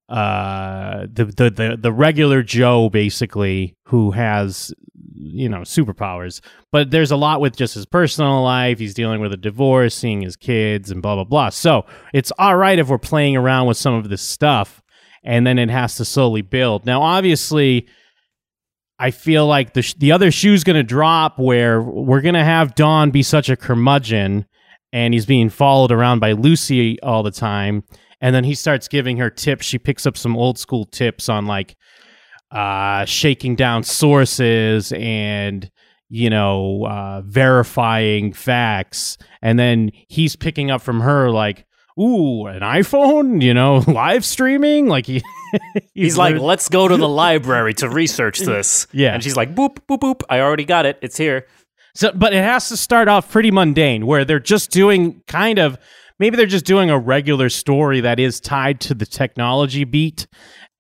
uh 0.09 1.05
the 1.11 1.25
the 1.25 1.49
the, 1.49 1.77
the 1.79 1.91
regular 1.91 2.43
Joe 2.43 2.89
basically 2.89 3.75
who 3.85 4.11
has 4.11 4.73
you 5.21 5.47
know 5.47 5.59
superpowers. 5.59 6.41
But 6.71 6.91
there's 6.91 7.11
a 7.11 7.17
lot 7.17 7.41
with 7.41 7.55
just 7.55 7.75
his 7.75 7.85
personal 7.85 8.41
life. 8.43 8.79
He's 8.79 8.93
dealing 8.93 9.21
with 9.21 9.33
a 9.33 9.37
divorce, 9.37 9.95
seeing 9.95 10.21
his 10.21 10.35
kids 10.35 10.91
and 10.91 11.01
blah 11.01 11.15
blah 11.15 11.23
blah. 11.23 11.49
So, 11.49 11.85
it's 12.13 12.31
all 12.37 12.57
right 12.57 12.79
if 12.79 12.89
we're 12.89 12.97
playing 12.97 13.37
around 13.37 13.67
with 13.67 13.77
some 13.77 13.93
of 13.93 14.09
this 14.09 14.21
stuff 14.21 14.81
and 15.23 15.45
then 15.45 15.59
it 15.59 15.69
has 15.69 15.95
to 15.95 16.05
slowly 16.05 16.41
build. 16.41 16.85
Now 16.85 17.01
obviously 17.01 17.87
I 18.99 19.11
feel 19.11 19.47
like 19.47 19.73
the 19.73 19.81
sh- 19.81 19.95
the 19.95 20.11
other 20.11 20.31
shoe's 20.31 20.63
going 20.63 20.75
to 20.75 20.83
drop 20.83 21.39
where 21.39 21.81
we're 21.81 22.21
going 22.21 22.35
to 22.35 22.43
have 22.43 22.75
Don 22.75 23.11
be 23.11 23.23
such 23.23 23.49
a 23.49 23.55
curmudgeon 23.55 24.45
and 24.93 25.13
he's 25.13 25.25
being 25.25 25.49
followed 25.49 25.91
around 25.91 26.19
by 26.19 26.33
Lucy 26.33 26.99
all 27.01 27.23
the 27.23 27.31
time 27.31 27.83
and 28.19 28.35
then 28.35 28.43
he 28.43 28.53
starts 28.53 28.87
giving 28.87 29.17
her 29.17 29.29
tips 29.29 29.65
she 29.65 29.79
picks 29.79 30.05
up 30.05 30.17
some 30.17 30.37
old 30.37 30.57
school 30.57 30.85
tips 30.85 31.29
on 31.29 31.45
like 31.45 31.75
uh 32.51 33.05
shaking 33.05 33.55
down 33.55 33.83
sources 33.83 34.91
and 34.93 35.71
you 36.09 36.29
know 36.29 36.85
uh 36.85 37.21
verifying 37.21 38.33
facts 38.33 39.17
and 39.41 39.57
then 39.57 39.91
he's 40.07 40.35
picking 40.35 40.69
up 40.69 40.81
from 40.81 40.99
her 40.99 41.29
like 41.31 41.65
ooh 41.99 42.45
an 42.47 42.61
iphone 42.61 43.41
you 43.41 43.53
know 43.53 43.77
live 43.87 44.25
streaming 44.25 44.87
like 44.87 45.05
he 45.05 45.21
He's, 45.93 46.17
like, 46.17 46.37
let's 46.37 46.69
go 46.69 46.87
to 46.87 46.97
the 46.97 47.07
library 47.09 47.73
to 47.75 47.89
research 47.89 48.39
this. 48.39 48.87
Yeah. 48.91 49.13
And 49.13 49.23
she's 49.23 49.35
like, 49.35 49.53
boop, 49.55 49.79
boop, 49.87 49.99
boop. 49.99 50.21
I 50.29 50.39
already 50.39 50.65
got 50.65 50.85
it. 50.85 50.97
It's 51.01 51.17
here. 51.17 51.47
So, 51.93 52.11
but 52.13 52.33
it 52.33 52.43
has 52.43 52.69
to 52.69 52.77
start 52.77 53.07
off 53.07 53.29
pretty 53.29 53.51
mundane, 53.51 54.05
where 54.05 54.23
they're 54.23 54.39
just 54.39 54.71
doing 54.71 55.21
kind 55.27 55.59
of 55.59 55.77
maybe 56.19 56.37
they're 56.37 56.45
just 56.45 56.65
doing 56.65 56.89
a 56.89 56.97
regular 56.97 57.49
story 57.49 57.99
that 58.01 58.19
is 58.19 58.39
tied 58.39 58.79
to 58.81 58.93
the 58.93 59.05
technology 59.05 59.83
beat, 59.83 60.27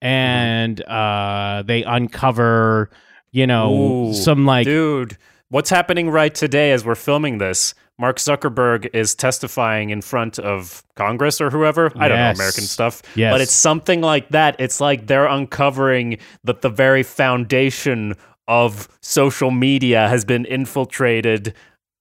and 0.01 0.81
uh, 0.83 1.63
they 1.65 1.83
uncover, 1.83 2.89
you 3.31 3.47
know, 3.47 4.09
Ooh, 4.09 4.13
some 4.13 4.45
like 4.45 4.65
Dude, 4.65 5.17
what's 5.49 5.69
happening 5.69 6.09
right 6.09 6.33
today 6.33 6.71
as 6.71 6.83
we're 6.83 6.95
filming 6.95 7.37
this? 7.37 7.73
Mark 7.99 8.17
Zuckerberg 8.17 8.89
is 8.95 9.13
testifying 9.13 9.91
in 9.91 10.01
front 10.01 10.39
of 10.39 10.83
Congress 10.95 11.39
or 11.39 11.51
whoever. 11.51 11.91
I 11.95 12.07
don't 12.07 12.17
know 12.17 12.31
American 12.31 12.63
stuff. 12.63 13.03
Yes. 13.15 13.31
But 13.31 13.41
it's 13.41 13.51
something 13.51 14.01
like 14.01 14.29
that. 14.29 14.55
It's 14.59 14.81
like 14.81 15.05
they're 15.05 15.27
uncovering 15.27 16.17
that 16.43 16.61
the 16.61 16.69
very 16.69 17.03
foundation 17.03 18.15
of 18.47 18.87
social 19.01 19.51
media 19.51 20.09
has 20.09 20.25
been 20.25 20.45
infiltrated 20.45 21.53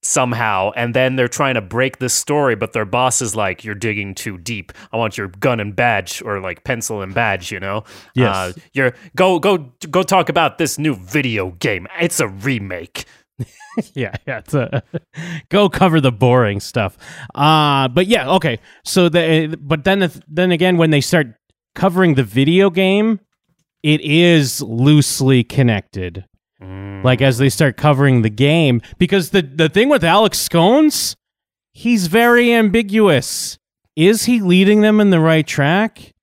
somehow 0.03 0.71
and 0.75 0.95
then 0.95 1.15
they're 1.15 1.27
trying 1.27 1.53
to 1.53 1.61
break 1.61 1.99
this 1.99 2.13
story 2.13 2.55
but 2.55 2.73
their 2.73 2.85
boss 2.85 3.21
is 3.21 3.35
like 3.35 3.63
you're 3.63 3.75
digging 3.75 4.15
too 4.15 4.37
deep 4.37 4.71
i 4.91 4.97
want 4.97 5.15
your 5.17 5.27
gun 5.27 5.59
and 5.59 5.75
badge 5.75 6.23
or 6.25 6.39
like 6.39 6.63
pencil 6.63 7.01
and 7.03 7.13
badge 7.13 7.51
you 7.51 7.59
know 7.59 7.83
Yes. 8.15 8.35
uh, 8.35 8.53
you're 8.73 8.93
go 9.15 9.37
go 9.39 9.71
go 9.91 10.01
talk 10.01 10.27
about 10.29 10.57
this 10.57 10.79
new 10.79 10.95
video 10.95 11.51
game 11.51 11.87
it's 11.99 12.19
a 12.19 12.27
remake 12.27 13.05
yeah, 13.95 14.13
yeah. 14.27 14.39
It's 14.39 14.53
a, 14.53 14.83
go 15.49 15.67
cover 15.69 15.99
the 15.99 16.11
boring 16.11 16.59
stuff. 16.59 16.95
Uh 17.33 17.87
but 17.87 18.05
yeah, 18.05 18.29
okay. 18.33 18.59
So 18.83 19.09
the 19.09 19.57
but 19.59 19.83
then 19.83 20.03
if- 20.03 20.21
then 20.27 20.51
again, 20.51 20.77
when 20.77 20.91
they 20.91 21.01
start 21.01 21.27
covering 21.73 22.13
the 22.15 22.23
video 22.23 22.69
game, 22.69 23.19
it 23.81 24.01
is 24.01 24.61
loosely 24.61 25.43
connected. 25.43 26.25
Mm. 26.61 27.03
Like 27.03 27.21
as 27.21 27.37
they 27.37 27.49
start 27.49 27.77
covering 27.77 28.21
the 28.21 28.29
game, 28.29 28.81
because 28.97 29.31
the 29.31 29.41
the 29.41 29.69
thing 29.69 29.89
with 29.89 30.03
Alex 30.03 30.37
Scones, 30.39 31.15
he's 31.73 32.07
very 32.07 32.53
ambiguous. 32.53 33.57
Is 33.95 34.25
he 34.25 34.39
leading 34.39 34.81
them 34.81 34.99
in 34.99 35.09
the 35.09 35.19
right 35.19 35.45
track? 35.45 36.13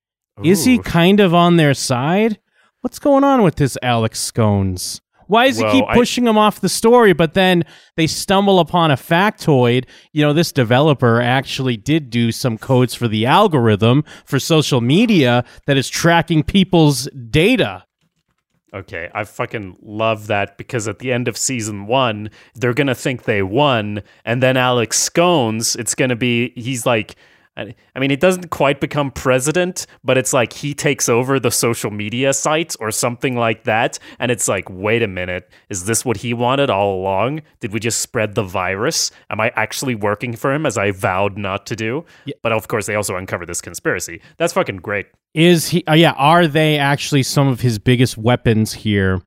Is 0.43 0.65
he 0.65 0.79
kind 0.79 1.19
of 1.19 1.35
on 1.35 1.57
their 1.57 1.75
side? 1.75 2.39
What's 2.81 3.01
going 3.01 3.25
on 3.25 3.43
with 3.43 3.57
this 3.57 3.77
Alex 3.83 4.21
Scones? 4.21 5.01
Why 5.27 5.49
does 5.49 5.61
Well, 5.61 5.73
he 5.73 5.81
keep 5.81 5.89
I- 5.91 5.95
pushing 5.95 6.27
him 6.27 6.39
off 6.39 6.61
the 6.61 6.69
story, 6.71 7.13
but 7.13 7.35
then 7.35 7.65
they 7.97 8.07
stumble 8.07 8.61
upon 8.61 8.91
a 8.91 8.97
factoid? 8.97 9.85
You 10.13 10.23
know, 10.23 10.33
this 10.33 10.53
developer 10.53 11.21
actually 11.21 11.77
did 11.77 12.09
do 12.09 12.31
some 12.33 12.57
codes 12.57 12.95
for 12.95 13.09
the 13.09 13.27
algorithm 13.27 14.05
for 14.25 14.39
social 14.39 14.81
media 14.81 15.45
that 15.67 15.77
is 15.77 15.89
tracking 15.91 16.45
people's 16.45 17.09
data. 17.31 17.85
Okay, 18.73 19.09
I 19.15 19.25
fucking 19.25 19.79
love 19.81 20.27
that 20.27 20.59
because 20.59 20.89
at 20.89 20.99
the 20.99 21.11
end 21.11 21.27
of 21.27 21.39
season 21.39 21.87
one, 21.87 22.31
they're 22.55 22.75
gonna 22.75 22.95
think 22.95 23.23
they 23.23 23.43
won, 23.43 24.03
and 24.27 24.43
then 24.43 24.59
Alex 24.59 24.99
Scones, 24.99 25.75
it's 25.77 25.95
gonna 25.95 26.17
be 26.17 26.51
he's 26.51 26.85
like, 26.85 27.17
I 27.59 27.75
I 27.95 27.99
mean, 27.99 28.11
it 28.11 28.21
doesn't 28.21 28.51
quite 28.51 28.81
become 28.81 29.11
president, 29.11 29.87
but 30.05 30.17
it's 30.17 30.33
like 30.33 30.53
he 30.53 30.75
takes 30.75 31.09
over 31.09 31.41
the 31.41 31.51
social 31.51 31.91
media 31.91 32.33
sites 32.33 32.77
or 32.77 32.91
something 32.91 33.37
like 33.37 33.65
that, 33.65 33.99
and 34.19 34.31
it's 34.31 34.49
like, 34.49 34.71
wait 34.71 35.03
a 35.03 35.09
minute, 35.09 35.51
is 35.69 35.85
this 35.85 36.05
what 36.05 36.19
he 36.19 36.33
wanted 36.33 36.71
all 36.71 36.95
along? 37.01 37.43
Did 37.61 37.73
we 37.73 37.81
just 37.81 38.01
spread 38.01 38.35
the 38.35 38.45
virus? 38.45 39.11
Am 39.31 39.41
I 39.41 39.53
actually 39.57 39.95
working 39.95 40.37
for 40.37 40.53
him 40.53 40.65
as 40.65 40.79
I 40.79 40.93
vowed 40.93 41.37
not 41.37 41.67
to 41.67 41.77
do? 41.77 42.05
But 42.43 42.53
of 42.53 42.69
course, 42.69 42.87
they 42.87 42.95
also 42.95 43.17
uncover 43.17 43.45
this 43.45 43.61
conspiracy. 43.61 44.21
That's 44.37 44.53
fucking 44.53 44.77
great. 44.77 45.07
Is 45.35 45.69
he? 45.69 45.85
Uh, 45.87 45.95
yeah, 45.95 46.13
are 46.13 46.47
they 46.47 46.79
actually 46.79 47.23
some 47.23 47.49
of 47.49 47.61
his 47.61 47.79
biggest 47.79 48.17
weapons 48.17 48.73
here 48.73 49.21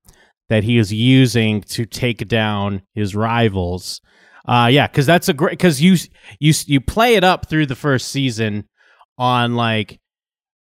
that 0.49 0.63
he 0.63 0.77
is 0.77 0.91
using 0.91 1.61
to 1.61 1.85
take 1.85 2.27
down 2.27 2.81
his 2.95 3.15
rivals? 3.15 4.01
Uh, 4.47 4.69
yeah, 4.71 4.87
because 4.87 5.05
that's 5.05 5.29
a 5.29 5.33
great 5.33 5.51
because 5.51 5.81
you 5.81 5.95
you 6.39 6.53
you 6.65 6.81
play 6.81 7.15
it 7.15 7.23
up 7.23 7.47
through 7.47 7.65
the 7.67 7.75
first 7.75 8.07
season 8.07 8.67
on 9.17 9.55
like 9.55 9.99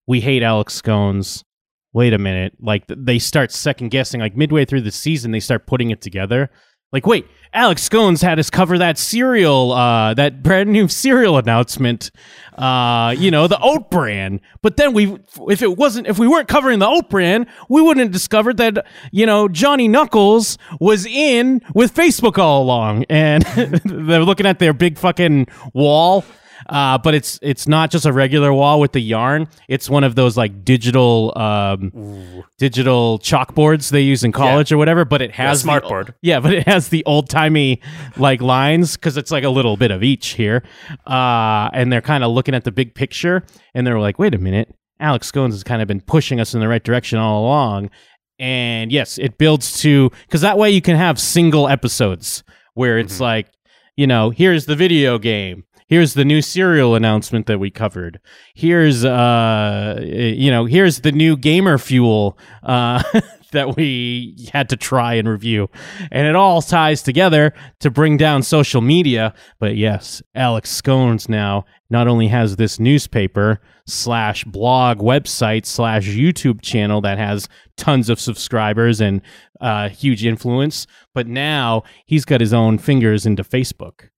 we 0.07 0.21
hate 0.21 0.43
Alex 0.43 0.75
Scones. 0.75 1.45
Wait 1.93 2.13
a 2.13 2.19
minute, 2.19 2.53
like 2.61 2.85
they 2.89 3.19
start 3.19 3.51
second 3.51 3.89
guessing. 3.89 4.21
Like 4.21 4.37
midway 4.37 4.65
through 4.65 4.83
the 4.83 4.93
season, 4.93 5.33
they 5.33 5.41
start 5.41 5.67
putting 5.67 5.91
it 5.91 6.01
together. 6.01 6.51
Like, 6.93 7.07
wait, 7.07 7.27
Alex 7.53 7.83
Scones 7.83 8.21
had 8.21 8.39
us 8.39 8.51
cover 8.51 8.79
that 8.79 8.99
cereal, 8.99 9.73
uh, 9.73 10.15
that 10.15 10.43
brand 10.43 10.71
new 10.71 10.89
cereal 10.89 11.37
announcement, 11.37 12.11
uh, 12.57 13.15
you 13.17 13.31
know, 13.31 13.47
the 13.47 13.59
oat 13.61 13.91
brand. 13.91 14.41
But 14.63 14.77
then 14.77 14.93
we, 14.93 15.17
if 15.49 15.63
it 15.63 15.77
wasn't, 15.77 16.09
if 16.09 16.19
we 16.19 16.27
weren't 16.27 16.49
covering 16.49 16.79
the 16.81 16.89
oat 16.89 17.09
brand, 17.09 17.47
we 17.69 17.81
wouldn't 17.81 18.03
have 18.05 18.13
discovered 18.13 18.57
that, 18.57 18.87
you 19.13 19.25
know, 19.25 19.49
Johnny 19.49 19.89
Knuckles 19.89 20.59
was 20.81 21.07
in 21.07 21.61
with 21.75 21.95
Facebook 21.95 22.39
all 22.39 22.63
along. 22.63 23.05
And 23.09 23.43
they're 23.85 24.25
looking 24.25 24.47
at 24.47 24.59
their 24.59 24.73
big 24.73 24.99
fucking 24.99 25.47
wall. 25.73 26.25
Uh, 26.69 26.99
but 26.99 27.15
it's 27.15 27.39
it's 27.43 27.67
not 27.67 27.91
just 27.91 28.05
a 28.07 28.13
regular 28.13 28.53
wall 28.53 28.81
with 28.81 28.93
the 28.93 29.01
yarn. 29.01 29.49
It's 29.69 29.89
one 29.89 30.05
of 30.05 30.15
those 30.15 30.37
like 30.37 30.65
digital 30.65 31.33
um, 31.37 32.45
digital 32.59 33.19
chalkboards 33.21 33.91
they 33.91 34.03
use 34.03 34.25
in 34.25 34.33
college 34.33 34.71
or 34.73 34.79
whatever. 34.79 35.05
But 35.05 35.23
it 35.23 35.33
has 35.33 35.63
the- 35.63 35.71
smartboard. 35.71 36.15
yeah, 36.23 36.41
but 36.41 36.53
it 36.53 36.67
has 36.69 36.89
the 36.89 37.05
old 37.07 37.29
timey 37.29 37.81
like 38.17 38.41
lines 38.43 38.97
because 38.97 39.17
it's 39.17 39.31
like 39.31 39.45
a 39.45 39.49
little 39.51 39.77
bit 39.77 39.91
of 39.91 40.03
each 40.03 40.29
here. 40.35 40.63
Uh, 41.07 41.71
and 41.73 41.93
they're 41.93 42.01
kind 42.03 42.25
of 42.25 42.31
looking 42.33 42.55
at 42.55 42.65
the 42.65 42.73
big 42.73 42.95
picture 42.95 43.43
and 43.75 43.87
they're 43.87 44.01
like, 44.01 44.19
wait 44.19 44.35
a 44.35 44.39
minute, 44.39 44.75
Alex 44.99 45.27
Scones 45.29 45.55
has 45.55 45.63
kind 45.65 45.81
of 45.83 45.89
been 45.89 46.01
pushing 46.01 46.41
us 46.41 46.55
in 46.55 46.61
the 46.61 46.69
right 46.69 46.85
direction 46.85 47.19
all 47.19 47.43
along. 47.45 47.91
And 48.39 48.91
yes, 48.91 49.19
it 49.19 49.39
builds 49.39 49.81
to 49.81 50.11
because 50.27 50.41
that 50.41 50.57
way 50.59 50.71
you 50.71 50.81
can 50.81 50.97
have 50.97 51.19
single 51.21 51.69
episodes 51.69 52.43
where 52.75 52.99
it's 52.99 53.21
like, 53.21 53.49
you 53.97 54.07
know, 54.07 54.31
here's 54.31 54.65
the 54.67 54.77
video 54.77 55.19
game. 55.19 55.65
Here's 55.91 56.15
the 56.15 56.25
new 56.25 56.41
cereal 56.41 56.95
announcement 56.95 57.47
that 57.47 57.59
we 57.59 57.69
covered. 57.69 58.21
Here's 58.55 59.05
uh 59.05 60.01
you 60.01 60.49
know, 60.49 60.65
here's 60.65 61.01
the 61.01 61.11
new 61.11 61.37
gamer 61.37 61.79
fuel 61.79 62.39
uh 62.63 63.03
that 63.51 63.75
we 63.75 64.49
had 64.53 64.69
to 64.69 64.77
try 64.77 65.15
and 65.15 65.29
review. 65.29 65.69
And 66.13 66.29
it 66.29 66.37
all 66.37 66.63
ties 66.63 67.03
together 67.03 67.53
to 67.81 67.91
bring 67.91 68.17
down 68.17 68.45
social 68.45 68.81
media. 68.81 69.35
But 69.59 69.77
yes, 69.77 70.23
Alex 70.33 70.71
Scones 70.71 71.29
now 71.29 71.65
not 71.91 72.07
only 72.07 72.29
has 72.29 72.55
this 72.55 72.79
newspaper 72.79 73.61
slash 73.85 74.45
blog 74.45 74.99
website 74.99 75.67
slash 75.67 76.07
YouTube 76.07 76.61
channel 76.63 77.01
that 77.01 77.19
has 77.19 77.49
tons 77.77 78.09
of 78.09 78.21
subscribers 78.21 79.01
and 79.01 79.23
uh, 79.61 79.89
huge 79.89 80.25
influence, 80.25 80.87
but 81.13 81.27
now 81.27 81.83
he's 82.07 82.25
got 82.25 82.41
his 82.41 82.55
own 82.55 82.79
fingers 82.79 83.27
into 83.27 83.43
Facebook. 83.43 84.11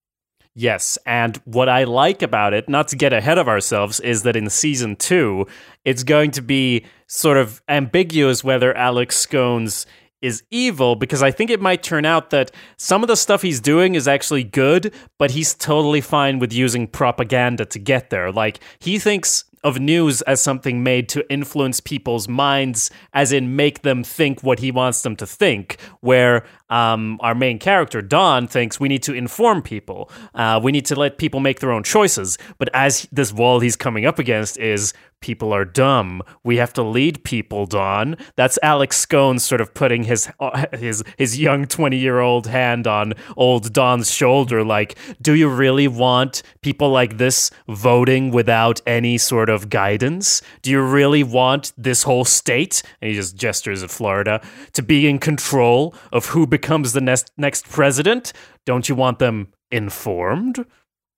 Yes, 0.55 0.99
and 1.05 1.37
what 1.45 1.67
I 1.67 1.85
like 1.85 2.21
about 2.21 2.53
it, 2.53 2.69
not 2.69 2.87
to 2.89 2.95
get 2.95 3.11
ahead 3.11 3.39
of 3.39 3.47
ourselves, 3.47 3.99
is 3.99 4.21
that 4.21 4.35
in 4.35 4.49
season 4.51 4.95
two, 4.95 5.47
it's 5.83 6.03
going 6.03 6.29
to 6.31 6.43
be 6.43 6.85
sort 7.07 7.37
of 7.37 7.61
ambiguous 7.67 8.43
whether 8.43 8.75
Alex 8.77 9.17
Scones 9.17 9.87
is 10.21 10.43
evil 10.51 10.95
because 10.95 11.21
I 11.23 11.31
think 11.31 11.49
it 11.49 11.59
might 11.59 11.83
turn 11.83 12.05
out 12.05 12.29
that 12.29 12.51
some 12.77 13.03
of 13.03 13.07
the 13.07 13.17
stuff 13.17 13.41
he's 13.41 13.59
doing 13.59 13.95
is 13.95 14.07
actually 14.07 14.43
good, 14.43 14.93
but 15.17 15.31
he's 15.31 15.55
totally 15.55 16.01
fine 16.01 16.37
with 16.37 16.53
using 16.53 16.87
propaganda 16.87 17.65
to 17.65 17.79
get 17.79 18.11
there. 18.11 18.31
Like, 18.31 18.59
he 18.79 18.99
thinks 18.99 19.45
of 19.63 19.79
news 19.79 20.21
as 20.23 20.41
something 20.41 20.83
made 20.83 21.09
to 21.09 21.31
influence 21.31 21.79
people's 21.79 22.27
minds, 22.27 22.91
as 23.13 23.31
in 23.31 23.55
make 23.55 23.81
them 23.81 24.03
think 24.03 24.43
what 24.43 24.59
he 24.59 24.71
wants 24.71 25.01
them 25.01 25.15
to 25.15 25.25
think. 25.25 25.77
Where 26.01 26.45
um, 26.69 27.19
our 27.21 27.35
main 27.35 27.59
character, 27.59 28.01
Don, 28.01 28.47
thinks 28.47 28.79
we 28.79 28.89
need 28.89 29.03
to 29.03 29.13
inform 29.13 29.61
people, 29.61 30.09
uh, 30.35 30.59
we 30.61 30.71
need 30.71 30.85
to 30.87 30.95
let 30.95 31.17
people 31.17 31.39
make 31.39 31.59
their 31.59 31.71
own 31.71 31.83
choices. 31.83 32.37
But 32.57 32.69
as 32.73 33.07
this 33.11 33.31
wall 33.31 33.59
he's 33.59 33.75
coming 33.75 34.05
up 34.05 34.19
against 34.19 34.57
is 34.57 34.93
people 35.23 35.53
are 35.53 35.63
dumb. 35.63 36.21
We 36.43 36.57
have 36.57 36.73
to 36.73 36.83
lead 36.83 37.23
people, 37.23 37.65
Don. 37.65 38.17
That's 38.35 38.59
Alex 38.61 38.97
Scone 38.97 39.39
sort 39.39 39.61
of 39.61 39.73
putting 39.73 40.03
his 40.03 40.29
uh, 40.39 40.65
his 40.77 41.01
his 41.17 41.39
young 41.39 41.65
20-year-old 41.65 42.45
hand 42.47 42.85
on 42.85 43.13
old 43.37 43.71
Don's 43.71 44.11
shoulder 44.11 44.63
like, 44.63 44.97
"Do 45.21 45.33
you 45.33 45.47
really 45.47 45.87
want 45.87 46.43
people 46.61 46.89
like 46.89 47.17
this 47.17 47.49
voting 47.69 48.31
without 48.31 48.81
any 48.85 49.17
sort 49.17 49.49
of 49.49 49.69
guidance? 49.69 50.41
Do 50.61 50.69
you 50.69 50.81
really 50.81 51.23
want 51.23 51.71
this 51.77 52.03
whole 52.03 52.25
state?" 52.25 52.83
And 53.01 53.09
he 53.09 53.15
just 53.15 53.37
gestures 53.37 53.81
at 53.81 53.89
Florida 53.89 54.45
to 54.73 54.83
be 54.83 55.07
in 55.07 55.19
control 55.19 55.95
of 56.11 56.27
who 56.27 56.45
becomes 56.45 56.91
the 56.91 57.01
next 57.01 57.31
next 57.37 57.69
president. 57.69 58.33
Don't 58.65 58.89
you 58.89 58.95
want 58.95 59.19
them 59.19 59.53
informed? 59.71 60.65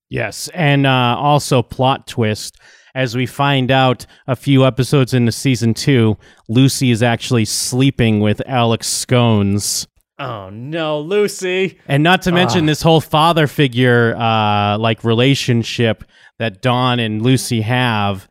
Yes, 0.09 0.47
and 0.53 0.85
uh, 0.85 1.15
also 1.17 1.63
plot 1.63 2.05
twist. 2.05 2.57
As 2.95 3.13
we 3.15 3.25
find 3.25 3.71
out 3.71 4.05
a 4.25 4.35
few 4.37 4.65
episodes 4.65 5.13
into 5.13 5.31
season 5.33 5.73
two, 5.73 6.17
Lucy 6.47 6.91
is 6.91 7.03
actually 7.03 7.43
sleeping 7.45 8.21
with 8.21 8.41
Alex 8.47 8.87
Scones. 8.87 9.85
Oh 10.17 10.49
no, 10.49 11.01
Lucy. 11.01 11.77
And 11.87 12.01
not 12.03 12.21
to 12.21 12.31
mention 12.31 12.63
Ah. 12.63 12.67
this 12.67 12.81
whole 12.81 13.01
father 13.01 13.47
figure 13.47 14.15
uh, 14.15 14.77
like 14.77 15.03
relationship 15.03 16.05
that 16.39 16.61
Don 16.61 16.99
and 16.99 17.21
Lucy 17.21 17.59
have. 17.61 18.29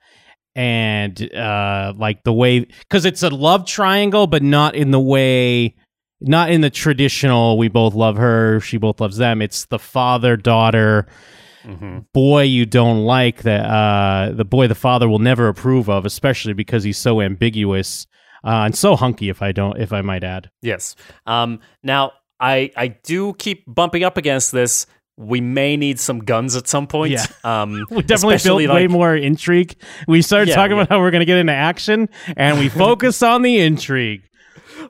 And 0.57 1.21
uh, 1.35 1.93
like 1.97 2.23
the 2.23 2.33
way, 2.33 2.61
because 2.61 3.05
it's 3.05 3.23
a 3.23 3.29
love 3.29 3.67
triangle, 3.67 4.27
but 4.27 4.43
not 4.43 4.77
in 4.77 4.93
the 4.93 5.01
way, 5.01 5.75
not 6.21 6.51
in 6.51 6.61
the 6.63 6.71
traditional, 6.71 7.59
we 7.59 7.69
both 7.69 7.93
love 7.93 8.17
her, 8.17 8.61
she 8.61 8.77
both 8.79 9.01
loves 9.01 9.17
them. 9.19 9.43
It's 9.43 9.67
the 9.67 9.81
father 9.81 10.37
daughter 10.37 11.07
boy 12.13 12.43
you 12.43 12.67
don't 12.67 13.05
like 13.05 13.43
that 13.43 13.65
uh, 13.65 14.33
the 14.33 14.45
boy 14.45 14.67
the 14.69 14.75
father 14.75 15.09
will 15.09 15.19
never 15.19 15.49
approve 15.49 15.89
of, 15.89 16.05
especially 16.07 16.53
because 16.53 16.85
he's 16.85 16.99
so 16.99 17.21
ambiguous 17.21 18.07
uh, 18.45 18.65
and 18.67 18.77
so 18.77 18.97
hunky. 18.97 19.29
If 19.29 19.43
I 19.43 19.53
don't, 19.53 19.79
if 19.81 19.93
I 19.93 20.03
might 20.03 20.25
add. 20.25 20.51
Yes. 20.63 20.97
Um, 21.27 21.61
now, 21.83 22.13
I 22.41 22.71
I 22.77 22.89
do 22.89 23.33
keep 23.35 23.65
bumping 23.67 24.05
up 24.05 24.17
against 24.17 24.53
this. 24.53 24.87
We 25.17 25.41
may 25.41 25.77
need 25.77 26.01
some 26.01 26.19
guns 26.19 26.57
at 26.57 26.67
some 26.67 26.87
point. 26.87 27.13
Yeah. 27.13 27.25
Um, 27.45 27.85
We 27.91 28.03
definitely 28.03 28.39
built 28.43 28.63
especially, 28.63 28.67
way 28.69 28.87
more 28.89 29.15
intrigue. 29.15 29.77
We 30.09 30.23
started 30.23 30.49
Yeah, 30.49 30.57
talking 30.57 30.77
yeah. 30.77 30.83
about 30.83 30.89
how 30.95 31.01
we're 31.01 31.13
going 31.13 31.21
to 31.21 31.25
get 31.27 31.39
into 31.39 31.53
action, 31.53 32.09
and 32.37 32.59
we 32.59 32.69
focus 32.69 33.23
on 33.23 33.43
the 33.43 33.61
intrigue. 33.61 34.23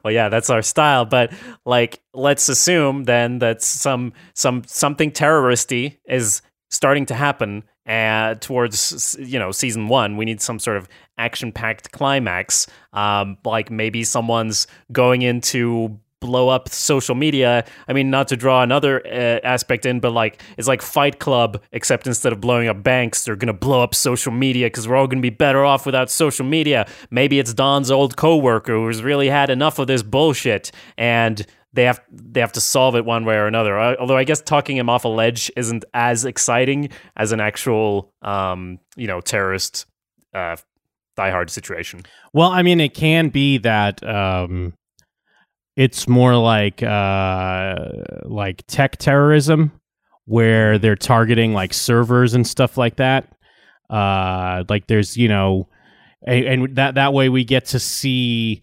well 0.02 0.12
yeah 0.12 0.28
that's 0.28 0.50
our 0.50 0.62
style 0.62 1.04
but 1.04 1.30
like 1.66 2.00
let's 2.14 2.48
assume 2.48 3.04
then 3.04 3.38
that 3.38 3.62
some 3.62 4.12
some 4.34 4.62
something 4.66 5.10
terroristy 5.12 5.98
is 6.08 6.42
starting 6.74 7.06
to 7.06 7.14
happen 7.14 7.62
uh, 7.86 8.34
towards 8.36 9.16
you 9.18 9.38
know 9.38 9.52
season 9.52 9.88
one 9.88 10.16
we 10.16 10.24
need 10.24 10.40
some 10.40 10.58
sort 10.58 10.76
of 10.76 10.88
action 11.18 11.52
packed 11.52 11.92
climax 11.92 12.66
um, 12.92 13.36
like 13.44 13.70
maybe 13.70 14.04
someone's 14.04 14.66
going 14.92 15.22
into 15.22 15.98
blow 16.24 16.48
up 16.48 16.68
social 16.70 17.14
media. 17.14 17.64
I 17.86 17.92
mean 17.92 18.10
not 18.10 18.28
to 18.28 18.36
draw 18.36 18.62
another 18.62 19.06
uh, 19.06 19.40
aspect 19.44 19.84
in 19.86 20.00
but 20.00 20.10
like 20.10 20.40
it's 20.56 20.66
like 20.66 20.80
fight 20.82 21.18
club 21.18 21.62
except 21.72 22.06
instead 22.06 22.32
of 22.32 22.40
blowing 22.40 22.66
up 22.68 22.82
banks 22.82 23.24
they're 23.24 23.36
gonna 23.36 23.52
blow 23.52 23.82
up 23.82 23.94
social 23.94 24.32
media 24.32 24.66
because 24.66 24.88
we're 24.88 24.96
all 24.96 25.06
gonna 25.06 25.20
be 25.20 25.30
better 25.30 25.64
off 25.64 25.84
without 25.86 26.10
social 26.10 26.46
media. 26.46 26.86
Maybe 27.10 27.38
it's 27.38 27.52
don's 27.52 27.90
old 27.90 28.16
coworker 28.16 28.74
who's 28.74 29.02
really 29.02 29.28
had 29.28 29.50
enough 29.50 29.78
of 29.78 29.86
this 29.86 30.02
bullshit 30.02 30.72
and 30.96 31.46
they 31.74 31.84
have 31.84 32.00
they 32.10 32.40
have 32.40 32.52
to 32.52 32.60
solve 32.60 32.96
it 32.96 33.04
one 33.04 33.24
way 33.24 33.36
or 33.36 33.46
another 33.46 33.78
Uh, 33.78 33.94
although 34.00 34.16
i 34.16 34.24
guess 34.24 34.40
talking 34.40 34.76
him 34.76 34.88
off 34.88 35.04
a 35.04 35.08
ledge 35.08 35.50
isn't 35.56 35.84
as 35.92 36.24
exciting 36.24 36.88
as 37.16 37.32
an 37.32 37.40
actual 37.40 38.12
um 38.22 38.78
you 38.96 39.06
know 39.06 39.20
terrorist 39.20 39.86
uh 40.34 40.56
diehard 41.16 41.50
situation 41.50 42.02
Well, 42.32 42.50
I 42.50 42.62
mean, 42.62 42.80
it 42.80 42.94
can 42.94 43.28
be 43.28 43.58
that 43.58 44.02
um, 44.02 44.74
it's 45.76 46.08
more 46.08 46.34
like 46.36 46.82
uh, 46.82 47.76
like 48.24 48.64
tech 48.66 48.96
terrorism, 48.96 49.70
where 50.24 50.78
they're 50.78 50.96
targeting 50.96 51.54
like 51.54 51.72
servers 51.72 52.34
and 52.34 52.44
stuff 52.46 52.76
like 52.76 52.96
that. 52.96 53.32
Uh, 53.88 54.64
like 54.68 54.88
there's 54.88 55.16
you 55.16 55.28
know, 55.28 55.68
a, 56.26 56.46
and 56.46 56.74
that 56.76 56.96
that 56.96 57.12
way 57.12 57.28
we 57.28 57.44
get 57.44 57.66
to 57.66 57.78
see 57.78 58.62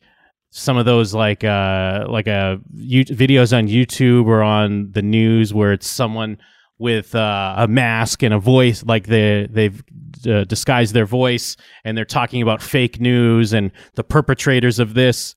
some 0.51 0.77
of 0.77 0.85
those 0.85 1.13
like 1.13 1.43
uh 1.43 2.05
like 2.09 2.27
uh 2.27 2.57
videos 2.75 3.57
on 3.57 3.67
YouTube 3.67 4.25
or 4.25 4.43
on 4.43 4.91
the 4.91 5.01
news 5.01 5.53
where 5.53 5.73
it's 5.73 5.87
someone 5.87 6.37
with 6.77 7.13
uh, 7.13 7.53
a 7.57 7.67
mask 7.67 8.23
and 8.23 8.33
a 8.33 8.39
voice 8.39 8.83
like 8.83 9.07
they 9.07 9.47
they've 9.49 9.83
uh, 10.27 10.43
disguised 10.45 10.93
their 10.93 11.05
voice 11.05 11.55
and 11.83 11.97
they're 11.97 12.05
talking 12.05 12.41
about 12.41 12.61
fake 12.61 12.99
news 12.99 13.53
and 13.53 13.71
the 13.95 14.03
perpetrators 14.03 14.79
of 14.79 14.93
this 14.93 15.35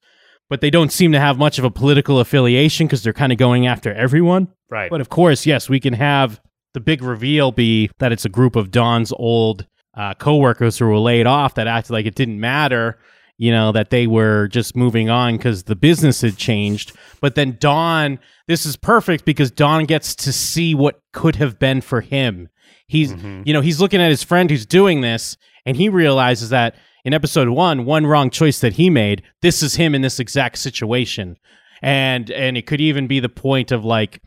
but 0.50 0.61
they 0.61 0.70
don't 0.70 0.92
seem 0.92 1.12
to 1.12 1.20
have 1.20 1.38
much 1.38 1.59
of 1.59 1.64
a 1.64 1.70
political 1.70 2.20
affiliation 2.20 2.87
because 2.87 3.03
they're 3.03 3.12
kind 3.12 3.33
of 3.33 3.38
going 3.38 3.66
after 3.66 3.92
everyone. 3.92 4.48
Right. 4.70 4.90
But 4.90 5.00
of 5.00 5.09
course, 5.09 5.46
yes, 5.46 5.68
we 5.68 5.81
can 5.81 5.94
have 5.94 6.40
the 6.74 6.81
big 6.81 7.03
reveal 7.03 7.53
be 7.53 7.90
that 7.98 8.12
it's 8.12 8.24
a 8.24 8.29
group 8.29 8.57
of 8.57 8.70
Don's 8.70 9.12
old 9.12 9.66
uh, 9.96 10.14
coworkers 10.14 10.79
who 10.79 10.87
were 10.87 10.98
laid 10.98 11.27
off 11.27 11.55
that 11.55 11.66
acted 11.66 11.92
like 11.92 12.07
it 12.07 12.14
didn't 12.14 12.40
matter, 12.40 12.98
you 13.36 13.50
know, 13.50 13.72
that 13.72 13.90
they 13.90 14.06
were 14.06 14.48
just 14.48 14.76
moving 14.76 15.10
on 15.10 15.36
because 15.36 15.64
the 15.64 15.76
business 15.76 16.20
had 16.20 16.36
changed. 16.36 16.92
But 17.20 17.34
then 17.34 17.56
Don, 17.58 18.18
this 18.46 18.64
is 18.64 18.76
perfect 18.76 19.24
because 19.24 19.50
Don 19.50 19.84
gets 19.84 20.14
to 20.16 20.32
see 20.32 20.74
what 20.74 21.00
could 21.12 21.36
have 21.36 21.58
been 21.58 21.80
for 21.80 22.00
him. 22.00 22.48
He's, 22.86 23.12
mm-hmm. 23.12 23.42
you 23.44 23.52
know, 23.52 23.60
he's 23.60 23.80
looking 23.80 24.00
at 24.00 24.10
his 24.10 24.22
friend 24.22 24.50
who's 24.50 24.66
doing 24.66 25.00
this 25.00 25.36
and 25.66 25.76
he 25.76 25.88
realizes 25.88 26.50
that 26.50 26.76
in 27.04 27.12
episode 27.12 27.48
one, 27.48 27.84
one 27.84 28.06
wrong 28.06 28.30
choice 28.30 28.60
that 28.60 28.74
he 28.74 28.88
made, 28.88 29.22
this 29.42 29.62
is 29.62 29.76
him 29.76 29.94
in 29.94 30.02
this 30.02 30.20
exact 30.20 30.58
situation. 30.58 31.36
And, 31.82 32.30
and 32.30 32.56
it 32.56 32.66
could 32.66 32.80
even 32.80 33.06
be 33.06 33.20
the 33.20 33.28
point 33.28 33.72
of 33.72 33.84
like, 33.84 34.22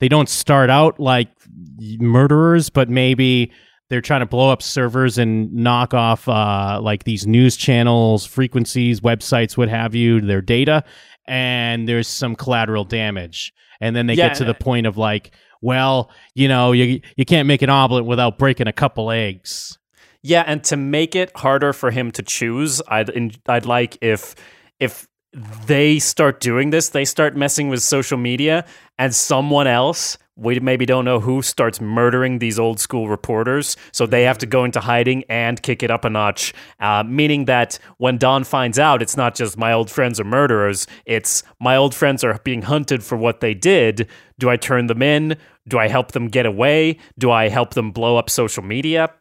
they 0.00 0.08
don't 0.08 0.28
start 0.28 0.70
out 0.70 0.98
like 0.98 1.28
murderers, 1.98 2.70
but 2.70 2.88
maybe 2.88 3.52
they're 3.88 4.00
trying 4.00 4.20
to 4.20 4.26
blow 4.26 4.50
up 4.50 4.62
servers 4.62 5.18
and 5.18 5.52
knock 5.52 5.94
off 5.94 6.28
uh, 6.28 6.78
like 6.82 7.04
these 7.04 7.26
news 7.26 7.56
channels, 7.56 8.26
frequencies, 8.26 9.00
websites, 9.00 9.56
what 9.56 9.68
have 9.68 9.94
you, 9.94 10.20
their 10.20 10.42
data, 10.42 10.84
and 11.26 11.88
there's 11.88 12.08
some 12.08 12.36
collateral 12.36 12.84
damage. 12.84 13.52
And 13.80 13.94
then 13.94 14.06
they 14.06 14.14
Yeah, 14.14 14.28
get 14.28 14.34
to 14.36 14.44
the 14.44 14.54
point 14.54 14.86
of 14.86 14.96
like, 14.96 15.32
well, 15.60 16.10
you 16.34 16.48
know, 16.48 16.72
you 16.72 17.00
you 17.16 17.24
can't 17.24 17.46
make 17.46 17.62
an 17.62 17.70
omelet 17.70 18.04
without 18.04 18.38
breaking 18.38 18.66
a 18.68 18.72
couple 18.72 19.10
eggs. 19.10 19.78
Yeah, 20.22 20.42
and 20.46 20.62
to 20.64 20.76
make 20.76 21.14
it 21.14 21.30
harder 21.36 21.72
for 21.72 21.90
him 21.90 22.10
to 22.12 22.22
choose, 22.22 22.82
I'd 22.88 23.10
I'd 23.46 23.66
like 23.66 23.98
if 24.00 24.34
if 24.80 25.06
they 25.32 25.98
start 25.98 26.40
doing 26.40 26.70
this, 26.70 26.88
they 26.90 27.04
start 27.04 27.36
messing 27.36 27.68
with 27.68 27.82
social 27.82 28.18
media, 28.18 28.64
and 28.98 29.14
someone 29.14 29.66
else 29.66 30.18
we 30.38 30.60
maybe 30.60 30.86
don't 30.86 31.04
know 31.04 31.20
who 31.20 31.42
starts 31.42 31.80
murdering 31.80 32.38
these 32.38 32.58
old 32.58 32.78
school 32.78 33.08
reporters, 33.08 33.76
so 33.92 34.06
they 34.06 34.22
have 34.22 34.38
to 34.38 34.46
go 34.46 34.64
into 34.64 34.80
hiding 34.80 35.24
and 35.28 35.60
kick 35.62 35.82
it 35.82 35.90
up 35.90 36.04
a 36.04 36.10
notch. 36.10 36.54
Uh, 36.80 37.02
meaning 37.06 37.46
that 37.46 37.78
when 37.98 38.16
Don 38.16 38.44
finds 38.44 38.78
out, 38.78 39.02
it's 39.02 39.16
not 39.16 39.34
just 39.34 39.58
my 39.58 39.72
old 39.72 39.90
friends 39.90 40.20
are 40.20 40.24
murderers; 40.24 40.86
it's 41.04 41.42
my 41.60 41.76
old 41.76 41.94
friends 41.94 42.22
are 42.22 42.38
being 42.44 42.62
hunted 42.62 43.02
for 43.02 43.16
what 43.16 43.40
they 43.40 43.52
did. 43.52 44.08
Do 44.38 44.48
I 44.48 44.56
turn 44.56 44.86
them 44.86 45.02
in? 45.02 45.36
Do 45.66 45.78
I 45.78 45.88
help 45.88 46.12
them 46.12 46.28
get 46.28 46.46
away? 46.46 46.98
Do 47.18 47.30
I 47.30 47.48
help 47.48 47.74
them 47.74 47.90
blow 47.90 48.16
up 48.16 48.30
social 48.30 48.62
media? 48.62 49.12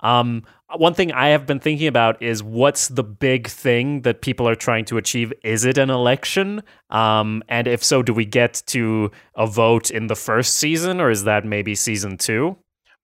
Um, 0.00 0.42
one 0.76 0.94
thing 0.94 1.12
I 1.12 1.28
have 1.28 1.46
been 1.46 1.60
thinking 1.60 1.86
about 1.86 2.22
is 2.22 2.42
what's 2.42 2.88
the 2.88 3.04
big 3.04 3.48
thing 3.48 4.02
that 4.02 4.22
people 4.22 4.48
are 4.48 4.54
trying 4.54 4.84
to 4.86 4.96
achieve? 4.96 5.32
Is 5.42 5.64
it 5.64 5.78
an 5.78 5.90
election? 5.90 6.62
Um, 6.90 7.42
and 7.48 7.66
if 7.66 7.82
so, 7.82 8.02
do 8.02 8.12
we 8.12 8.24
get 8.24 8.62
to 8.66 9.10
a 9.36 9.46
vote 9.46 9.90
in 9.90 10.06
the 10.06 10.16
first 10.16 10.56
season, 10.56 11.00
or 11.00 11.10
is 11.10 11.24
that 11.24 11.44
maybe 11.44 11.74
season 11.74 12.16
two? 12.16 12.56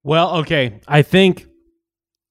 Well, 0.02 0.36
okay. 0.38 0.80
I 0.88 1.02
think 1.02 1.46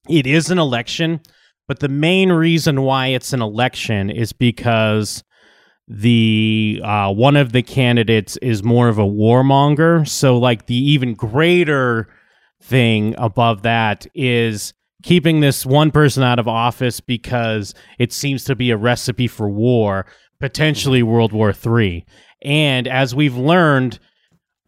it 0.07 0.25
is 0.25 0.49
an 0.49 0.59
election, 0.59 1.21
but 1.67 1.79
the 1.79 1.89
main 1.89 2.31
reason 2.31 2.81
why 2.81 3.07
it's 3.07 3.33
an 3.33 3.41
election 3.41 4.09
is 4.09 4.33
because 4.33 5.23
the 5.87 6.81
uh, 6.83 7.11
one 7.11 7.35
of 7.35 7.51
the 7.51 7.63
candidates 7.63 8.37
is 8.37 8.63
more 8.63 8.89
of 8.89 8.99
a 8.99 9.03
warmonger. 9.03 10.07
So, 10.07 10.37
like 10.37 10.67
the 10.67 10.75
even 10.75 11.13
greater 11.13 12.07
thing 12.61 13.15
above 13.17 13.63
that 13.63 14.05
is 14.13 14.73
keeping 15.03 15.39
this 15.39 15.65
one 15.65 15.91
person 15.91 16.23
out 16.23 16.39
of 16.39 16.47
office 16.47 16.99
because 16.99 17.73
it 17.97 18.11
seems 18.11 18.43
to 18.45 18.55
be 18.55 18.71
a 18.71 18.77
recipe 18.77 19.27
for 19.27 19.49
war, 19.49 20.05
potentially 20.39 21.01
mm-hmm. 21.01 21.11
World 21.11 21.33
War 21.33 21.53
Three. 21.53 22.05
And 22.43 22.87
as 22.87 23.13
we've 23.13 23.35
learned, 23.37 23.99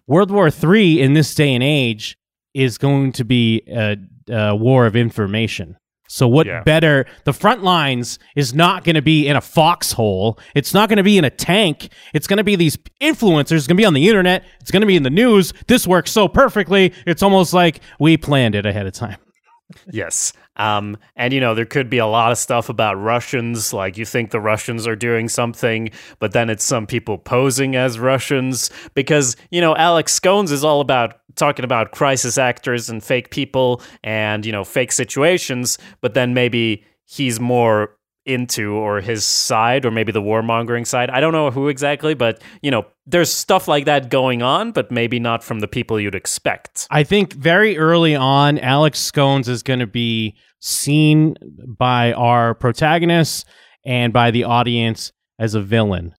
World 0.08 0.32
War 0.32 0.50
Three 0.52 1.02
in 1.02 1.14
this 1.14 1.34
day 1.36 1.54
and 1.54 1.64
age 1.64 2.18
is 2.54 2.78
going 2.78 3.14
to 3.14 3.24
be 3.24 3.62
a, 3.68 3.96
a 4.30 4.56
war 4.56 4.86
of 4.86 4.96
information. 4.96 5.78
So 6.10 6.28
what 6.28 6.46
Yeah. 6.46 6.62
better? 6.64 7.06
The 7.24 7.32
front 7.32 7.64
lines 7.64 8.20
is 8.36 8.54
not 8.54 8.84
going 8.84 8.96
to 8.96 9.02
be 9.02 9.30
in 9.30 9.38
a 9.38 9.42
foxhole. 9.42 10.38
It's 10.54 10.74
not 10.74 10.90
going 10.90 10.98
to 10.98 11.04
be 11.04 11.18
in 11.18 11.24
a 11.24 11.30
tank. 11.30 11.88
It's 12.14 12.28
going 12.28 12.36
to 12.36 12.44
be 12.44 12.58
these 12.58 12.78
influencers. 13.02 13.54
It's 13.54 13.68
going 13.68 13.78
to 13.78 13.82
be 13.82 13.86
on 13.86 13.94
the 13.94 14.10
internet. 14.10 14.44
It's 14.60 14.72
going 14.72 14.82
to 14.82 14.88
be 14.88 14.98
in 14.98 15.04
the 15.04 15.10
news. 15.10 15.54
This 15.68 15.88
works 15.88 16.12
so 16.12 16.28
perfectly. 16.28 16.94
It's 17.08 17.24
almost 17.24 17.54
like 17.54 17.80
we 17.98 18.18
planned 18.18 18.56
it 18.56 18.66
ahead 18.66 18.86
of 18.88 18.92
time. 18.92 19.16
Yes. 19.92 20.34
Um, 20.58 20.98
and, 21.16 21.34
you 21.34 21.40
know, 21.40 21.56
there 21.56 21.66
could 21.66 21.90
be 21.90 21.98
a 21.98 22.06
lot 22.06 22.32
of 22.32 22.38
stuff 22.38 22.70
about 22.70 22.96
Russians. 22.96 23.74
Like, 23.74 23.98
you 23.98 24.06
think 24.06 24.32
the 24.32 24.40
Russians 24.40 24.86
are 24.86 24.96
doing 24.96 25.30
something, 25.30 25.90
but 26.20 26.34
then 26.34 26.50
it's 26.50 26.64
some 26.64 26.86
people 26.86 27.18
posing 27.18 27.76
as 27.76 28.00
Russians. 28.00 28.70
Because, 28.94 29.36
you 29.50 29.62
know, 29.62 29.76
Alex 29.76 30.14
Scones 30.14 30.52
is 30.52 30.64
all 30.64 30.82
about 30.82 31.20
talking 31.36 31.66
about 31.66 31.92
crisis 31.92 32.38
actors 32.38 32.90
and 32.90 33.04
fake 33.04 33.32
people 33.32 33.82
and, 34.04 34.46
you 34.46 34.52
know, 34.52 34.64
fake 34.64 34.92
situations. 34.92 35.78
But 36.02 36.14
then 36.14 36.34
maybe 36.34 36.84
he's 37.06 37.40
more 37.40 37.96
into 38.26 38.74
or 38.74 39.02
his 39.02 39.26
side 39.26 39.86
or 39.86 39.92
maybe 39.92 40.12
the 40.12 40.22
warmongering 40.22 40.86
side. 40.86 41.10
I 41.10 41.20
don't 41.20 41.34
know 41.34 41.52
who 41.52 41.68
exactly, 41.68 42.14
but, 42.14 42.42
you 42.62 42.70
know, 42.70 42.86
there's 43.06 43.32
stuff 43.32 43.68
like 43.68 43.86
that 43.86 44.10
going 44.10 44.42
on, 44.42 44.72
but 44.72 44.92
maybe 44.92 45.20
not 45.20 45.44
from 45.44 45.60
the 45.60 45.68
people 45.68 46.00
you'd 46.00 46.16
expect. 46.16 46.88
I 46.92 47.04
think 47.04 47.34
very 47.34 47.78
early 47.78 48.16
on, 48.16 48.60
Alex 48.60 49.00
Scones 49.00 49.48
is 49.48 49.64
going 49.64 49.80
to 49.80 49.88
be 49.88 50.36
seen 50.60 51.36
by 51.68 52.14
our 52.14 52.54
protagonists 52.54 53.46
and 53.86 54.14
by 54.14 54.32
the 54.32 54.44
audience 54.44 55.12
as 55.40 55.56
a 55.56 55.62
villain. 55.62 56.14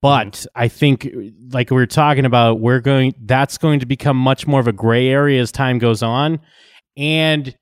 But 0.00 0.46
hmm. 0.54 0.60
I 0.60 0.68
think, 0.68 1.08
like 1.50 1.70
we 1.70 1.76
were 1.76 1.86
talking 1.86 2.24
about, 2.24 2.60
we're 2.60 2.80
going. 2.80 3.14
That's 3.20 3.58
going 3.58 3.80
to 3.80 3.86
become 3.86 4.16
much 4.16 4.46
more 4.46 4.60
of 4.60 4.68
a 4.68 4.72
gray 4.72 5.08
area 5.08 5.40
as 5.40 5.50
time 5.50 5.78
goes 5.78 6.02
on, 6.04 6.38
and 6.96 7.56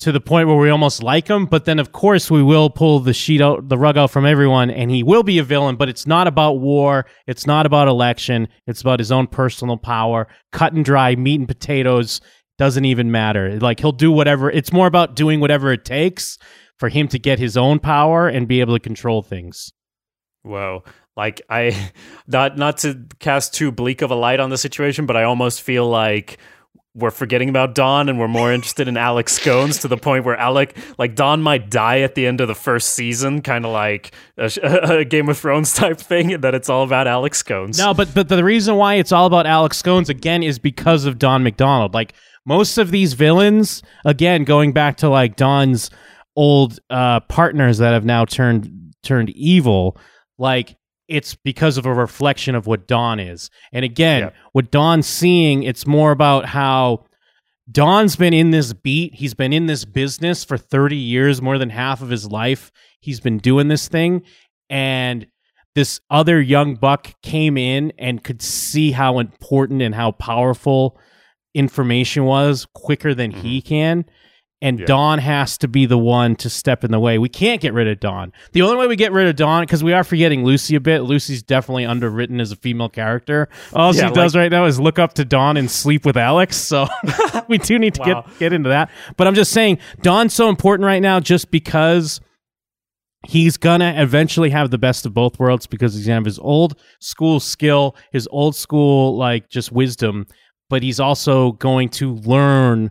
to 0.00 0.12
the 0.12 0.20
point 0.20 0.46
where 0.46 0.56
we 0.56 0.70
almost 0.70 1.02
like 1.02 1.28
him. 1.28 1.46
But 1.46 1.64
then, 1.64 1.78
of 1.78 1.92
course, 1.92 2.30
we 2.30 2.42
will 2.42 2.70
pull 2.70 3.00
the 3.00 3.12
sheet 3.12 3.40
out, 3.40 3.68
the 3.68 3.78
rug 3.78 3.96
out 3.96 4.10
from 4.10 4.26
everyone, 4.26 4.70
and 4.70 4.90
he 4.90 5.02
will 5.02 5.22
be 5.22 5.38
a 5.38 5.42
villain. 5.42 5.76
But 5.76 5.88
it's 5.88 6.06
not 6.06 6.26
about 6.26 6.60
war. 6.60 7.06
It's 7.26 7.46
not 7.46 7.66
about 7.66 7.88
election. 7.88 8.48
It's 8.66 8.80
about 8.80 9.00
his 9.00 9.10
own 9.10 9.26
personal 9.26 9.76
power. 9.76 10.28
Cut 10.52 10.72
and 10.72 10.84
dry, 10.84 11.16
meat 11.16 11.40
and 11.40 11.48
potatoes 11.48 12.20
doesn't 12.58 12.84
even 12.84 13.10
matter. 13.10 13.58
Like 13.58 13.80
he'll 13.80 13.92
do 13.92 14.12
whatever. 14.12 14.50
It's 14.50 14.72
more 14.72 14.86
about 14.86 15.16
doing 15.16 15.40
whatever 15.40 15.72
it 15.72 15.84
takes 15.84 16.38
for 16.76 16.88
him 16.88 17.08
to 17.08 17.18
get 17.18 17.38
his 17.38 17.56
own 17.56 17.78
power 17.78 18.28
and 18.28 18.46
be 18.46 18.60
able 18.60 18.74
to 18.74 18.80
control 18.80 19.22
things. 19.22 19.72
Whoa. 20.42 20.84
Like 21.16 21.40
I 21.48 21.90
not 22.26 22.58
not 22.58 22.78
to 22.78 23.06
cast 23.18 23.54
too 23.54 23.72
bleak 23.72 24.02
of 24.02 24.10
a 24.10 24.16
light 24.16 24.40
on 24.40 24.50
the 24.50 24.58
situation, 24.58 25.06
but 25.06 25.16
I 25.16 25.24
almost 25.24 25.62
feel 25.62 25.88
like 25.88 26.38
we're 26.98 27.10
forgetting 27.10 27.48
about 27.48 27.74
Don 27.74 28.08
and 28.08 28.18
we're 28.18 28.28
more 28.28 28.52
interested 28.52 28.88
in 28.88 28.96
Alex 28.96 29.38
Scones 29.38 29.80
to 29.82 29.88
the 29.88 29.96
point 29.96 30.24
where 30.24 30.36
Alec, 30.36 30.76
like 30.98 31.14
Don, 31.14 31.40
might 31.40 31.70
die 31.70 32.00
at 32.00 32.14
the 32.14 32.26
end 32.26 32.40
of 32.40 32.48
the 32.48 32.54
first 32.54 32.94
season, 32.94 33.40
kind 33.40 33.64
of 33.64 33.72
like 33.72 34.12
a, 34.36 34.50
a, 34.62 35.04
Game 35.04 35.28
of 35.28 35.38
Thrones 35.38 35.72
type 35.72 35.98
thing, 35.98 36.32
and 36.32 36.44
that 36.44 36.54
it's 36.54 36.68
all 36.68 36.82
about 36.82 37.06
Alex 37.06 37.38
Scones. 37.38 37.78
No, 37.78 37.94
but 37.94 38.12
but 38.14 38.28
the 38.28 38.42
reason 38.44 38.76
why 38.76 38.94
it's 38.94 39.12
all 39.12 39.26
about 39.26 39.46
Alex 39.46 39.78
Scones 39.78 40.08
again 40.08 40.42
is 40.42 40.58
because 40.58 41.04
of 41.04 41.18
Don 41.18 41.42
McDonald. 41.42 41.94
Like 41.94 42.14
most 42.44 42.78
of 42.78 42.90
these 42.90 43.12
villains, 43.12 43.82
again, 44.04 44.44
going 44.44 44.72
back 44.72 44.96
to 44.98 45.08
like 45.08 45.36
Don's 45.36 45.90
old 46.34 46.78
uh, 46.88 47.20
partners 47.20 47.78
that 47.78 47.92
have 47.92 48.04
now 48.04 48.24
turned 48.24 48.94
turned 49.02 49.30
evil, 49.30 49.96
like 50.38 50.77
it's 51.08 51.34
because 51.34 51.78
of 51.78 51.86
a 51.86 51.94
reflection 51.94 52.54
of 52.54 52.66
what 52.66 52.86
Don 52.86 53.18
is. 53.18 53.50
And 53.72 53.84
again, 53.84 54.22
yeah. 54.22 54.30
what 54.52 54.70
Don's 54.70 55.06
seeing, 55.06 55.62
it's 55.62 55.86
more 55.86 56.12
about 56.12 56.44
how 56.44 57.06
Don's 57.70 58.16
been 58.16 58.34
in 58.34 58.50
this 58.50 58.72
beat. 58.72 59.14
He's 59.14 59.34
been 59.34 59.52
in 59.52 59.66
this 59.66 59.84
business 59.84 60.44
for 60.44 60.58
30 60.58 60.96
years, 60.96 61.42
more 61.42 61.58
than 61.58 61.70
half 61.70 62.02
of 62.02 62.10
his 62.10 62.30
life. 62.30 62.70
He's 63.00 63.20
been 63.20 63.38
doing 63.38 63.68
this 63.68 63.88
thing. 63.88 64.22
And 64.70 65.26
this 65.74 66.00
other 66.10 66.40
young 66.40 66.74
buck 66.74 67.14
came 67.22 67.56
in 67.56 67.92
and 67.98 68.22
could 68.22 68.42
see 68.42 68.92
how 68.92 69.18
important 69.18 69.80
and 69.80 69.94
how 69.94 70.12
powerful 70.12 70.98
information 71.54 72.24
was 72.24 72.66
quicker 72.74 73.14
than 73.14 73.32
mm-hmm. 73.32 73.40
he 73.40 73.62
can 73.62 74.04
and 74.60 74.80
yeah. 74.80 74.86
Don 74.86 75.18
has 75.20 75.56
to 75.58 75.68
be 75.68 75.86
the 75.86 75.98
one 75.98 76.34
to 76.36 76.50
step 76.50 76.82
in 76.82 76.90
the 76.90 76.98
way. 76.98 77.18
We 77.18 77.28
can't 77.28 77.60
get 77.60 77.74
rid 77.74 77.86
of 77.86 78.00
Don. 78.00 78.32
The 78.52 78.62
only 78.62 78.76
way 78.76 78.86
we 78.88 78.96
get 78.96 79.12
rid 79.12 79.28
of 79.28 79.36
Don, 79.36 79.62
because 79.62 79.84
we 79.84 79.92
are 79.92 80.02
forgetting 80.02 80.44
Lucy 80.44 80.74
a 80.74 80.80
bit. 80.80 81.02
Lucy's 81.02 81.42
definitely 81.42 81.86
underwritten 81.86 82.40
as 82.40 82.50
a 82.50 82.56
female 82.56 82.88
character. 82.88 83.48
All 83.72 83.94
yeah, 83.94 84.00
she 84.00 84.06
like, 84.06 84.14
does 84.14 84.34
right 84.34 84.50
now 84.50 84.64
is 84.64 84.80
look 84.80 84.98
up 84.98 85.14
to 85.14 85.24
Don 85.24 85.56
and 85.56 85.70
sleep 85.70 86.04
with 86.04 86.16
Alex. 86.16 86.56
So 86.56 86.88
we 87.48 87.58
do 87.58 87.78
need 87.78 87.94
to 87.94 88.00
wow. 88.00 88.22
get 88.22 88.38
get 88.38 88.52
into 88.52 88.68
that. 88.70 88.90
But 89.16 89.28
I'm 89.28 89.34
just 89.34 89.52
saying, 89.52 89.78
Don's 90.02 90.34
so 90.34 90.48
important 90.48 90.86
right 90.86 91.02
now, 91.02 91.20
just 91.20 91.50
because 91.52 92.20
he's 93.26 93.56
gonna 93.56 93.94
eventually 93.96 94.50
have 94.50 94.70
the 94.70 94.78
best 94.78 95.06
of 95.06 95.14
both 95.14 95.38
worlds 95.38 95.66
because 95.66 95.94
he's 95.94 96.06
gonna 96.06 96.16
have 96.16 96.24
his 96.24 96.38
old 96.40 96.80
school 97.00 97.38
skill, 97.38 97.94
his 98.10 98.28
old 98.32 98.56
school 98.56 99.16
like 99.16 99.48
just 99.48 99.70
wisdom, 99.70 100.26
but 100.68 100.82
he's 100.82 100.98
also 100.98 101.52
going 101.52 101.88
to 101.90 102.14
learn 102.16 102.90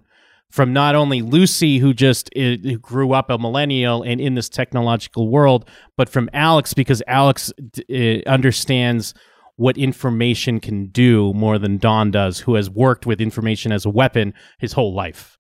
from 0.50 0.74
not 0.74 0.96
only 0.96 1.22
Lucy, 1.22 1.78
who 1.78 1.94
just 1.94 2.30
uh, 2.36 2.58
who 2.64 2.78
grew 2.78 3.14
up 3.14 3.30
a 3.30 3.38
millennial 3.38 4.04
and 4.04 4.22
in 4.22 4.36
this 4.36 4.50
technological 4.50 5.30
world, 5.30 5.70
but 5.96 6.10
from 6.10 6.30
Alex 6.34 6.74
because 6.74 7.04
Alex 7.08 7.52
uh, 7.90 7.94
understands 8.26 9.14
what 9.58 9.78
information 9.78 10.60
can 10.60 10.88
do 10.88 11.34
more 11.34 11.58
than 11.58 11.78
Don 11.78 12.12
does, 12.12 12.40
who 12.40 12.56
has 12.56 12.70
worked 12.70 13.06
with 13.06 13.20
information 13.20 13.72
as 13.72 13.86
a 13.86 13.90
weapon 13.90 14.34
his 14.60 14.74
whole 14.74 14.94
life. 14.94 15.38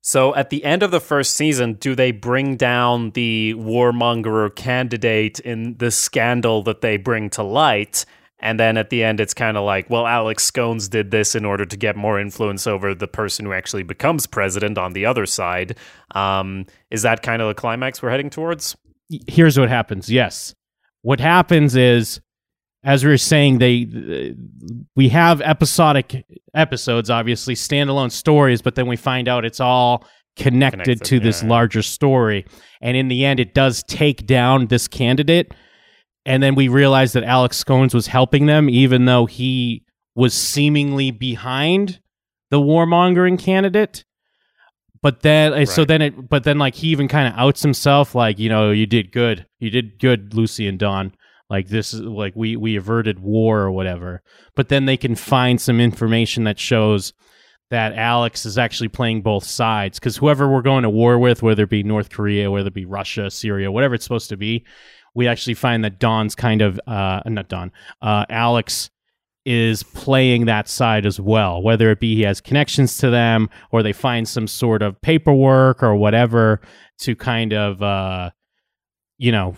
So 0.00 0.36
at 0.36 0.50
the 0.50 0.64
end 0.64 0.84
of 0.84 0.92
the 0.92 1.00
first 1.00 1.34
season, 1.34 1.74
do 1.74 1.96
they 1.96 2.12
bring 2.12 2.56
down 2.56 3.10
the 3.10 3.54
warmonger 3.56 4.54
candidate 4.54 5.40
in 5.40 5.76
the 5.78 5.90
scandal 5.90 6.62
that 6.62 6.80
they 6.80 6.96
bring 6.96 7.28
to 7.30 7.42
light? 7.42 8.04
And 8.38 8.60
then 8.60 8.76
at 8.76 8.90
the 8.90 9.02
end, 9.02 9.18
it's 9.18 9.32
kind 9.32 9.56
of 9.56 9.64
like, 9.64 9.88
well, 9.88 10.06
Alex 10.06 10.44
Scones 10.50 10.90
did 10.90 11.10
this 11.10 11.34
in 11.34 11.44
order 11.44 11.64
to 11.64 11.76
get 11.76 11.96
more 11.96 12.20
influence 12.20 12.66
over 12.66 12.94
the 12.94 13.08
person 13.08 13.46
who 13.46 13.52
actually 13.52 13.82
becomes 13.82 14.26
president 14.26 14.76
on 14.76 14.92
the 14.92 15.06
other 15.06 15.24
side. 15.24 15.76
Um, 16.14 16.66
is 16.90 17.02
that 17.02 17.22
kind 17.22 17.40
of 17.40 17.48
the 17.48 17.54
climax 17.54 18.02
we're 18.02 18.10
heading 18.10 18.28
towards? 18.28 18.76
Here's 19.26 19.58
what 19.58 19.70
happens. 19.70 20.10
Yes. 20.10 20.54
What 21.02 21.18
happens 21.18 21.76
is, 21.76 22.20
as 22.84 23.04
we 23.04 23.10
were 23.10 23.16
saying, 23.16 23.58
they 23.58 24.34
we 24.94 25.08
have 25.08 25.40
episodic 25.40 26.24
episodes, 26.54 27.08
obviously 27.08 27.54
standalone 27.54 28.12
stories, 28.12 28.60
but 28.60 28.74
then 28.74 28.86
we 28.86 28.96
find 28.96 29.28
out 29.28 29.44
it's 29.44 29.60
all 29.60 30.04
connected, 30.36 30.82
connected 30.82 31.04
to 31.06 31.20
this 31.20 31.42
larger 31.42 31.82
story. 31.82 32.44
And 32.80 32.96
in 32.96 33.08
the 33.08 33.24
end, 33.24 33.40
it 33.40 33.54
does 33.54 33.82
take 33.84 34.26
down 34.26 34.66
this 34.66 34.88
candidate 34.88 35.52
and 36.26 36.42
then 36.42 36.56
we 36.56 36.66
realized 36.66 37.14
that 37.14 37.22
Alex 37.22 37.56
Scones 37.56 37.94
was 37.94 38.08
helping 38.08 38.46
them, 38.46 38.68
even 38.68 39.04
though 39.04 39.26
he 39.26 39.84
was 40.16 40.34
seemingly 40.34 41.12
behind 41.12 42.00
the 42.50 42.60
warmongering 42.60 43.38
candidate. 43.38 44.04
But 45.00 45.20
then, 45.20 45.52
eh, 45.52 45.56
right. 45.58 45.68
so 45.68 45.84
then 45.84 46.02
it, 46.02 46.28
but 46.28 46.42
then 46.42 46.58
like 46.58 46.74
he 46.74 46.88
even 46.88 47.06
kind 47.06 47.28
of 47.28 47.38
outs 47.38 47.62
himself, 47.62 48.16
like 48.16 48.40
you 48.40 48.48
know, 48.48 48.72
you 48.72 48.86
did 48.86 49.12
good, 49.12 49.46
you 49.60 49.70
did 49.70 50.00
good, 50.00 50.34
Lucy 50.34 50.66
and 50.66 50.80
Don. 50.80 51.12
Like 51.48 51.68
this 51.68 51.94
is 51.94 52.00
like 52.00 52.34
we 52.34 52.56
we 52.56 52.74
averted 52.74 53.20
war 53.20 53.60
or 53.60 53.70
whatever. 53.70 54.20
But 54.56 54.68
then 54.68 54.86
they 54.86 54.96
can 54.96 55.14
find 55.14 55.60
some 55.60 55.80
information 55.80 56.42
that 56.44 56.58
shows 56.58 57.12
that 57.70 57.92
Alex 57.94 58.44
is 58.46 58.58
actually 58.58 58.88
playing 58.88 59.22
both 59.22 59.44
sides 59.44 60.00
because 60.00 60.16
whoever 60.16 60.48
we're 60.48 60.62
going 60.62 60.82
to 60.82 60.90
war 60.90 61.20
with, 61.20 61.40
whether 61.40 61.64
it 61.64 61.70
be 61.70 61.84
North 61.84 62.10
Korea, 62.10 62.50
whether 62.50 62.68
it 62.68 62.74
be 62.74 62.84
Russia, 62.84 63.30
Syria, 63.30 63.70
whatever 63.70 63.94
it's 63.94 64.04
supposed 64.04 64.30
to 64.30 64.36
be, 64.36 64.64
we 65.16 65.26
actually 65.26 65.54
find 65.54 65.82
that 65.82 65.98
Don's 65.98 66.34
kind 66.34 66.62
of 66.62 66.78
uh, 66.86 67.22
not 67.24 67.48
Don, 67.48 67.72
uh, 68.02 68.26
Alex 68.28 68.90
is 69.46 69.82
playing 69.82 70.44
that 70.44 70.68
side 70.68 71.06
as 71.06 71.18
well. 71.18 71.62
Whether 71.62 71.90
it 71.90 72.00
be 72.00 72.14
he 72.14 72.22
has 72.22 72.40
connections 72.40 72.98
to 72.98 73.10
them 73.10 73.48
or 73.72 73.82
they 73.82 73.92
find 73.92 74.28
some 74.28 74.46
sort 74.46 74.82
of 74.82 75.00
paperwork 75.00 75.82
or 75.82 75.96
whatever 75.96 76.60
to 76.98 77.16
kind 77.16 77.54
of 77.54 77.82
uh, 77.82 78.30
you 79.16 79.32
know 79.32 79.56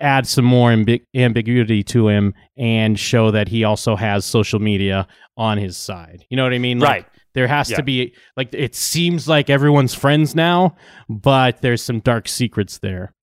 add 0.00 0.28
some 0.28 0.44
more 0.44 0.70
amb- 0.70 1.04
ambiguity 1.14 1.82
to 1.82 2.08
him 2.08 2.32
and 2.56 2.98
show 2.98 3.32
that 3.32 3.48
he 3.48 3.64
also 3.64 3.96
has 3.96 4.24
social 4.24 4.60
media 4.60 5.08
on 5.36 5.58
his 5.58 5.76
side. 5.76 6.24
You 6.30 6.36
know 6.36 6.44
what 6.44 6.54
I 6.54 6.58
mean? 6.58 6.78
Like, 6.78 6.88
right. 6.88 7.06
There 7.32 7.46
has 7.46 7.70
yeah. 7.70 7.76
to 7.76 7.82
be 7.82 8.14
like 8.36 8.52
it 8.52 8.74
seems 8.74 9.26
like 9.26 9.50
everyone's 9.50 9.94
friends 9.94 10.34
now, 10.34 10.76
but 11.08 11.62
there's 11.62 11.82
some 11.82 12.00
dark 12.00 12.28
secrets 12.28 12.78
there. 12.78 13.14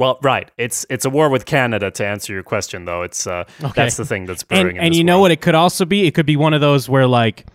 Well, 0.00 0.18
right. 0.22 0.50
It's 0.56 0.86
it's 0.88 1.04
a 1.04 1.10
war 1.10 1.28
with 1.28 1.44
Canada 1.44 1.90
to 1.90 2.06
answer 2.06 2.32
your 2.32 2.42
question, 2.42 2.86
though. 2.86 3.02
It's 3.02 3.26
uh, 3.26 3.44
okay. 3.62 3.72
that's 3.76 3.98
the 3.98 4.06
thing 4.06 4.24
that's 4.24 4.42
brewing. 4.42 4.78
And, 4.78 4.86
and 4.86 4.96
you 4.96 5.04
know 5.04 5.18
what? 5.18 5.30
It 5.30 5.42
could 5.42 5.54
also 5.54 5.84
be. 5.84 6.06
It 6.06 6.14
could 6.14 6.24
be 6.24 6.36
one 6.36 6.54
of 6.54 6.62
those 6.62 6.88
where 6.88 7.06
like 7.06 7.46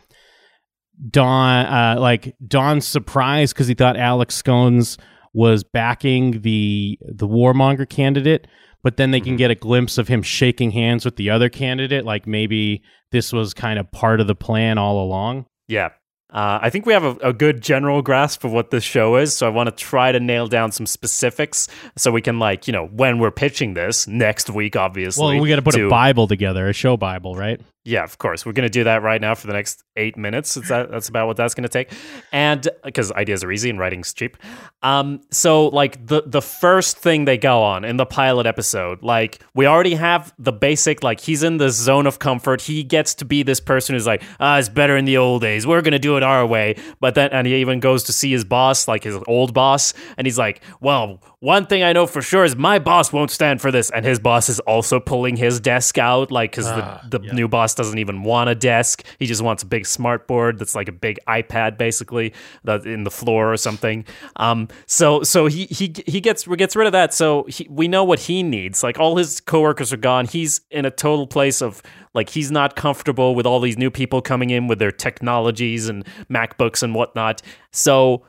Don, 1.10 1.65
uh, 1.65 1.99
like 1.99 2.36
Don's 2.47 2.86
surprised 2.86 3.55
because 3.55 3.65
he 3.65 3.73
thought 3.73 3.97
Alex 3.97 4.36
Scones 4.36 4.99
was 5.34 5.63
backing 5.63 6.41
the 6.41 6.99
the 7.01 7.27
warmonger 7.27 7.89
candidate, 7.89 8.45
but 8.84 8.97
then 8.97 9.10
they 9.10 9.21
can 9.21 9.29
mm-hmm. 9.29 9.38
get 9.38 9.49
a 9.49 9.55
glimpse 9.55 9.97
of 9.97 10.08
him 10.08 10.21
shaking 10.21 10.69
hands 10.69 11.03
with 11.03 11.15
the 11.15 11.31
other 11.31 11.49
candidate. 11.49 12.05
Like 12.05 12.27
maybe 12.27 12.84
this 13.12 13.34
was 13.34 13.55
kind 13.55 13.79
of 13.79 13.91
part 13.91 14.21
of 14.21 14.27
the 14.27 14.36
plan 14.36 14.77
all 14.77 15.03
along. 15.03 15.47
Yeah, 15.67 15.89
uh, 16.35 16.59
I 16.61 16.69
think 16.69 16.85
we 16.85 16.91
have 16.91 17.05
a, 17.05 17.29
a, 17.29 17.33
good 17.33 17.61
general 17.61 18.01
grasp 18.01 18.43
of 18.43 18.51
what 18.51 18.69
this 18.69 18.83
show 18.83 19.15
is, 19.15 19.33
so 19.33 19.47
I 19.47 19.49
want 19.49 19.69
to 19.69 19.71
try 19.71 20.11
to 20.11 20.19
nail 20.19 20.47
down 20.47 20.73
some 20.73 20.85
specifics 20.85 21.69
so 21.95 22.11
we 22.11 22.21
can, 22.21 22.39
like, 22.39 22.67
you 22.67 22.73
know, 22.73 22.87
when 22.87 23.19
we're 23.19 23.31
pitching 23.31 23.73
this 23.73 24.05
next 24.05 24.49
week, 24.49 24.75
obviously. 24.75 25.23
Well, 25.23 25.41
we 25.41 25.47
got 25.47 25.55
to 25.55 25.61
put 25.61 25.75
a 25.75 25.87
Bible 25.87 26.27
together, 26.27 26.67
a 26.67 26.73
show 26.73 26.97
Bible, 26.97 27.35
right? 27.35 27.61
Yeah, 27.87 28.03
of 28.03 28.17
course. 28.17 28.47
We're 28.47 28.53
going 28.53 28.65
to 28.65 28.69
do 28.69 28.83
that 28.85 29.03
right 29.03 29.21
now 29.21 29.35
for 29.35 29.45
the 29.45 29.53
next 29.53 29.83
eight 29.95 30.17
minutes. 30.17 30.55
That, 30.55 30.89
that's 30.89 31.07
about 31.07 31.27
what 31.27 31.37
that's 31.37 31.53
going 31.53 31.63
to 31.63 31.69
take. 31.69 31.91
And 32.31 32.67
because 32.83 33.11
ideas 33.11 33.43
are 33.43 33.51
easy 33.51 33.69
and 33.69 33.77
writing's 33.77 34.11
cheap. 34.11 34.37
Um, 34.81 35.21
so, 35.29 35.67
like, 35.67 36.03
the, 36.07 36.23
the 36.25 36.41
first 36.41 36.97
thing 36.97 37.25
they 37.25 37.37
go 37.37 37.61
on 37.61 37.85
in 37.85 37.97
the 37.97 38.05
pilot 38.07 38.47
episode, 38.47 39.03
like, 39.03 39.39
we 39.53 39.67
already 39.67 39.93
have 39.93 40.33
the 40.39 40.51
basic, 40.51 41.03
like, 41.03 41.19
he's 41.19 41.43
in 41.43 41.57
the 41.57 41.69
zone 41.69 42.07
of 42.07 42.17
comfort. 42.17 42.61
He 42.61 42.83
gets 42.83 43.13
to 43.15 43.25
be 43.25 43.43
this 43.43 43.59
person 43.59 43.93
who's 43.93 44.07
like, 44.07 44.23
ah, 44.39 44.57
it's 44.57 44.67
better 44.67 44.97
in 44.97 45.05
the 45.05 45.17
old 45.17 45.43
days. 45.43 45.67
We're 45.67 45.83
going 45.83 45.91
to 45.91 45.99
do 45.99 46.17
it 46.17 46.23
our 46.23 46.43
way. 46.43 46.77
But 46.99 47.13
then, 47.13 47.29
and 47.31 47.45
he 47.45 47.53
even 47.57 47.79
goes 47.79 48.03
to 48.05 48.13
see 48.13 48.31
his 48.31 48.43
boss, 48.43 48.87
like 48.87 49.03
his 49.03 49.17
old 49.27 49.53
boss. 49.53 49.93
And 50.17 50.25
he's 50.25 50.39
like, 50.39 50.61
well, 50.81 51.21
one 51.45 51.67
thing 51.67 51.84
I 51.84 51.93
know 51.93 52.08
for 52.08 52.23
sure 52.23 52.43
is 52.43 52.55
my 52.55 52.79
boss 52.79 53.13
won't 53.13 53.29
stand 53.29 53.62
for 53.62 53.69
this. 53.69 53.91
And 53.91 54.03
his 54.03 54.17
boss 54.17 54.49
is 54.49 54.60
also 54.62 54.99
pulling 54.99 55.36
his 55.36 55.60
desk 55.60 55.99
out, 55.99 56.31
like, 56.31 56.51
because 56.51 56.65
the, 56.65 57.19
the 57.19 57.23
yeah. 57.23 57.34
new 57.34 57.47
boss 57.47 57.75
doesn't 57.75 57.99
even 57.99 58.23
want 58.23 58.49
a 58.49 58.55
desk. 58.55 59.05
He 59.19 59.27
just 59.27 59.43
wants 59.43 59.62
a 59.62 59.67
big 59.67 59.86
smart 59.86 60.27
board 60.27 60.58
that's 60.58 60.73
like 60.73 60.88
a 60.88 60.91
big 60.91 61.19
iPad, 61.27 61.77
basically, 61.77 62.34
that 62.63 62.88
in 62.88 63.03
the 63.03 63.12
floor 63.12 63.53
or 63.53 63.58
something. 63.58 64.05
Um, 64.38 64.69
so 64.88 65.21
so 65.21 65.45
he 65.45 65.65
he 65.67 65.93
he 66.08 66.19
gets 66.19 66.47
gets 66.47 66.75
rid 66.75 66.88
of 66.88 66.93
that. 66.93 67.13
So 67.13 67.43
he, 67.43 67.67
we 67.69 67.88
know 67.88 68.03
what 68.03 68.21
he 68.21 68.41
needs. 68.41 68.81
Like 68.81 68.99
all 68.99 69.15
his 69.15 69.39
coworkers 69.39 69.93
are 69.93 69.97
gone. 69.97 70.25
He's 70.25 70.62
in 70.71 70.84
a 70.84 70.91
total 70.91 71.27
place 71.27 71.62
of 71.62 71.84
like 72.15 72.29
he's 72.29 72.49
not 72.49 72.75
comfortable 72.75 73.36
with 73.36 73.45
all 73.45 73.60
these 73.60 73.77
new 73.77 73.91
people 73.91 74.19
coming 74.19 74.49
in 74.49 74.65
with 74.65 74.79
their 74.79 74.91
technologies 74.91 75.89
and 75.89 76.05
MacBooks 76.27 76.82
and 76.82 76.95
whatnot. 76.95 77.43
So 77.72 78.24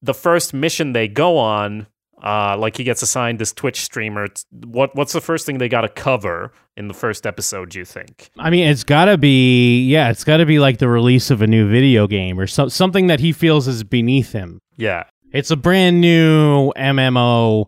the 0.00 0.14
first 0.14 0.54
mission 0.54 0.94
they 0.94 1.06
go 1.06 1.36
on 1.36 1.86
uh, 2.22 2.56
like 2.56 2.76
he 2.76 2.84
gets 2.84 3.02
assigned 3.02 3.38
this 3.38 3.52
Twitch 3.52 3.80
streamer. 3.82 4.28
What 4.64 4.94
what's 4.94 5.12
the 5.12 5.20
first 5.20 5.44
thing 5.44 5.58
they 5.58 5.68
got 5.68 5.80
to 5.82 5.88
cover 5.88 6.52
in 6.76 6.88
the 6.88 6.94
first 6.94 7.26
episode? 7.26 7.70
Do 7.70 7.78
you 7.78 7.84
think? 7.84 8.30
I 8.38 8.50
mean, 8.50 8.68
it's 8.68 8.84
got 8.84 9.06
to 9.06 9.18
be 9.18 9.84
yeah, 9.88 10.10
it's 10.10 10.24
got 10.24 10.36
to 10.36 10.46
be 10.46 10.58
like 10.58 10.78
the 10.78 10.88
release 10.88 11.30
of 11.30 11.42
a 11.42 11.46
new 11.46 11.68
video 11.68 12.06
game 12.06 12.38
or 12.38 12.46
so, 12.46 12.68
something 12.68 13.08
that 13.08 13.20
he 13.20 13.32
feels 13.32 13.66
is 13.66 13.82
beneath 13.82 14.32
him. 14.32 14.60
Yeah, 14.76 15.04
it's 15.32 15.50
a 15.50 15.56
brand 15.56 16.00
new 16.00 16.72
MMO 16.76 17.66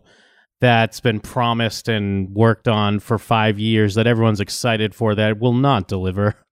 that's 0.61 1.01
been 1.01 1.19
promised 1.19 1.89
and 1.89 2.33
worked 2.33 2.67
on 2.67 2.99
for 2.99 3.17
five 3.17 3.59
years 3.59 3.95
that 3.95 4.07
everyone's 4.07 4.39
excited 4.39 4.95
for 4.95 5.13
that 5.15 5.39
will 5.39 5.53
not 5.53 5.87
deliver. 5.87 6.35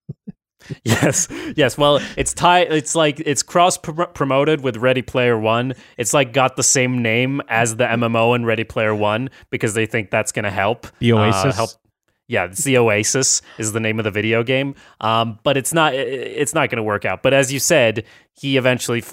yes, 0.84 1.28
yes. 1.56 1.78
Well, 1.78 2.00
it's 2.16 2.32
tied. 2.32 2.72
It's 2.72 2.94
like 2.94 3.20
it's 3.20 3.42
cross 3.42 3.76
promoted 3.78 4.62
with 4.62 4.76
Ready 4.76 5.02
Player 5.02 5.38
One. 5.38 5.74
It's 5.96 6.14
like 6.14 6.32
got 6.32 6.56
the 6.56 6.62
same 6.62 7.02
name 7.02 7.40
as 7.48 7.76
the 7.76 7.84
MMO 7.84 8.34
in 8.36 8.44
Ready 8.44 8.64
Player 8.64 8.94
One 8.94 9.30
because 9.50 9.74
they 9.74 9.86
think 9.86 10.10
that's 10.10 10.32
going 10.32 10.44
to 10.44 10.50
help. 10.50 10.86
The 10.98 11.12
Oasis. 11.12 11.44
Uh, 11.44 11.52
help 11.52 11.70
yeah, 12.26 12.46
it's 12.46 12.64
the 12.64 12.78
Oasis 12.78 13.42
is 13.58 13.72
the 13.72 13.80
name 13.80 13.98
of 13.98 14.04
the 14.04 14.10
video 14.10 14.42
game. 14.42 14.74
Um, 15.00 15.38
but 15.42 15.58
it's 15.58 15.74
not 15.74 15.94
it's 15.94 16.54
not 16.54 16.70
going 16.70 16.78
to 16.78 16.82
work 16.82 17.04
out. 17.04 17.22
But 17.22 17.34
as 17.34 17.52
you 17.52 17.58
said, 17.58 18.04
he 18.32 18.56
eventually, 18.56 19.04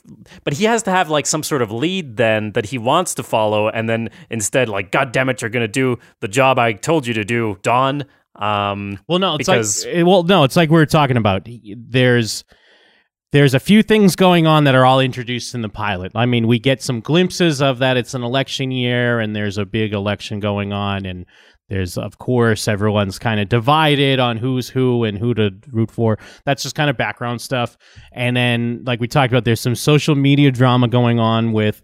but 0.43 0.53
he 0.53 0.63
has 0.65 0.83
to 0.83 0.91
have 0.91 1.09
like 1.09 1.25
some 1.25 1.43
sort 1.43 1.61
of 1.61 1.71
lead 1.71 2.15
then 2.15 2.53
that 2.53 2.67
he 2.67 2.77
wants 2.77 3.13
to 3.15 3.23
follow, 3.23 3.67
and 3.67 3.89
then 3.89 4.09
instead, 4.29 4.69
like, 4.69 4.91
God 4.91 5.11
damn 5.11 5.27
it, 5.29 5.41
you're 5.41 5.49
going 5.49 5.61
to 5.61 5.67
do 5.67 5.99
the 6.21 6.27
job 6.27 6.57
I 6.57 6.73
told 6.73 7.05
you 7.05 7.13
to 7.13 7.25
do, 7.25 7.57
Don. 7.63 8.05
Um, 8.35 8.99
well, 9.07 9.19
no, 9.19 9.35
it's 9.35 9.47
because, 9.47 9.85
like 9.85 10.05
well, 10.05 10.23
no, 10.23 10.43
it's 10.43 10.55
like 10.55 10.69
we 10.69 10.79
are 10.79 10.85
talking 10.85 11.17
about. 11.17 11.47
There's 11.75 12.43
there's 13.31 13.53
a 13.53 13.59
few 13.59 13.81
things 13.81 14.15
going 14.15 14.45
on 14.45 14.65
that 14.65 14.75
are 14.75 14.85
all 14.85 14.99
introduced 14.99 15.55
in 15.55 15.61
the 15.61 15.69
pilot. 15.69 16.11
I 16.15 16.25
mean, 16.25 16.47
we 16.47 16.59
get 16.59 16.81
some 16.81 16.99
glimpses 16.99 17.61
of 17.61 17.79
that. 17.79 17.97
It's 17.97 18.13
an 18.13 18.23
election 18.23 18.71
year, 18.71 19.19
and 19.19 19.35
there's 19.35 19.57
a 19.57 19.65
big 19.65 19.93
election 19.93 20.39
going 20.39 20.73
on, 20.73 21.05
and 21.05 21.25
there's, 21.69 21.97
of 21.97 22.17
course, 22.17 22.67
everyone's 22.67 23.17
kind 23.17 23.39
of 23.39 23.47
divided 23.47 24.19
on 24.19 24.35
who's 24.35 24.67
who 24.67 25.05
and 25.05 25.17
who 25.17 25.33
to 25.35 25.51
root 25.71 25.89
for. 25.89 26.19
That's 26.45 26.63
just 26.63 26.75
kind 26.75 26.89
of 26.89 26.97
background 26.97 27.41
stuff. 27.41 27.77
And 28.11 28.35
then, 28.35 28.83
like 28.85 28.99
we 28.99 29.07
talked 29.07 29.31
about, 29.31 29.45
there's 29.45 29.61
some 29.61 29.75
social 29.75 30.15
media 30.15 30.51
drama 30.51 30.89
going 30.89 31.19
on 31.19 31.53
with, 31.53 31.81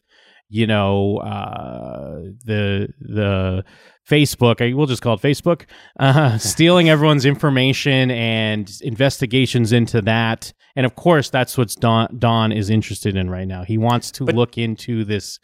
you 0.49 0.67
know, 0.67 1.19
uh, 1.19 2.19
the 2.43 2.89
the 2.99 3.63
Facebook. 4.09 4.61
I, 4.61 4.73
we'll 4.73 4.87
just 4.87 5.01
call 5.01 5.15
it 5.15 5.21
Facebook, 5.21 5.65
uh, 5.99 6.37
stealing 6.37 6.89
everyone's 6.89 7.25
information 7.25 8.11
and 8.11 8.71
investigations 8.81 9.73
into 9.73 10.01
that. 10.03 10.53
And 10.75 10.85
of 10.85 10.95
course, 10.95 11.29
that's 11.29 11.57
what 11.57 11.73
Don, 11.79 12.15
Don 12.17 12.51
is 12.51 12.69
interested 12.69 13.15
in 13.15 13.29
right 13.29 13.47
now. 13.47 13.63
He 13.63 13.77
wants 13.77 14.11
to 14.11 14.25
but, 14.25 14.35
look 14.35 14.57
into 14.57 15.03
this 15.03 15.39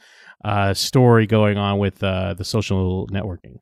uh, 0.45 0.73
story 0.73 1.25
going 1.25 1.57
on 1.57 1.79
with 1.79 2.03
uh, 2.03 2.33
the 2.35 2.45
social 2.45 3.07
networking. 3.07 3.57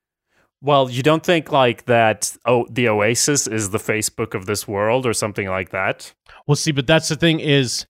Well, 0.63 0.91
you 0.91 1.01
don't 1.01 1.25
think 1.25 1.51
like 1.51 1.85
that 1.85 2.37
oh 2.45 2.67
the 2.69 2.87
Oasis 2.87 3.47
is 3.47 3.71
the 3.71 3.79
Facebook 3.79 4.35
of 4.35 4.45
this 4.45 4.67
world 4.67 5.07
or 5.07 5.13
something 5.13 5.47
like 5.47 5.71
that? 5.71 6.13
Well, 6.45 6.55
see, 6.55 6.71
but 6.71 6.85
that's 6.85 7.09
the 7.09 7.15
thing 7.15 7.39
is 7.39 7.87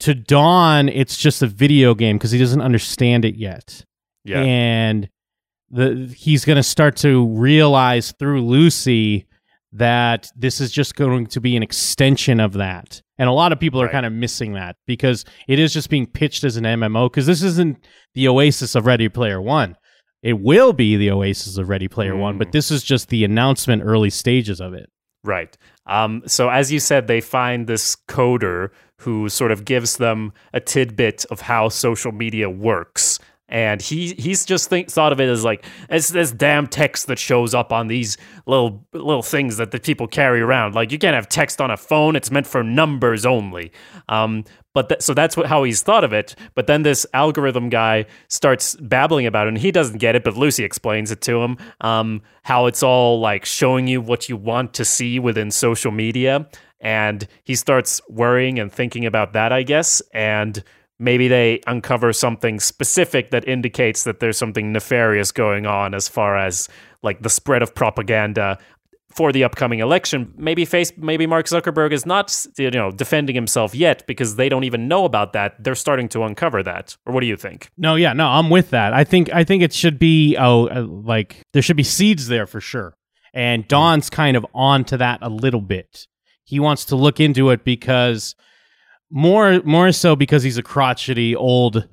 to 0.00 0.14
Don, 0.14 0.88
it's 0.88 1.16
just 1.16 1.42
a 1.42 1.46
video 1.46 1.94
game 1.94 2.16
because 2.18 2.32
he 2.32 2.38
doesn't 2.38 2.60
understand 2.60 3.24
it 3.24 3.36
yet. 3.36 3.84
Yeah. 4.24 4.40
And 4.40 5.08
the 5.70 6.12
he's 6.16 6.44
going 6.44 6.56
to 6.56 6.62
start 6.62 6.96
to 6.96 7.26
realize 7.28 8.12
through 8.12 8.42
Lucy 8.42 9.26
that 9.72 10.30
this 10.34 10.60
is 10.60 10.72
just 10.72 10.94
going 10.94 11.26
to 11.26 11.40
be 11.40 11.56
an 11.56 11.62
extension 11.62 12.40
of 12.40 12.54
that. 12.54 13.02
And 13.18 13.28
a 13.28 13.32
lot 13.32 13.52
of 13.52 13.58
people 13.58 13.80
are 13.80 13.84
right. 13.84 13.92
kind 13.92 14.06
of 14.06 14.12
missing 14.12 14.52
that 14.54 14.76
because 14.86 15.24
it 15.46 15.58
is 15.58 15.72
just 15.72 15.90
being 15.90 16.06
pitched 16.06 16.44
as 16.44 16.56
an 16.56 16.64
MMO 16.64 17.10
because 17.10 17.26
this 17.26 17.42
isn't 17.42 17.84
the 18.14 18.28
Oasis 18.28 18.74
of 18.74 18.86
Ready 18.86 19.08
Player 19.08 19.42
1 19.42 19.76
it 20.22 20.40
will 20.40 20.72
be 20.72 20.96
the 20.96 21.10
Oasis 21.10 21.58
of 21.58 21.68
Ready 21.68 21.88
Player 21.88 22.14
mm. 22.14 22.20
One, 22.20 22.38
but 22.38 22.48
mm. 22.48 22.52
this 22.52 22.70
is 22.70 22.82
just 22.82 23.08
the 23.08 23.24
announcement, 23.24 23.82
early 23.84 24.10
stages 24.10 24.60
of 24.60 24.74
it. 24.74 24.90
Right. 25.24 25.56
Um, 25.86 26.22
so, 26.26 26.48
as 26.48 26.72
you 26.72 26.80
said, 26.80 27.06
they 27.06 27.20
find 27.20 27.66
this 27.66 27.96
coder 28.08 28.70
who 29.00 29.28
sort 29.28 29.52
of 29.52 29.64
gives 29.64 29.96
them 29.96 30.32
a 30.52 30.60
tidbit 30.60 31.24
of 31.26 31.42
how 31.42 31.68
social 31.68 32.12
media 32.12 32.50
works 32.50 33.18
and 33.48 33.80
he 33.80 34.14
he's 34.14 34.44
just 34.44 34.68
think, 34.68 34.90
thought 34.90 35.12
of 35.12 35.20
it 35.20 35.28
as 35.28 35.44
like 35.44 35.64
it's 35.88 36.10
this 36.10 36.32
damn 36.32 36.66
text 36.66 37.06
that 37.06 37.18
shows 37.18 37.54
up 37.54 37.72
on 37.72 37.88
these 37.88 38.18
little 38.46 38.86
little 38.92 39.22
things 39.22 39.56
that 39.56 39.70
the 39.70 39.80
people 39.80 40.06
carry 40.06 40.40
around. 40.40 40.74
Like 40.74 40.92
you 40.92 40.98
can't 40.98 41.14
have 41.14 41.28
text 41.28 41.60
on 41.60 41.70
a 41.70 41.76
phone; 41.76 42.14
it's 42.14 42.30
meant 42.30 42.46
for 42.46 42.62
numbers 42.62 43.24
only. 43.24 43.72
Um, 44.08 44.44
but 44.74 44.90
th- 44.90 45.00
so 45.00 45.14
that's 45.14 45.36
what 45.36 45.46
how 45.46 45.64
he's 45.64 45.82
thought 45.82 46.04
of 46.04 46.12
it. 46.12 46.34
But 46.54 46.66
then 46.66 46.82
this 46.82 47.06
algorithm 47.14 47.70
guy 47.70 48.04
starts 48.28 48.76
babbling 48.76 49.26
about 49.26 49.46
it, 49.46 49.50
and 49.50 49.58
he 49.58 49.70
doesn't 49.70 49.98
get 49.98 50.14
it. 50.14 50.24
But 50.24 50.36
Lucy 50.36 50.62
explains 50.62 51.10
it 51.10 51.22
to 51.22 51.42
him 51.42 51.56
um, 51.80 52.20
how 52.42 52.66
it's 52.66 52.82
all 52.82 53.18
like 53.18 53.46
showing 53.46 53.86
you 53.86 54.00
what 54.02 54.28
you 54.28 54.36
want 54.36 54.74
to 54.74 54.84
see 54.84 55.18
within 55.18 55.50
social 55.50 55.90
media, 55.90 56.46
and 56.80 57.26
he 57.44 57.54
starts 57.54 58.02
worrying 58.08 58.58
and 58.58 58.70
thinking 58.70 59.06
about 59.06 59.32
that, 59.32 59.52
I 59.52 59.62
guess, 59.62 60.02
and 60.12 60.62
maybe 60.98 61.28
they 61.28 61.60
uncover 61.66 62.12
something 62.12 62.60
specific 62.60 63.30
that 63.30 63.46
indicates 63.46 64.04
that 64.04 64.20
there's 64.20 64.36
something 64.36 64.72
nefarious 64.72 65.32
going 65.32 65.66
on 65.66 65.94
as 65.94 66.08
far 66.08 66.36
as 66.36 66.68
like 67.02 67.22
the 67.22 67.30
spread 67.30 67.62
of 67.62 67.74
propaganda 67.74 68.58
for 69.10 69.32
the 69.32 69.42
upcoming 69.42 69.80
election. 69.80 70.32
Maybe 70.36 70.64
face 70.64 70.92
maybe 70.96 71.26
Mark 71.26 71.46
Zuckerberg 71.46 71.92
is 71.92 72.04
not 72.04 72.46
you 72.56 72.70
know 72.70 72.90
defending 72.90 73.34
himself 73.34 73.74
yet 73.74 74.06
because 74.06 74.36
they 74.36 74.48
don't 74.48 74.64
even 74.64 74.88
know 74.88 75.04
about 75.04 75.32
that. 75.32 75.62
They're 75.62 75.74
starting 75.74 76.08
to 76.10 76.22
uncover 76.22 76.62
that. 76.62 76.96
Or 77.06 77.12
what 77.12 77.20
do 77.20 77.26
you 77.26 77.36
think? 77.36 77.70
No, 77.76 77.94
yeah, 77.94 78.12
no, 78.12 78.26
I'm 78.26 78.50
with 78.50 78.70
that. 78.70 78.92
I 78.92 79.04
think 79.04 79.32
I 79.32 79.44
think 79.44 79.62
it 79.62 79.72
should 79.72 79.98
be 79.98 80.36
oh 80.36 80.68
uh, 80.68 80.82
like 80.82 81.42
there 81.52 81.62
should 81.62 81.76
be 81.76 81.84
seeds 81.84 82.28
there 82.28 82.46
for 82.46 82.60
sure. 82.60 82.94
And 83.34 83.68
Don's 83.68 84.10
kind 84.10 84.36
of 84.36 84.46
on 84.54 84.84
to 84.84 84.96
that 84.98 85.20
a 85.22 85.28
little 85.28 85.60
bit. 85.60 86.06
He 86.44 86.58
wants 86.60 86.86
to 86.86 86.96
look 86.96 87.20
into 87.20 87.50
it 87.50 87.62
because 87.62 88.34
more 89.10 89.60
more 89.64 89.90
so 89.92 90.14
because 90.16 90.42
he's 90.42 90.58
a 90.58 90.62
crotchety 90.62 91.34
old 91.34 91.88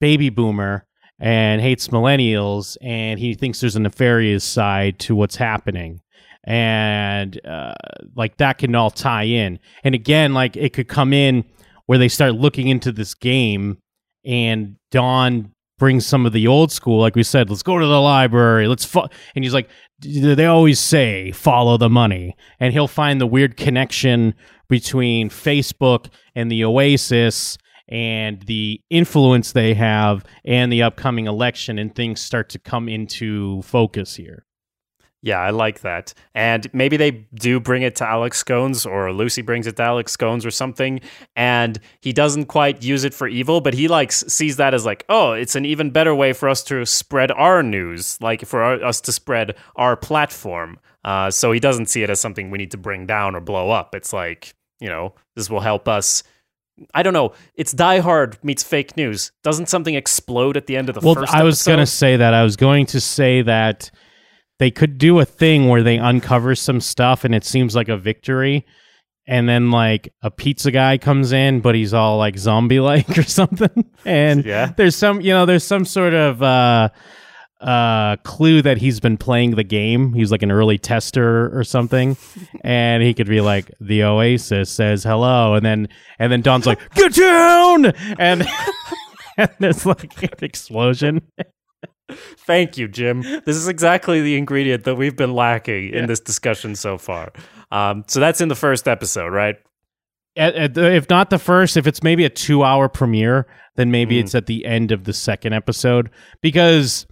baby 0.00 0.30
boomer 0.30 0.86
and 1.20 1.60
hates 1.60 1.88
millennials 1.88 2.76
and 2.82 3.20
he 3.20 3.34
thinks 3.34 3.60
there's 3.60 3.76
a 3.76 3.80
nefarious 3.80 4.44
side 4.44 4.98
to 4.98 5.14
what's 5.14 5.36
happening 5.36 6.00
and 6.44 7.40
uh, 7.46 7.72
like 8.16 8.36
that 8.36 8.58
can 8.58 8.74
all 8.74 8.90
tie 8.90 9.24
in 9.24 9.58
and 9.82 9.94
again 9.94 10.34
like 10.34 10.56
it 10.56 10.72
could 10.72 10.88
come 10.88 11.12
in 11.12 11.44
where 11.86 11.98
they 11.98 12.08
start 12.08 12.34
looking 12.34 12.68
into 12.68 12.92
this 12.92 13.14
game 13.14 13.78
and 14.24 14.76
don 14.90 15.50
brings 15.78 16.06
some 16.06 16.24
of 16.24 16.32
the 16.32 16.46
old 16.46 16.70
school 16.70 17.00
like 17.00 17.16
we 17.16 17.22
said 17.22 17.48
let's 17.50 17.62
go 17.62 17.78
to 17.78 17.86
the 17.86 18.00
library 18.00 18.68
let's 18.68 18.84
fo-. 18.84 19.08
and 19.34 19.44
he's 19.44 19.54
like 19.54 19.68
they 20.00 20.46
always 20.46 20.78
say 20.78 21.32
follow 21.32 21.76
the 21.76 21.88
money 21.88 22.36
and 22.60 22.72
he'll 22.72 22.88
find 22.88 23.20
the 23.20 23.26
weird 23.26 23.56
connection 23.56 24.34
between 24.68 25.28
Facebook 25.28 26.08
and 26.34 26.50
the 26.50 26.64
Oasis 26.64 27.58
and 27.88 28.40
the 28.42 28.80
influence 28.90 29.52
they 29.52 29.74
have 29.74 30.24
and 30.44 30.72
the 30.72 30.82
upcoming 30.82 31.26
election 31.26 31.78
and 31.78 31.94
things 31.94 32.20
start 32.20 32.48
to 32.50 32.58
come 32.58 32.88
into 32.88 33.62
focus 33.62 34.16
here. 34.16 34.46
Yeah, 35.24 35.40
I 35.40 35.50
like 35.50 35.80
that. 35.80 36.12
And 36.34 36.68
maybe 36.74 36.98
they 36.98 37.10
do 37.32 37.58
bring 37.58 37.80
it 37.80 37.96
to 37.96 38.06
Alex 38.06 38.44
Scones 38.44 38.84
or 38.84 39.10
Lucy 39.10 39.40
brings 39.40 39.66
it 39.66 39.76
to 39.76 39.82
Alex 39.82 40.12
Scones 40.12 40.44
or 40.44 40.50
something 40.50 41.00
and 41.34 41.80
he 42.02 42.12
doesn't 42.12 42.44
quite 42.44 42.82
use 42.82 43.04
it 43.04 43.14
for 43.14 43.26
evil, 43.26 43.62
but 43.62 43.72
he 43.72 43.88
like 43.88 44.12
sees 44.12 44.58
that 44.58 44.74
as 44.74 44.84
like, 44.84 45.02
"Oh, 45.08 45.32
it's 45.32 45.54
an 45.54 45.64
even 45.64 45.90
better 45.90 46.14
way 46.14 46.34
for 46.34 46.46
us 46.50 46.62
to 46.64 46.84
spread 46.84 47.30
our 47.30 47.62
news, 47.62 48.18
like 48.20 48.44
for 48.44 48.62
our, 48.62 48.84
us 48.84 49.00
to 49.00 49.12
spread 49.12 49.56
our 49.76 49.96
platform." 49.96 50.78
Uh, 51.02 51.30
so 51.30 51.52
he 51.52 51.60
doesn't 51.60 51.86
see 51.86 52.02
it 52.02 52.10
as 52.10 52.20
something 52.20 52.50
we 52.50 52.58
need 52.58 52.72
to 52.72 52.78
bring 52.78 53.06
down 53.06 53.34
or 53.34 53.40
blow 53.40 53.70
up. 53.70 53.94
It's 53.94 54.12
like, 54.12 54.54
you 54.78 54.90
know, 54.90 55.14
this 55.36 55.48
will 55.48 55.60
help 55.60 55.88
us. 55.88 56.22
I 56.92 57.02
don't 57.02 57.14
know. 57.14 57.32
It's 57.54 57.72
Die 57.72 58.00
Hard 58.00 58.36
meets 58.44 58.62
fake 58.62 58.94
news. 58.94 59.32
Doesn't 59.42 59.70
something 59.70 59.94
explode 59.94 60.58
at 60.58 60.66
the 60.66 60.76
end 60.76 60.90
of 60.90 60.94
the 60.94 61.00
well, 61.00 61.14
first? 61.14 61.32
Well, 61.32 61.40
I 61.40 61.44
was 61.44 61.62
going 61.62 61.78
to 61.78 61.86
say 61.86 62.16
that. 62.18 62.34
I 62.34 62.42
was 62.42 62.56
going 62.56 62.84
to 62.86 63.00
say 63.00 63.40
that 63.40 63.90
they 64.64 64.70
could 64.70 64.96
do 64.96 65.20
a 65.20 65.26
thing 65.26 65.68
where 65.68 65.82
they 65.82 65.98
uncover 65.98 66.54
some 66.54 66.80
stuff 66.80 67.22
and 67.22 67.34
it 67.34 67.44
seems 67.44 67.76
like 67.76 67.90
a 67.90 67.98
victory. 67.98 68.64
And 69.26 69.46
then 69.46 69.70
like 69.70 70.10
a 70.22 70.30
pizza 70.30 70.70
guy 70.70 70.96
comes 70.96 71.32
in 71.32 71.60
but 71.60 71.74
he's 71.74 71.92
all 71.92 72.16
like 72.16 72.38
zombie 72.38 72.80
like 72.80 73.18
or 73.18 73.24
something. 73.24 73.84
And 74.06 74.42
yeah. 74.42 74.72
there's 74.74 74.96
some 74.96 75.20
you 75.20 75.34
know 75.34 75.44
there's 75.44 75.64
some 75.64 75.84
sort 75.84 76.14
of 76.14 76.42
uh 76.42 76.88
uh 77.60 78.16
clue 78.24 78.62
that 78.62 78.78
he's 78.78 79.00
been 79.00 79.18
playing 79.18 79.50
the 79.50 79.64
game. 79.64 80.14
He's 80.14 80.32
like 80.32 80.42
an 80.42 80.50
early 80.50 80.78
tester 80.78 81.54
or 81.54 81.62
something. 81.62 82.16
And 82.64 83.02
he 83.02 83.12
could 83.12 83.28
be 83.28 83.42
like 83.42 83.70
the 83.82 84.04
oasis 84.04 84.70
says 84.70 85.04
hello. 85.04 85.52
And 85.52 85.66
then 85.66 85.88
and 86.18 86.32
then 86.32 86.40
don's 86.40 86.64
like 86.64 86.80
get 86.94 87.12
down! 87.12 87.92
And 88.18 88.48
and 89.36 89.50
there's 89.58 89.84
like 89.84 90.22
an 90.22 90.38
explosion 90.40 91.20
Thank 92.10 92.76
you, 92.76 92.86
Jim. 92.88 93.22
This 93.22 93.56
is 93.56 93.68
exactly 93.68 94.20
the 94.20 94.36
ingredient 94.36 94.84
that 94.84 94.96
we've 94.96 95.16
been 95.16 95.32
lacking 95.32 95.90
yeah. 95.90 96.00
in 96.00 96.06
this 96.06 96.20
discussion 96.20 96.74
so 96.74 96.98
far. 96.98 97.32
Um, 97.70 98.04
so 98.06 98.20
that's 98.20 98.40
in 98.40 98.48
the 98.48 98.54
first 98.54 98.86
episode, 98.86 99.28
right? 99.28 99.56
At, 100.36 100.54
at 100.54 100.74
the, 100.74 100.92
if 100.92 101.08
not 101.08 101.30
the 101.30 101.38
first, 101.38 101.76
if 101.76 101.86
it's 101.86 102.02
maybe 102.02 102.24
a 102.24 102.30
two-hour 102.30 102.88
premiere, 102.88 103.46
then 103.76 103.90
maybe 103.90 104.16
mm. 104.16 104.20
it's 104.20 104.34
at 104.34 104.46
the 104.46 104.66
end 104.66 104.92
of 104.92 105.04
the 105.04 105.12
second 105.12 105.54
episode. 105.54 106.10
Because 106.42 107.06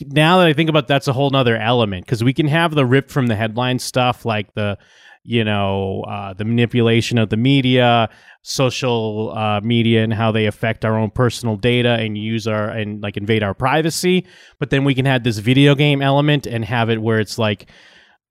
now 0.00 0.38
that 0.38 0.48
I 0.48 0.52
think 0.54 0.68
about, 0.68 0.84
it, 0.84 0.88
that's 0.88 1.06
a 1.06 1.12
whole 1.12 1.30
nother 1.30 1.56
element. 1.56 2.04
Because 2.04 2.24
we 2.24 2.32
can 2.32 2.48
have 2.48 2.74
the 2.74 2.84
rip 2.84 3.10
from 3.10 3.28
the 3.28 3.36
headline 3.36 3.78
stuff, 3.78 4.24
like 4.24 4.54
the 4.54 4.76
you 5.24 5.44
know, 5.44 6.02
uh, 6.02 6.34
the 6.34 6.44
manipulation 6.44 7.18
of 7.18 7.28
the 7.28 7.36
media, 7.36 8.08
social 8.42 9.32
uh, 9.36 9.60
media, 9.62 10.02
and 10.02 10.12
how 10.12 10.32
they 10.32 10.46
affect 10.46 10.84
our 10.84 10.98
own 10.98 11.10
personal 11.10 11.56
data 11.56 11.94
and 11.94 12.18
use 12.18 12.46
our 12.46 12.68
and 12.68 13.02
like 13.02 13.16
invade 13.16 13.42
our 13.42 13.54
privacy. 13.54 14.26
But 14.58 14.70
then 14.70 14.84
we 14.84 14.94
can 14.94 15.06
have 15.06 15.24
this 15.24 15.38
video 15.38 15.74
game 15.74 16.02
element 16.02 16.46
and 16.46 16.64
have 16.64 16.90
it 16.90 17.00
where 17.00 17.20
it's 17.20 17.38
like 17.38 17.70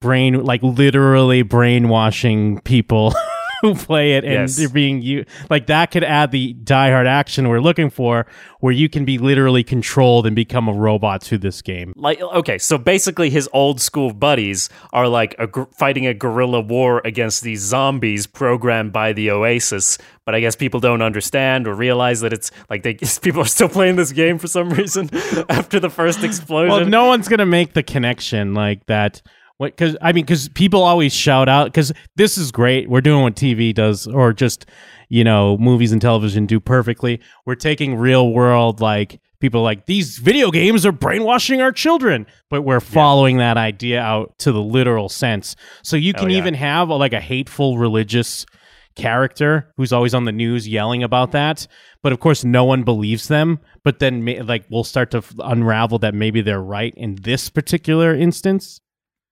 brain, 0.01 0.43
like 0.43 0.61
literally 0.63 1.41
brainwashing 1.41 2.59
people. 2.61 3.13
who 3.61 3.75
play 3.87 4.13
it 4.13 4.23
and 4.23 4.33
Yes. 4.33 4.55
they're 4.57 4.69
being 4.69 5.01
you 5.01 5.25
like 5.49 5.67
that 5.67 5.91
could 5.91 6.03
add 6.03 6.31
the 6.31 6.53
diehard 6.63 7.05
action 7.07 7.47
we're 7.49 7.59
looking 7.61 7.89
for 7.89 8.25
where 8.59 8.73
you 8.73 8.89
can 8.89 9.05
be 9.05 9.17
literally 9.17 9.63
controlled 9.63 10.25
and 10.27 10.35
become 10.35 10.67
a 10.67 10.73
robot 10.73 11.21
to 11.21 11.37
this 11.37 11.61
game 11.61 11.93
like 11.95 12.19
okay 12.21 12.57
so 12.57 12.77
basically 12.77 13.29
his 13.29 13.49
old 13.53 13.79
school 13.81 14.13
buddies 14.13 14.69
are 14.93 15.07
like 15.07 15.35
a 15.39 15.47
gr- 15.47 15.63
fighting 15.77 16.05
a 16.07 16.13
guerrilla 16.13 16.59
war 16.61 17.01
against 17.05 17.43
these 17.43 17.61
zombies 17.61 18.27
programmed 18.27 18.91
by 18.93 19.13
the 19.13 19.29
oasis 19.31 19.97
but 20.25 20.33
i 20.35 20.39
guess 20.39 20.55
people 20.55 20.79
don't 20.79 21.01
understand 21.01 21.67
or 21.67 21.73
realize 21.73 22.21
that 22.21 22.33
it's 22.33 22.51
like 22.69 22.83
they 22.83 22.93
people 23.21 23.41
are 23.41 23.45
still 23.45 23.69
playing 23.69 23.95
this 23.95 24.11
game 24.11 24.37
for 24.37 24.47
some 24.47 24.69
reason 24.69 25.09
after 25.49 25.79
the 25.79 25.89
first 25.89 26.23
explosion 26.23 26.69
well 26.69 26.85
no 26.85 27.05
one's 27.05 27.27
gonna 27.27 27.45
make 27.45 27.73
the 27.73 27.83
connection 27.83 28.53
like 28.53 28.85
that 28.87 29.21
what 29.61 29.77
because 29.77 29.95
i 30.01 30.11
mean 30.11 30.25
because 30.25 30.49
people 30.49 30.81
always 30.81 31.13
shout 31.13 31.47
out 31.47 31.65
because 31.65 31.93
this 32.15 32.35
is 32.35 32.51
great. 32.51 32.89
We're 32.89 33.01
doing 33.01 33.21
what 33.21 33.35
tv 33.35 33.75
does 33.75 34.07
or 34.07 34.33
just 34.33 34.65
you 35.07 35.23
know 35.23 35.55
movies 35.59 35.91
and 35.91 36.01
television 36.01 36.47
do 36.47 36.59
perfectly. 36.59 37.21
We're 37.45 37.53
taking 37.53 37.95
real 37.95 38.33
world 38.33 38.81
like 38.81 39.21
people 39.39 39.61
like 39.61 39.85
these 39.85 40.17
video 40.17 40.49
games 40.49 40.83
are 40.83 40.91
brainwashing 40.91 41.61
our 41.61 41.71
children. 41.71 42.25
But 42.49 42.63
we're 42.63 42.79
following 42.79 43.37
that 43.37 43.57
idea 43.57 44.01
out 44.01 44.35
to 44.39 44.51
the 44.51 44.61
literal 44.61 45.09
sense. 45.09 45.55
So 45.83 45.95
you 45.95 46.15
can 46.15 46.31
yeah. 46.31 46.39
even 46.39 46.55
have 46.55 46.89
uh, 46.89 46.97
like 46.97 47.13
a 47.13 47.21
hateful 47.21 47.77
religious 47.77 48.47
character 48.95 49.71
who's 49.77 49.93
always 49.93 50.15
on 50.15 50.25
the 50.25 50.31
news 50.31 50.67
yelling 50.67 51.03
about 51.03 51.33
that. 51.33 51.67
But 52.01 52.13
of 52.13 52.19
course 52.19 52.43
no 52.43 52.63
one 52.63 52.81
believes 52.81 53.27
them. 53.27 53.59
But 53.83 53.99
then 53.99 54.25
like 54.47 54.65
we'll 54.71 54.83
start 54.83 55.11
to 55.11 55.23
unravel 55.37 55.99
that 55.99 56.15
maybe 56.15 56.41
they're 56.41 56.63
right 56.63 56.95
in 56.97 57.17
this 57.21 57.47
particular 57.47 58.15
instance 58.15 58.81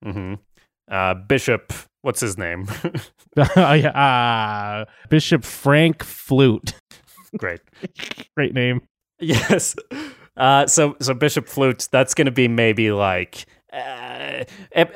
hmm 0.02 0.34
uh, 0.90 1.14
bishop 1.14 1.72
what's 2.02 2.20
his 2.20 2.36
name 2.36 2.66
uh, 3.36 4.84
bishop 5.08 5.44
frank 5.44 6.02
flute 6.02 6.74
great 7.38 7.60
great 8.36 8.54
name 8.54 8.80
Yes. 9.20 9.76
Uh, 10.36 10.66
so 10.66 10.96
so 11.00 11.14
Bishop 11.14 11.46
Flute, 11.46 11.88
that's 11.92 12.14
going 12.14 12.24
to 12.24 12.30
be 12.30 12.48
maybe 12.48 12.90
like. 12.90 13.46
Uh, 13.72 14.44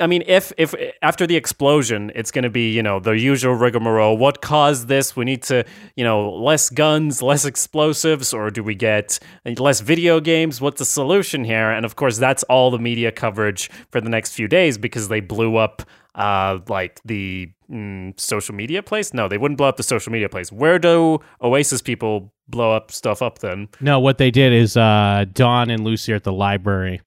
I 0.01 0.07
mean, 0.07 0.25
if 0.27 0.53
if 0.59 0.75
after 1.03 1.27
the 1.27 1.37
explosion, 1.37 2.11
it's 2.15 2.31
going 2.31 2.43
to 2.43 2.51
be 2.51 2.73
you 2.73 2.83
know 2.83 2.99
the 2.99 3.13
usual 3.13 3.55
rigmarole. 3.55 4.17
What 4.17 4.43
caused 4.43 4.89
this? 4.89 5.15
We 5.15 5.25
need 5.25 5.43
to 5.45 5.65
you 5.97 6.05
know 6.05 6.31
less 6.33 6.71
guns, 6.71 7.23
less 7.23 7.45
explosives, 7.45 8.35
or 8.35 8.51
do 8.51 8.63
we 8.63 8.75
get 8.75 9.19
less 9.45 9.81
video 9.81 10.21
games? 10.21 10.61
What's 10.61 10.79
the 10.79 10.85
solution 10.85 11.45
here? 11.45 11.71
And 11.71 11.85
of 11.85 11.97
course, 11.97 12.19
that's 12.19 12.43
all 12.45 12.71
the 12.71 12.79
media 12.79 13.13
coverage 13.13 13.71
for 13.91 14.01
the 14.01 14.09
next 14.11 14.33
few 14.35 14.49
days 14.49 14.77
because 14.79 15.09
they 15.09 15.21
blew 15.21 15.57
up 15.57 15.83
uh 16.17 16.59
like 16.69 17.01
the 17.05 17.51
mm, 17.71 18.19
social 18.19 18.55
media 18.55 18.83
place. 18.83 19.15
No, 19.15 19.29
they 19.29 19.39
wouldn't 19.39 19.59
blow 19.59 19.69
up 19.69 19.77
the 19.77 19.83
social 19.83 20.13
media 20.13 20.29
place. 20.29 20.51
Where 20.51 20.79
do 20.79 21.21
Oasis 21.43 21.83
people 21.83 22.33
blow 22.49 22.73
up 22.73 22.91
stuff 22.91 23.23
up 23.23 23.39
then? 23.39 23.69
no 23.81 23.99
what 23.99 24.19
they 24.19 24.31
did 24.31 24.53
is 24.53 24.77
uh 24.77 25.25
and 25.39 25.85
lucy 25.85 26.13
are 26.13 26.17
at 26.17 26.25
the 26.25 26.33
library 26.33 27.01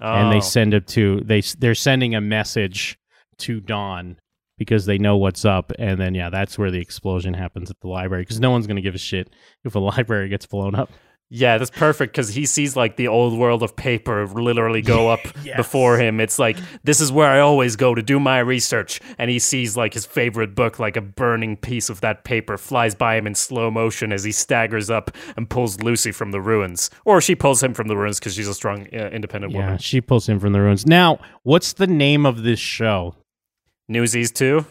and 0.00 0.28
Oh. 0.28 0.30
they 0.30 0.40
send 0.40 0.74
it 0.74 0.86
to 0.88 1.20
they 1.24 1.40
they're 1.58 1.74
sending 1.74 2.14
a 2.14 2.20
message 2.20 2.98
to 3.38 3.60
Don 3.60 4.16
because 4.58 4.86
they 4.86 4.98
know 4.98 5.16
what's 5.16 5.44
up 5.44 5.72
and 5.78 6.00
then 6.00 6.14
yeah 6.14 6.30
that's 6.30 6.56
where 6.58 6.70
the 6.70 6.80
explosion 6.80 7.34
happens 7.34 7.70
at 7.70 7.80
the 7.80 7.88
library 7.88 8.22
because 8.22 8.38
no 8.40 8.50
one's 8.50 8.66
going 8.66 8.76
to 8.76 8.82
give 8.82 8.94
a 8.94 8.98
shit 8.98 9.30
if 9.64 9.74
a 9.74 9.78
library 9.92 10.28
gets 10.28 10.46
blown 10.46 10.74
up 10.74 10.90
Yeah, 11.30 11.58
that's 11.58 11.70
perfect 11.70 12.12
because 12.12 12.28
he 12.28 12.46
sees 12.46 12.76
like 12.76 12.94
the 12.96 13.08
old 13.08 13.36
world 13.36 13.62
of 13.64 13.74
paper 13.74 14.24
literally 14.28 14.82
go 14.82 15.08
up 15.14 15.20
Yes. 15.42 15.56
before 15.56 15.98
him. 15.98 16.20
It's 16.20 16.38
like 16.38 16.56
this 16.84 17.00
is 17.00 17.10
where 17.10 17.28
I 17.28 17.40
always 17.40 17.74
go 17.76 17.94
to 17.94 18.02
do 18.02 18.20
my 18.20 18.38
research, 18.38 19.00
and 19.18 19.30
he 19.30 19.38
sees 19.40 19.76
like 19.76 19.94
his 19.94 20.06
favorite 20.06 20.54
book, 20.54 20.78
like 20.78 20.96
a 20.96 21.00
burning 21.00 21.56
piece 21.56 21.88
of 21.88 22.00
that 22.02 22.22
paper, 22.24 22.56
flies 22.56 22.94
by 22.94 23.16
him 23.16 23.26
in 23.26 23.34
slow 23.34 23.70
motion 23.70 24.12
as 24.12 24.22
he 24.22 24.30
staggers 24.30 24.90
up 24.90 25.10
and 25.36 25.50
pulls 25.50 25.82
Lucy 25.82 26.12
from 26.12 26.30
the 26.30 26.40
ruins, 26.40 26.88
or 27.04 27.20
she 27.20 27.34
pulls 27.34 27.62
him 27.62 27.74
from 27.74 27.88
the 27.88 27.96
ruins 27.96 28.20
because 28.20 28.34
she's 28.34 28.46
a 28.48 28.54
strong, 28.54 28.86
uh, 28.94 29.08
independent 29.08 29.52
yeah 29.52 29.60
woman. 29.64 29.78
she 29.78 30.00
pulls 30.00 30.28
him 30.28 30.38
from 30.38 30.52
the 30.52 30.60
ruins 30.60 30.86
now 30.86 31.18
what's 31.42 31.72
the 31.72 31.86
name 31.86 32.24
of 32.26 32.42
this 32.44 32.60
show 32.60 33.14
Newsies 33.88 34.30
too? 34.30 34.64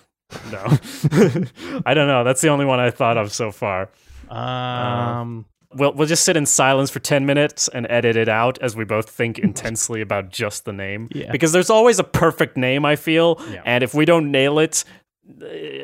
No, 0.52 0.64
I 1.86 1.94
don't 1.94 2.08
know. 2.08 2.24
That's 2.24 2.42
the 2.42 2.48
only 2.50 2.66
one 2.66 2.80
I 2.80 2.90
thought 2.90 3.18
of 3.18 3.34
so 3.34 3.52
far. 3.52 3.90
um 4.30 5.46
We'll 5.76 5.94
we'll 5.94 6.08
just 6.08 6.24
sit 6.24 6.38
in 6.38 6.46
silence 6.46 6.90
for 6.90 7.00
ten 7.00 7.26
minutes 7.26 7.68
and 7.68 7.86
edit 7.90 8.16
it 8.16 8.30
out 8.30 8.58
as 8.62 8.76
we 8.76 8.86
both 8.86 9.10
think 9.10 9.40
intensely 9.50 10.02
about 10.02 10.30
just 10.30 10.66
the 10.66 10.74
name. 10.74 11.10
Yeah. 11.12 11.32
Because 11.32 11.52
there's 11.52 11.70
always 11.70 12.00
a 12.00 12.04
perfect 12.04 12.58
name, 12.58 12.86
I 12.86 12.96
feel, 12.96 13.42
Yeah. 13.52 13.62
and 13.66 13.84
if 13.84 13.94
we 13.94 14.06
don't 14.06 14.32
nail 14.32 14.60
it, 14.60 14.84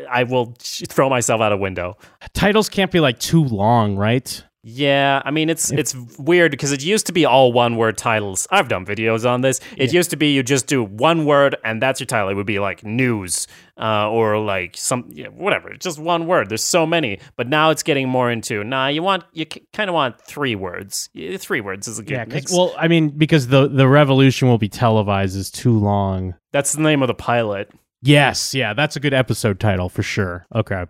I 0.10 0.24
will 0.24 0.56
throw 0.60 1.10
myself 1.10 1.40
out 1.42 1.52
a 1.52 1.58
window. 1.58 1.98
titles 2.34 2.68
can't 2.70 2.92
be 2.92 3.00
like 3.00 3.20
too 3.20 3.44
long 3.44 3.96
right 3.96 4.44
Yeah, 4.62 5.22
I 5.24 5.32
mean 5.32 5.50
it's 5.50 5.72
it's 5.72 5.96
weird 6.18 6.52
because 6.52 6.72
it 6.72 6.84
used 6.84 7.06
to 7.06 7.14
be 7.14 7.26
all 7.26 7.54
one 7.54 7.78
word 7.78 7.98
titles. 7.98 8.46
I've 8.52 8.68
done 8.68 8.86
videos 8.86 9.30
on 9.30 9.42
this. 9.42 9.62
It 9.78 9.94
used 9.94 10.10
to 10.10 10.18
be 10.18 10.34
you 10.34 10.44
just 10.44 10.68
do 10.68 10.84
one 10.84 11.26
word 11.26 11.56
and 11.64 11.82
that's 11.82 12.00
your 12.02 12.08
title. 12.08 12.30
It 12.30 12.34
would 12.34 12.46
be 12.46 12.60
like 12.60 12.84
news 12.84 13.48
uh, 13.78 14.10
or 14.10 14.38
like 14.38 14.76
some 14.76 15.06
yeah, 15.14 15.28
whatever, 15.28 15.74
just 15.80 15.98
one 15.98 16.28
word. 16.28 16.50
There's 16.50 16.64
so 16.64 16.86
many, 16.86 17.20
but 17.38 17.48
now 17.48 17.70
it's 17.70 17.84
getting 17.84 18.10
more 18.10 18.30
into 18.30 18.64
nah. 18.66 18.88
You 18.88 19.02
want 19.02 19.24
you 19.32 19.46
kind 19.46 19.90
of 19.90 19.94
want 19.94 20.20
three 20.22 20.56
words. 20.56 21.10
Three 21.38 21.62
words 21.62 21.88
is 21.88 22.00
a 22.00 22.04
good 22.04 22.12
yeah 22.12 22.26
mix. 22.26 22.52
well 22.52 22.74
i 22.78 22.88
mean 22.88 23.10
because 23.10 23.48
the 23.48 23.68
the 23.68 23.88
revolution 23.88 24.48
will 24.48 24.58
be 24.58 24.70
televised 24.70 25.36
is 25.36 25.50
too 25.50 25.78
long 25.78 26.34
that's 26.52 26.74
the 26.74 26.82
name 26.82 27.02
of 27.02 27.08
the 27.08 27.14
pilot. 27.14 27.72
yes 28.02 28.54
yeah 28.54 28.74
that's 28.74 28.96
a 28.96 29.00
good 29.00 29.14
episode 29.14 29.60
title 29.60 29.90
for 29.90 30.04
sure 30.04 30.46
okay 30.54 30.86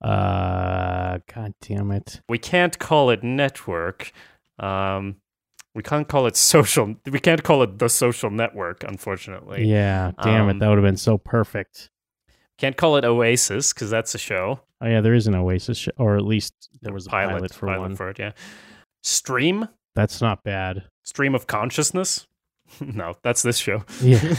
uh 0.00 1.18
god 1.34 1.54
damn 1.60 1.90
it 1.90 2.20
We 2.28 2.38
can't 2.38 2.78
call 2.78 3.10
it 3.10 3.22
network. 3.22 4.12
Um, 4.58 5.16
we 5.74 5.82
can't 5.82 6.08
call 6.08 6.26
it 6.26 6.36
social. 6.36 6.96
We 7.10 7.20
can't 7.20 7.42
call 7.42 7.62
it 7.62 7.78
the 7.78 7.88
social 7.88 8.30
network. 8.30 8.82
Unfortunately, 8.84 9.64
Yeah, 9.66 10.10
damn 10.22 10.48
it. 10.48 10.52
Um, 10.52 10.58
That 10.58 10.68
would 10.68 10.78
have 10.78 10.84
been 10.84 10.96
so 10.96 11.16
perfect. 11.16 11.90
can't 12.58 12.76
call 12.76 12.96
it 12.96 13.04
Oasis 13.04 13.72
because 13.72 13.88
that's 13.90 14.14
a 14.14 14.18
show. 14.18 14.60
Oh, 14.82 14.86
yeah, 14.88 15.00
there 15.02 15.14
is 15.14 15.26
an 15.26 15.34
Oasis, 15.34 15.76
show, 15.78 15.92
or 15.98 16.16
at 16.16 16.24
least 16.24 16.54
there 16.82 16.92
was 16.92 17.06
a 17.06 17.10
pilot, 17.10 17.52
for 17.54 17.66
pilot 17.66 17.80
one. 17.80 17.96
for 17.96 18.08
it. 18.10 18.18
Yeah, 18.18 18.32
stream 19.02 19.68
That's 19.94 20.20
not 20.20 20.42
bad. 20.42 20.84
stream 21.04 21.34
of 21.34 21.46
consciousness. 21.46 22.26
no, 22.80 23.14
that's 23.22 23.42
this 23.42 23.58
show. 23.58 23.84
Yeah. 24.02 24.34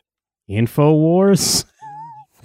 InfoWars? 0.50 1.64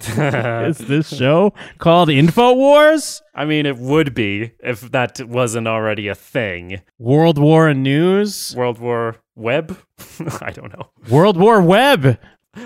Is 0.00 0.78
this 0.78 1.14
show 1.14 1.52
called 1.78 2.08
InfoWars? 2.08 3.22
I 3.34 3.44
mean, 3.44 3.66
it 3.66 3.78
would 3.78 4.14
be 4.14 4.52
if 4.60 4.80
that 4.92 5.20
wasn't 5.26 5.68
already 5.68 6.08
a 6.08 6.14
thing. 6.14 6.80
World 6.98 7.38
War 7.38 7.72
News? 7.74 8.54
World 8.56 8.78
War 8.78 9.16
Web. 9.34 9.78
I 10.40 10.50
don't 10.50 10.72
know. 10.72 10.90
World 11.08 11.36
War 11.36 11.60
Web? 11.60 12.18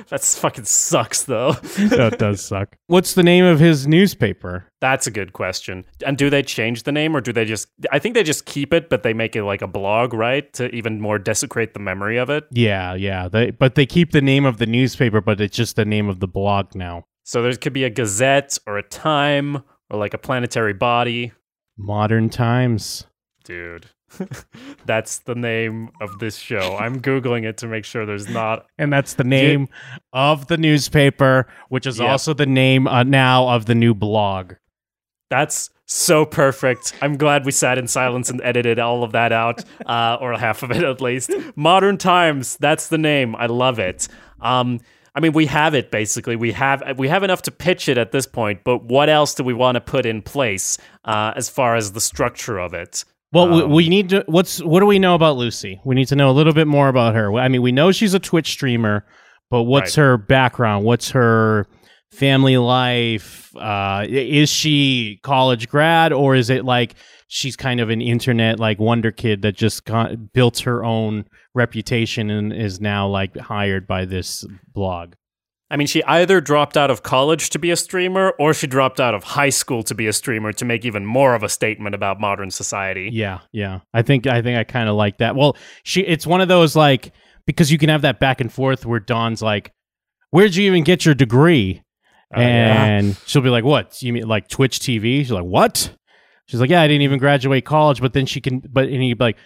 That's 0.09 0.39
fucking 0.39 0.65
sucks 0.65 1.25
though. 1.25 1.53
that 1.79 2.17
does 2.19 2.41
suck. 2.45 2.77
What's 2.87 3.15
the 3.15 3.23
name 3.23 3.45
of 3.45 3.59
his 3.59 3.87
newspaper? 3.87 4.67
That's 4.81 5.07
a 5.07 5.11
good 5.11 5.33
question. 5.33 5.85
And 6.07 6.17
do 6.17 6.31
they 6.31 6.43
change 6.43 6.85
the 6.85 6.93
name 6.93 7.17
or 7.17 7.21
do 7.21 7.33
they 7.33 7.45
just 7.45 7.69
I 7.91 7.99
think 7.99 8.15
they 8.15 8.23
just 8.23 8.47
keep 8.47 8.73
it 8.73 8.89
but 8.89 9.03
they 9.03 9.13
make 9.13 9.37
it 9.37 9.45
like 9.45 9.63
a 9.63 9.67
blog, 9.67 10.15
right? 10.15 10.51
To 10.55 10.73
even 10.75 11.01
more 11.01 11.19
desecrate 11.19 11.75
the 11.75 11.81
memory 11.81 12.19
of 12.19 12.31
it. 12.31 12.45
Yeah, 12.53 12.95
yeah. 12.95 13.29
They, 13.29 13.51
but 13.51 13.75
they 13.75 13.87
keep 13.87 14.13
the 14.13 14.23
name 14.23 14.45
of 14.45 14.59
the 14.59 14.67
newspaper, 14.67 15.21
but 15.21 15.41
it's 15.41 15.57
just 15.57 15.77
the 15.77 15.85
name 15.85 16.09
of 16.09 16.21
the 16.21 16.29
blog 16.29 16.75
now. 16.75 17.07
So 17.25 17.43
there 17.43 17.55
could 17.55 17.73
be 17.73 17.85
a 17.85 17.91
gazette 17.91 18.59
or 18.67 18.79
a 18.79 18.83
time 18.83 19.63
or 19.91 19.99
like 19.99 20.15
a 20.15 20.19
planetary 20.19 20.73
body. 20.73 21.33
Modern 21.77 22.29
Times. 22.31 23.07
Dude. 23.45 23.87
That's 24.87 25.21
the 25.21 25.35
name 25.37 25.91
of 26.01 26.19
this 26.19 26.37
show. 26.37 26.77
I'm 26.77 27.01
googling 27.01 27.45
it 27.45 27.59
to 27.59 27.67
make 27.69 27.85
sure 27.85 28.05
there's 28.05 28.29
not 28.29 28.67
And 28.77 28.93
that's 28.93 29.15
the 29.15 29.23
name 29.25 29.69
of 30.13 30.49
the 30.49 30.57
newspaper, 30.57 31.47
which 31.69 31.87
is 31.87 32.01
Yep. 32.01 32.09
also 32.09 32.35
the 32.35 32.47
name 32.47 32.89
uh, 32.89 33.05
now 33.05 33.49
of 33.49 33.67
the 33.67 33.75
new 33.75 33.95
blog. 33.95 34.55
That's 35.31 35.71
so 35.87 36.25
perfect. 36.27 36.93
I'm 37.01 37.17
glad 37.17 37.45
we 37.45 37.53
sat 37.53 37.79
in 37.79 37.87
silence 37.87 38.31
and 38.31 38.41
edited 38.43 38.81
all 38.81 39.05
of 39.05 39.13
that 39.13 39.31
out, 39.33 39.65
uh, 39.87 40.19
or 40.21 40.37
half 40.37 40.65
of 40.65 40.73
it 40.73 40.83
at 40.83 41.01
least. 41.01 41.31
Modern 41.55 41.97
Times, 41.97 42.57
that's 42.57 42.89
the 42.89 42.99
name. 42.99 43.37
I 43.37 43.47
love 43.47 43.79
it. 43.79 44.09
Um, 44.41 44.81
I 45.15 45.21
mean, 45.21 45.33
we 45.33 45.47
have 45.47 45.75
it 45.75 45.91
basically. 45.91 46.37
We 46.37 46.53
have 46.53 46.83
we 46.99 47.09
have 47.09 47.23
enough 47.23 47.43
to 47.43 47.51
pitch 47.51 47.89
it 47.89 47.99
at 47.99 48.13
this 48.13 48.27
point, 48.27 48.61
but 48.65 48.85
what 48.85 49.09
else 49.09 49.35
do 49.35 49.43
we 49.43 49.55
want 49.55 49.77
to 49.77 49.81
put 49.81 50.07
in 50.07 50.23
place 50.23 50.79
uh, 51.05 51.33
as 51.37 51.49
far 51.49 51.77
as 51.77 51.93
the 51.93 52.01
structure 52.01 52.59
of 52.59 52.75
it? 52.75 53.05
Well, 53.33 53.49
we, 53.49 53.63
Um, 53.63 53.71
we 53.71 53.89
need 53.89 54.09
to. 54.11 54.25
What's 54.27 54.63
what 54.63 54.81
do 54.81 54.87
we 54.87 54.99
know 54.99 55.15
about 55.15 55.37
Lucy? 55.37 55.81
We 55.85 55.95
need 55.95 56.09
to 56.09 56.17
know 56.17 56.31
a 56.31 56.33
little 56.33 56.53
bit 56.53 56.67
more 56.67 56.89
about 56.89 57.15
her. 57.15 57.33
I 57.35 57.49
mean, 57.49 57.63
we 57.63 57.73
know 57.73 57.93
she's 57.93 58.15
a 58.15 58.19
Twitch 58.21 58.51
streamer, 58.51 59.05
but 59.51 59.65
what's 59.65 59.97
Right. 59.97 60.05
her 60.05 60.17
background? 60.17 60.85
What's 60.85 61.11
her 61.11 61.67
family 62.13 62.57
life? 62.59 63.55
Uh, 63.57 64.05
is 64.09 64.49
she 64.51 65.21
college 65.23 65.69
grad 65.69 66.13
or 66.13 66.35
is 66.35 66.51
it 66.51 66.65
like 66.65 66.95
she's 67.29 67.55
kind 67.57 67.81
of 67.81 67.91
an 67.91 68.01
internet 68.01 68.59
like 68.59 68.81
wonder 68.81 69.13
kid 69.13 69.43
that 69.43 69.53
just 69.55 69.85
got, 69.85 70.33
built 70.33 70.61
her 70.61 70.85
own 70.85 71.25
reputation 71.55 72.31
and 72.31 72.53
is 72.53 72.81
now 72.81 73.07
like 73.09 73.37
hired 73.37 73.87
by 73.87 74.05
this 74.05 74.45
blog? 74.73 75.15
I 75.73 75.77
mean, 75.77 75.87
she 75.87 76.03
either 76.03 76.41
dropped 76.41 76.77
out 76.77 76.91
of 76.91 77.05
college 77.05 77.51
to 77.51 77.59
be 77.61 77.71
a 77.71 77.77
streamer 77.77 78.35
or 78.41 78.53
she 78.53 78.67
dropped 78.67 78.99
out 78.99 79.15
of 79.15 79.23
high 79.23 79.51
school 79.51 79.85
to 79.85 79.95
be 79.95 80.09
a 80.09 80.13
streamer 80.13 80.53
to 80.55 80.65
make 80.65 80.85
even 80.85 81.07
more 81.07 81.35
of 81.35 81.45
a 81.45 81.49
statement 81.49 81.95
about 81.95 82.21
modern 82.21 82.51
society. 82.51 83.09
Yeah, 83.13 83.39
yeah. 83.53 83.81
I 83.95 84.03
think 84.03 84.27
I 84.27 84.43
think 84.43 84.59
I 84.59 84.65
kind 84.65 84.89
of 84.89 84.97
like 84.97 85.19
that. 85.19 85.37
Well, 85.37 85.57
she 85.85 86.01
it's 86.01 86.27
one 86.27 86.41
of 86.41 86.49
those 86.49 86.75
like 86.75 87.13
because 87.47 87.71
you 87.71 87.79
can 87.79 87.89
have 87.89 88.03
that 88.03 88.19
back 88.19 88.41
and 88.41 88.53
forth 88.53 88.85
where 88.85 88.99
Don's 88.99 89.43
like, 89.43 89.73
"Where'd 90.31 90.57
you 90.57 90.65
even 90.65 90.83
get 90.83 91.05
your 91.05 91.15
degree?" 91.15 91.83
Oh, 92.35 92.41
yeah. 92.41 92.85
and 92.85 93.17
she'll 93.27 93.43
be 93.43 93.49
like, 93.49 93.65
"What? 93.65 94.03
You 94.03 94.13
mean 94.13 94.27
like 94.27 94.49
Twitch 94.49 94.81
TV?" 94.81 95.19
She's 95.19 95.31
like, 95.31 95.45
"What?" 95.45 95.97
She's 96.47 96.61
like, 96.61 96.71
"Yeah, 96.71 96.83
I 96.83 96.89
didn't 96.89 97.03
even 97.03 97.21
graduate 97.21 97.65
college." 97.65 98.01
But 98.01 98.13
then 98.13 98.27
she 98.27 98.41
can, 98.41 98.59
but 98.59 98.89
and 98.89 99.03
he'd 99.03 99.19
be 99.19 99.25
like, 99.25 99.37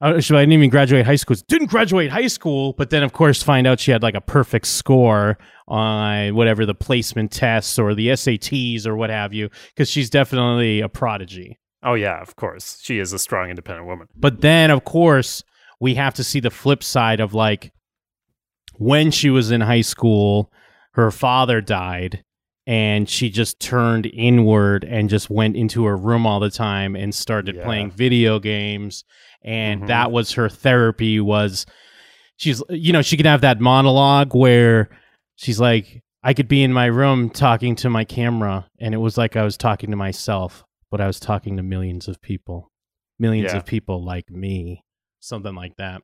"Oh, 0.00 0.18
she's 0.20 0.30
I 0.32 0.40
didn't 0.40 0.52
even 0.54 0.70
graduate 0.70 1.06
high 1.06 1.16
school." 1.16 1.36
Didn't 1.48 1.70
graduate 1.70 2.10
high 2.10 2.26
school, 2.26 2.74
but 2.76 2.90
then 2.90 3.02
of 3.02 3.12
course 3.12 3.42
find 3.42 3.66
out 3.66 3.80
she 3.80 3.90
had 3.90 4.02
like 4.02 4.14
a 4.14 4.20
perfect 4.20 4.66
score 4.66 5.38
on 5.68 6.34
whatever 6.34 6.66
the 6.66 6.74
placement 6.74 7.30
tests 7.30 7.78
or 7.78 7.94
the 7.94 8.08
SATs 8.08 8.86
or 8.86 8.96
what 8.96 9.10
have 9.10 9.32
you, 9.32 9.48
because 9.74 9.88
she's 9.90 10.10
definitely 10.10 10.80
a 10.80 10.88
prodigy. 10.88 11.58
Oh, 11.82 11.94
yeah, 11.94 12.20
of 12.20 12.36
course. 12.36 12.78
She 12.82 12.98
is 12.98 13.12
a 13.14 13.18
strong, 13.18 13.48
independent 13.48 13.86
woman. 13.86 14.06
But 14.14 14.42
then, 14.42 14.70
of 14.70 14.84
course, 14.84 15.42
we 15.80 15.94
have 15.94 16.12
to 16.14 16.24
see 16.24 16.38
the 16.40 16.50
flip 16.50 16.82
side 16.82 17.20
of 17.20 17.32
like 17.32 17.72
when 18.76 19.10
she 19.10 19.30
was 19.30 19.50
in 19.50 19.60
high 19.62 19.80
school, 19.80 20.52
her 20.92 21.10
father 21.10 21.60
died 21.60 22.22
and 22.66 23.08
she 23.08 23.30
just 23.30 23.60
turned 23.60 24.06
inward 24.06 24.84
and 24.84 25.08
just 25.08 25.30
went 25.30 25.56
into 25.56 25.84
her 25.84 25.96
room 25.96 26.26
all 26.26 26.40
the 26.40 26.50
time 26.50 26.94
and 26.94 27.14
started 27.14 27.56
Yeah. 27.56 27.64
playing 27.64 27.90
video 27.92 28.38
games 28.38 29.04
and 29.42 29.82
Mhm. 29.82 29.86
that 29.88 30.10
was 30.12 30.32
her 30.32 30.48
therapy 30.48 31.20
was 31.20 31.66
she's 32.36 32.62
you 32.70 32.92
know 32.92 33.02
she 33.02 33.16
can 33.16 33.26
have 33.26 33.40
that 33.42 33.60
monologue 33.60 34.34
where 34.34 34.88
she's 35.36 35.60
like 35.60 36.02
I 36.22 36.34
could 36.34 36.48
be 36.48 36.62
in 36.62 36.72
my 36.72 36.86
room 36.86 37.30
talking 37.30 37.74
to 37.76 37.88
my 37.90 38.04
camera 38.04 38.68
and 38.78 38.92
it 38.94 38.98
was 38.98 39.16
like 39.16 39.36
I 39.36 39.42
was 39.44 39.56
talking 39.56 39.90
to 39.90 39.96
myself 39.96 40.64
but 40.90 41.00
I 41.00 41.06
was 41.06 41.18
talking 41.20 41.56
to 41.56 41.62
millions 41.62 42.08
of 42.08 42.20
people 42.20 42.70
millions 43.18 43.52
Yeah. 43.52 43.58
of 43.58 43.66
people 43.66 44.04
like 44.04 44.30
me 44.30 44.84
something 45.20 45.54
like 45.54 45.76
that 45.76 46.02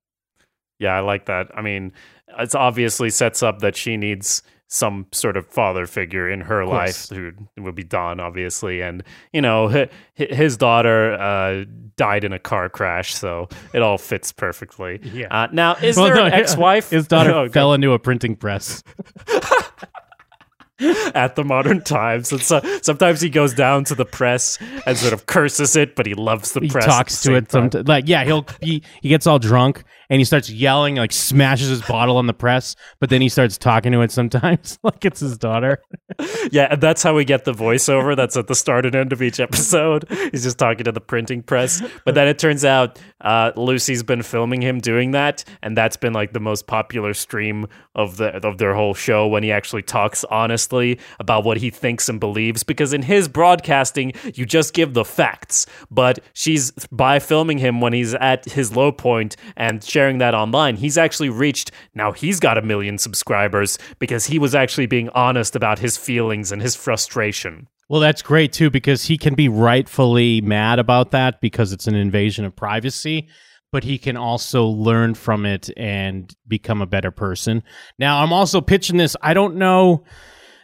Yeah, 0.79 0.95
I 0.95 1.01
like 1.01 1.25
that. 1.25 1.47
I 1.57 1.63
mean, 1.63 1.93
it's 2.39 2.55
obviously 2.55 3.09
sets 3.09 3.43
up 3.43 3.61
that 3.61 3.77
she 3.77 3.97
needs 3.97 4.43
some 4.69 5.07
sort 5.13 5.37
of 5.37 5.47
father 5.47 5.87
figure 5.87 6.29
in 6.29 6.41
her 6.41 6.67
life 6.67 7.09
who 7.09 7.31
would 7.57 7.75
be 7.77 7.85
Don, 7.85 8.19
obviously. 8.19 8.81
And, 8.81 9.05
you 9.33 9.41
know, 9.41 9.69
hi- 9.69 9.89
hi- 10.19 10.35
his 10.35 10.57
daughter 10.57 11.13
uh, 11.15 11.65
died 11.97 12.25
in 12.25 12.33
a 12.33 12.39
car 12.41 12.69
crash, 12.69 13.15
so 13.15 13.49
it 13.73 13.81
all 13.83 13.97
fits 13.97 14.33
perfectly. 14.33 14.99
Yeah. 15.05 15.29
Uh, 15.31 15.47
now, 15.53 15.75
is 15.77 15.97
Well, 15.97 16.07
there 16.07 16.17
no, 16.17 16.25
an 16.27 16.33
ex 16.33 16.57
wife? 16.57 16.91
his 16.91 17.07
daughter 17.07 17.49
fell 17.53 17.75
into 17.75 17.93
a 17.93 17.99
printing 18.01 18.35
press 18.35 18.83
at 21.15 21.37
the 21.37 21.45
modern 21.45 21.81
times. 21.83 22.31
And 22.33 22.43
so 22.43 22.61
sometimes 22.83 23.21
he 23.21 23.31
goes 23.31 23.55
down 23.55 23.85
to 23.85 23.95
the 23.95 24.05
press 24.05 24.59
and 24.85 24.97
sort 24.99 25.13
of 25.15 25.27
curses 25.27 25.75
it, 25.77 25.97
but 25.97 26.07
he 26.07 26.15
loves 26.15 26.53
the 26.53 26.61
he 26.61 26.69
press. 26.69 26.85
at 26.85 26.91
talks 26.91 27.23
to 27.23 27.35
it 27.35 27.51
sometimes. 27.51 27.89
Like, 27.89 28.09
yeah, 28.09 28.25
he'll 28.25 28.45
he 28.61 28.83
he 29.01 29.09
gets 29.09 29.27
all 29.27 29.39
drunk 29.39 29.85
and 30.11 30.21
he 30.21 30.25
starts 30.25 30.51
yelling, 30.51 30.97
like 30.97 31.13
smashes 31.13 31.69
his 31.69 31.83
bottle 31.83 32.17
on 32.17 32.27
the 32.27 32.35
press. 32.35 32.77
But 33.01 33.11
then 33.11 33.21
he 33.21 33.29
starts 33.29 33.59
talking 33.59 33.93
to 33.93 34.01
it 34.03 34.11
sometimes, 34.11 34.79
like 34.83 35.05
it's 35.05 35.21
his 35.21 35.39
daughter. 35.39 35.83
Yeah, 36.51 36.69
and 36.71 36.81
that's 36.81 37.03
how 37.03 37.15
we 37.15 37.25
get 37.25 37.45
the 37.45 37.53
voiceover. 37.53 38.17
That's 38.17 38.37
at 38.37 38.47
the 38.47 38.55
start 38.55 38.87
and 38.87 38.95
end 38.95 39.13
of 39.13 39.23
each 39.23 39.41
episode. 39.41 40.07
He's 40.33 40.45
just 40.45 40.59
talking 40.59 40.85
to 40.85 40.93
the 40.93 41.01
printing 41.01 41.43
press. 41.43 41.83
But 42.05 42.15
then 42.15 42.29
it 42.29 42.39
turns 42.39 42.65
out 42.65 42.99
uh, 43.21 43.53
Lucy's 43.57 44.03
been 44.03 44.23
filming 44.23 44.63
him 44.63 44.79
doing 44.79 45.11
that, 45.13 45.45
and 45.63 45.77
that's 45.77 45.97
been 45.97 46.13
like 46.13 46.33
the 46.33 46.41
most 46.41 46.67
popular 46.67 47.15
stream 47.15 47.67
of 47.95 48.17
the 48.17 48.29
of 48.47 48.59
their 48.59 48.75
whole 48.75 48.95
show 48.95 49.27
when 49.27 49.43
he 49.43 49.51
actually 49.51 49.83
talks 49.83 50.25
honestly 50.25 50.99
about 51.19 51.45
what 51.45 51.57
he 51.57 51.71
thinks 51.71 52.09
and 52.09 52.21
believes. 52.21 52.63
Because 52.63 52.93
in 52.93 53.03
his 53.03 53.29
broadcasting, 53.29 54.13
you 54.35 54.47
just 54.47 54.75
give 54.75 54.95
the 54.95 55.05
facts. 55.05 55.67
But 55.91 56.21
she's 56.33 56.71
by 56.93 57.19
filming 57.19 57.59
him 57.59 57.81
when 57.81 57.93
he's 57.93 58.15
at 58.15 58.45
his 58.45 58.75
low 58.77 58.93
point 58.93 59.37
and 59.57 59.83
sharing 59.97 60.19
that 60.19 60.35
online, 60.35 60.77
he's 60.77 60.99
actually 60.99 61.31
reached 61.31 61.71
now 61.95 62.13
he's 62.13 62.39
got 62.39 62.59
a 62.59 62.63
million 62.63 62.99
subscribers 62.99 63.79
because 63.99 64.27
he 64.27 64.39
was 64.39 64.55
actually 64.55 64.85
being 64.85 65.09
honest 65.15 65.57
about 65.57 65.79
his 65.79 65.97
feelings 65.97 66.53
and 66.53 66.61
his 66.61 66.77
frustration. 66.77 67.67
Well, 67.89 68.03
that's 68.03 68.21
great 68.21 68.53
too 68.53 68.69
because 68.69 69.05
he 69.05 69.17
can 69.17 69.35
be 69.35 69.49
rightfully 69.49 70.43
mad 70.43 70.79
about 70.79 71.13
that 71.13 71.41
because 71.41 71.73
it's 71.73 71.87
an 71.87 71.95
invasion 71.95 72.45
of 72.45 72.55
privacy, 72.55 73.29
but 73.73 73.85
he 73.85 73.97
can 73.97 74.19
also 74.19 74.67
learn 74.67 75.15
from 75.15 75.47
it 75.47 75.71
and 75.79 76.31
become 76.47 76.83
a 76.83 76.87
better 76.87 77.11
person. 77.11 77.63
Now, 77.99 78.23
I'm 78.23 78.35
also 78.35 78.61
pitching 78.61 78.99
this. 78.99 79.17
I 79.23 79.33
don't 79.33 79.57
know. 79.57 80.05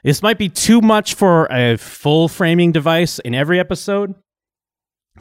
This 0.04 0.22
might 0.22 0.36
be 0.36 0.50
too 0.50 0.82
much 0.82 1.14
for 1.14 1.46
a 1.50 1.78
full 1.78 2.28
framing 2.28 2.70
device 2.70 3.18
in 3.20 3.34
every 3.34 3.58
episode, 3.58 4.14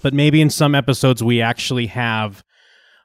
but 0.04 0.14
maybe 0.14 0.42
in 0.42 0.50
some 0.50 0.76
episodes 0.76 1.24
we 1.24 1.42
actually 1.42 1.86
have 1.86 2.44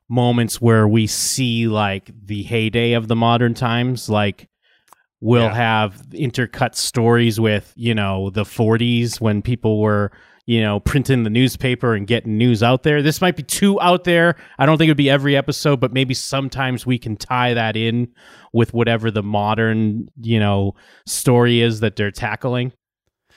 moments 0.08 0.60
where 0.60 0.86
we 0.86 1.06
see 1.06 1.66
like 1.68 2.10
the 2.24 2.42
heyday 2.42 2.92
of 2.92 3.08
the 3.08 3.16
modern 3.16 3.54
times. 3.54 4.08
Like 4.08 4.48
we'll 5.20 5.42
Yeah. 5.44 5.54
have 5.54 6.02
intercut 6.12 6.74
stories 6.74 7.40
with 7.40 7.72
you 7.76 7.94
know 7.94 8.30
the 8.30 8.44
40s 8.44 9.20
when 9.20 9.42
people 9.42 9.80
were 9.80 10.12
you 10.46 10.60
know 10.60 10.78
printing 10.78 11.24
the 11.24 11.30
newspaper 11.30 11.94
and 11.94 12.06
getting 12.06 12.36
news 12.38 12.62
out 12.62 12.82
there. 12.84 13.02
This 13.02 13.20
might 13.20 13.34
be 13.36 13.42
too 13.42 13.80
out 13.80 14.04
there. 14.04 14.36
I 14.58 14.66
don't 14.66 14.78
think 14.78 14.88
it 14.88 14.92
would 14.92 14.96
be 14.96 15.10
every 15.10 15.36
episode 15.36 15.80
but 15.80 15.92
maybe 15.92 16.14
sometimes 16.14 16.86
we 16.86 16.98
can 16.98 17.16
tie 17.16 17.54
that 17.54 17.76
in 17.76 18.08
with 18.52 18.72
whatever 18.72 19.10
the 19.10 19.22
modern 19.24 20.08
you 20.22 20.38
know 20.38 20.74
story 21.06 21.60
is 21.62 21.80
that 21.80 21.96
they're 21.96 22.10
tackling 22.12 22.72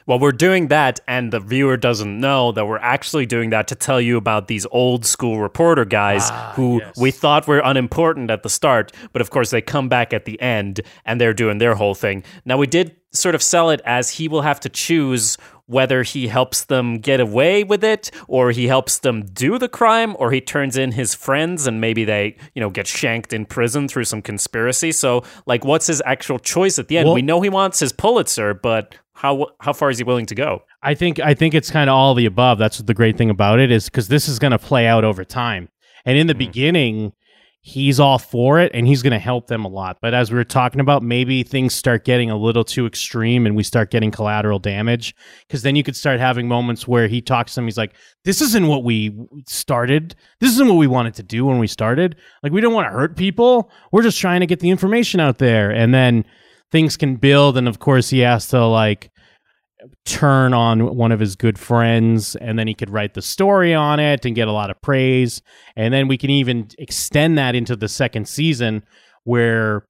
Well, 0.09 0.17
we're 0.17 0.31
doing 0.31 0.69
that, 0.69 0.99
and 1.07 1.31
the 1.31 1.39
viewer 1.39 1.77
doesn't 1.77 2.19
know 2.19 2.51
that 2.53 2.65
we're 2.65 2.79
actually 2.79 3.27
doing 3.27 3.51
that 3.51 3.67
to 3.67 3.75
tell 3.75 4.01
you 4.01 4.17
about 4.17 4.47
these 4.47 4.65
old 4.71 5.05
school 5.05 5.39
reporter 5.39 5.85
guys 5.85 6.23
Ah, 6.31 6.53
who 6.55 6.79
yes. 6.79 6.97
we 6.97 7.11
thought 7.11 7.47
were 7.47 7.59
unimportant 7.63 8.31
at 8.31 8.41
the 8.41 8.49
start, 8.49 8.91
but 9.13 9.21
of 9.21 9.29
course 9.29 9.51
they 9.51 9.61
come 9.61 9.87
back 9.87 10.11
at 10.11 10.25
the 10.25 10.41
end 10.41 10.81
and 11.05 11.21
they're 11.21 11.35
doing 11.35 11.59
their 11.59 11.75
whole 11.75 11.93
thing. 11.93 12.23
Now, 12.43 12.57
we 12.57 12.65
did 12.65 12.95
sort 13.11 13.35
of 13.35 13.43
sell 13.43 13.69
it 13.69 13.81
as 13.85 14.09
he 14.09 14.27
will 14.27 14.41
have 14.41 14.59
to 14.61 14.69
choose 14.69 15.37
whether 15.67 16.01
he 16.01 16.27
helps 16.27 16.65
them 16.65 16.97
get 16.97 17.19
away 17.19 17.63
with 17.63 17.83
it 17.83 18.09
or 18.27 18.49
he 18.49 18.65
helps 18.65 18.97
them 18.99 19.23
do 19.25 19.59
the 19.59 19.69
crime 19.69 20.15
or 20.17 20.31
he 20.31 20.41
turns 20.41 20.75
in 20.75 20.91
his 20.93 21.13
friends 21.13 21.67
and 21.67 21.79
maybe 21.79 22.03
they 22.03 22.35
you 22.55 22.59
know 22.59 22.69
get 22.71 22.87
shanked 22.87 23.33
in 23.33 23.45
prison 23.45 23.87
through 23.87 24.03
some 24.03 24.21
conspiracy 24.21 24.91
so 24.91 25.23
like 25.45 25.63
what's 25.63 25.85
his 25.87 26.01
actual 26.05 26.39
choice 26.39 26.79
at 26.79 26.87
the 26.87 26.97
end 26.97 27.05
Well- 27.05 27.15
we 27.15 27.21
know 27.21 27.41
he 27.41 27.49
wants 27.49 27.79
his 27.79 27.91
pulitzer 27.91 28.53
but 28.55 28.95
how 29.19 29.47
how 29.59 29.73
far 29.73 29.89
is 29.89 29.97
he 29.97 30.03
willing 30.03 30.25
to 30.25 30.35
go 30.35 30.61
I 30.81 30.95
think 30.95 31.19
I 31.19 31.33
think 31.33 31.53
it's 31.53 31.71
kind 31.71 31.89
of 31.89 31.95
all 31.95 32.13
the 32.13 32.25
above. 32.25 32.57
That's 32.57 32.77
the 32.77 32.93
great 32.93 33.17
thing 33.17 33.29
about 33.29 33.59
it 33.59 33.71
is 33.71 33.85
because 33.85 34.07
this 34.07 34.27
is 34.27 34.39
going 34.39 34.51
to 34.51 34.59
play 34.59 34.87
out 34.87 35.03
over 35.03 35.25
time. 35.25 35.69
And 36.05 36.17
in 36.17 36.27
the 36.27 36.33
mm-hmm. 36.33 36.39
beginning, 36.39 37.13
he's 37.61 37.99
all 37.99 38.17
for 38.17 38.59
it 38.59 38.71
and 38.73 38.87
he's 38.87 39.01
going 39.03 39.11
to 39.11 39.19
help 39.19 39.47
them 39.47 39.65
a 39.65 39.67
lot. 39.67 39.97
But 40.01 40.13
as 40.13 40.31
we 40.31 40.37
were 40.37 40.45
talking 40.45 40.79
about, 40.79 41.03
maybe 41.03 41.43
things 41.43 41.73
start 41.73 42.05
getting 42.05 42.31
a 42.31 42.37
little 42.37 42.63
too 42.63 42.85
extreme 42.85 43.45
and 43.45 43.57
we 43.57 43.63
start 43.63 43.91
getting 43.91 44.09
collateral 44.09 44.59
damage. 44.59 45.13
Because 45.45 45.63
then 45.63 45.75
you 45.75 45.83
could 45.83 45.97
start 45.97 46.21
having 46.21 46.47
moments 46.47 46.87
where 46.87 47.09
he 47.09 47.21
talks 47.21 47.53
to 47.53 47.55
them. 47.55 47.65
He's 47.65 47.77
like, 47.77 47.95
"This 48.23 48.41
isn't 48.41 48.67
what 48.67 48.85
we 48.85 49.13
started. 49.45 50.15
This 50.39 50.51
isn't 50.51 50.69
what 50.69 50.77
we 50.77 50.87
wanted 50.87 51.15
to 51.15 51.23
do 51.23 51.45
when 51.45 51.59
we 51.59 51.67
started. 51.67 52.15
Like 52.41 52.53
we 52.53 52.61
don't 52.61 52.73
want 52.73 52.87
to 52.87 52.93
hurt 52.93 53.17
people. 53.17 53.69
We're 53.91 54.03
just 54.03 54.19
trying 54.19 54.39
to 54.39 54.47
get 54.47 54.61
the 54.61 54.69
information 54.69 55.19
out 55.19 55.39
there." 55.39 55.69
And 55.71 55.93
then 55.93 56.23
things 56.71 56.97
can 56.97 57.15
build, 57.15 57.57
and 57.57 57.67
of 57.67 57.79
course, 57.79 58.09
he 58.09 58.19
has 58.19 58.47
to 58.49 58.65
like 58.65 59.11
turn 60.05 60.53
on 60.53 60.95
one 60.95 61.11
of 61.11 61.19
his 61.19 61.35
good 61.35 61.57
friends 61.57 62.35
and 62.35 62.59
then 62.59 62.67
he 62.67 62.73
could 62.73 62.89
write 62.89 63.13
the 63.13 63.21
story 63.21 63.73
on 63.73 63.99
it 63.99 64.25
and 64.25 64.35
get 64.35 64.47
a 64.47 64.51
lot 64.51 64.69
of 64.69 64.81
praise. 64.81 65.41
And 65.75 65.93
then 65.93 66.07
we 66.07 66.17
can 66.17 66.29
even 66.29 66.67
extend 66.77 67.37
that 67.37 67.55
into 67.55 67.75
the 67.75 67.87
second 67.87 68.27
season 68.27 68.83
where 69.23 69.85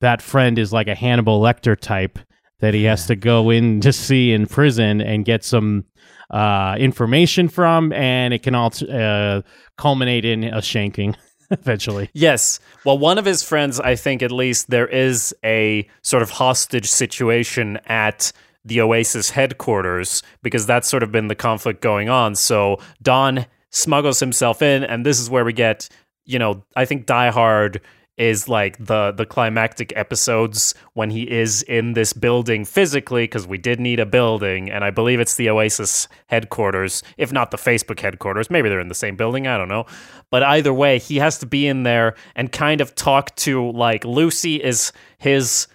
that 0.00 0.22
friend 0.22 0.58
is 0.58 0.72
like 0.72 0.88
a 0.88 0.94
Hannibal 0.94 1.40
Lecter 1.40 1.78
type 1.78 2.18
that 2.60 2.74
he 2.74 2.84
has 2.84 3.06
to 3.06 3.16
go 3.16 3.50
in 3.50 3.80
to 3.80 3.92
see 3.92 4.32
in 4.32 4.46
prison 4.46 5.00
and 5.00 5.24
get 5.24 5.44
some 5.44 5.84
uh, 6.30 6.74
information 6.78 7.48
from 7.48 7.92
and 7.92 8.32
it 8.32 8.42
can 8.42 8.54
all 8.54 8.72
uh, 8.90 9.42
culminate 9.76 10.24
in 10.24 10.44
a 10.44 10.58
shanking 10.58 11.14
eventually 11.50 12.10
Yes. 12.12 12.60
Well, 12.84 12.98
one 12.98 13.18
of 13.18 13.24
his 13.24 13.42
friends, 13.42 13.80
I 13.80 13.96
think 13.96 14.22
at 14.22 14.32
least, 14.32 14.70
there 14.70 14.86
is 14.86 15.34
a 15.44 15.88
sort 16.02 16.22
of 16.22 16.30
hostage 16.30 16.90
situation 16.90 17.78
at 17.86 18.32
the 18.64 18.80
Oasis 18.80 19.30
headquarters 19.30 20.22
because 20.42 20.66
that's 20.66 20.88
sort 20.88 21.02
of 21.02 21.12
been 21.12 21.28
the 21.28 21.34
conflict 21.34 21.80
going 21.80 22.08
on. 22.08 22.34
So 22.34 22.78
Don 23.02 23.46
smuggles 23.70 24.20
himself 24.20 24.62
in, 24.62 24.82
and 24.84 25.06
this 25.06 25.20
is 25.20 25.30
where 25.30 25.44
we 25.44 25.52
get, 25.52 25.88
you 26.24 26.38
know, 26.38 26.64
I 26.74 26.84
think 26.84 27.06
Die 27.06 27.30
Hard 27.30 27.80
is 28.16 28.48
like 28.48 28.78
the 28.78 29.12
the 29.12 29.26
climactic 29.26 29.92
episodes 29.96 30.74
when 30.94 31.10
he 31.10 31.30
is 31.30 31.62
in 31.62 31.92
this 31.92 32.12
building 32.12 32.64
physically 32.64 33.24
because 33.24 33.46
we 33.46 33.58
did 33.58 33.78
need 33.78 34.00
a 34.00 34.06
building 34.06 34.70
and 34.70 34.84
I 34.84 34.90
believe 34.90 35.20
it's 35.20 35.36
the 35.36 35.50
Oasis 35.50 36.08
headquarters 36.26 37.02
if 37.18 37.32
not 37.32 37.50
the 37.50 37.56
Facebook 37.56 38.00
headquarters. 38.00 38.50
Maybe 38.50 38.68
they're 38.68 38.80
in 38.80 38.88
the 38.88 38.94
same 38.94 39.16
building 39.16 39.46
I 39.46 39.58
don't 39.58 39.68
know. 39.68 39.86
But 40.30 40.42
either 40.42 40.72
way 40.72 40.98
he 40.98 41.16
has 41.16 41.38
to 41.38 41.46
be 41.46 41.66
in 41.66 41.82
there 41.82 42.14
and 42.34 42.50
kind 42.50 42.80
of 42.80 42.94
talk 42.94 43.34
to 43.36 43.70
like 43.72 44.04
Lucy 44.04 44.62
is 44.62 44.92
his 45.18 45.66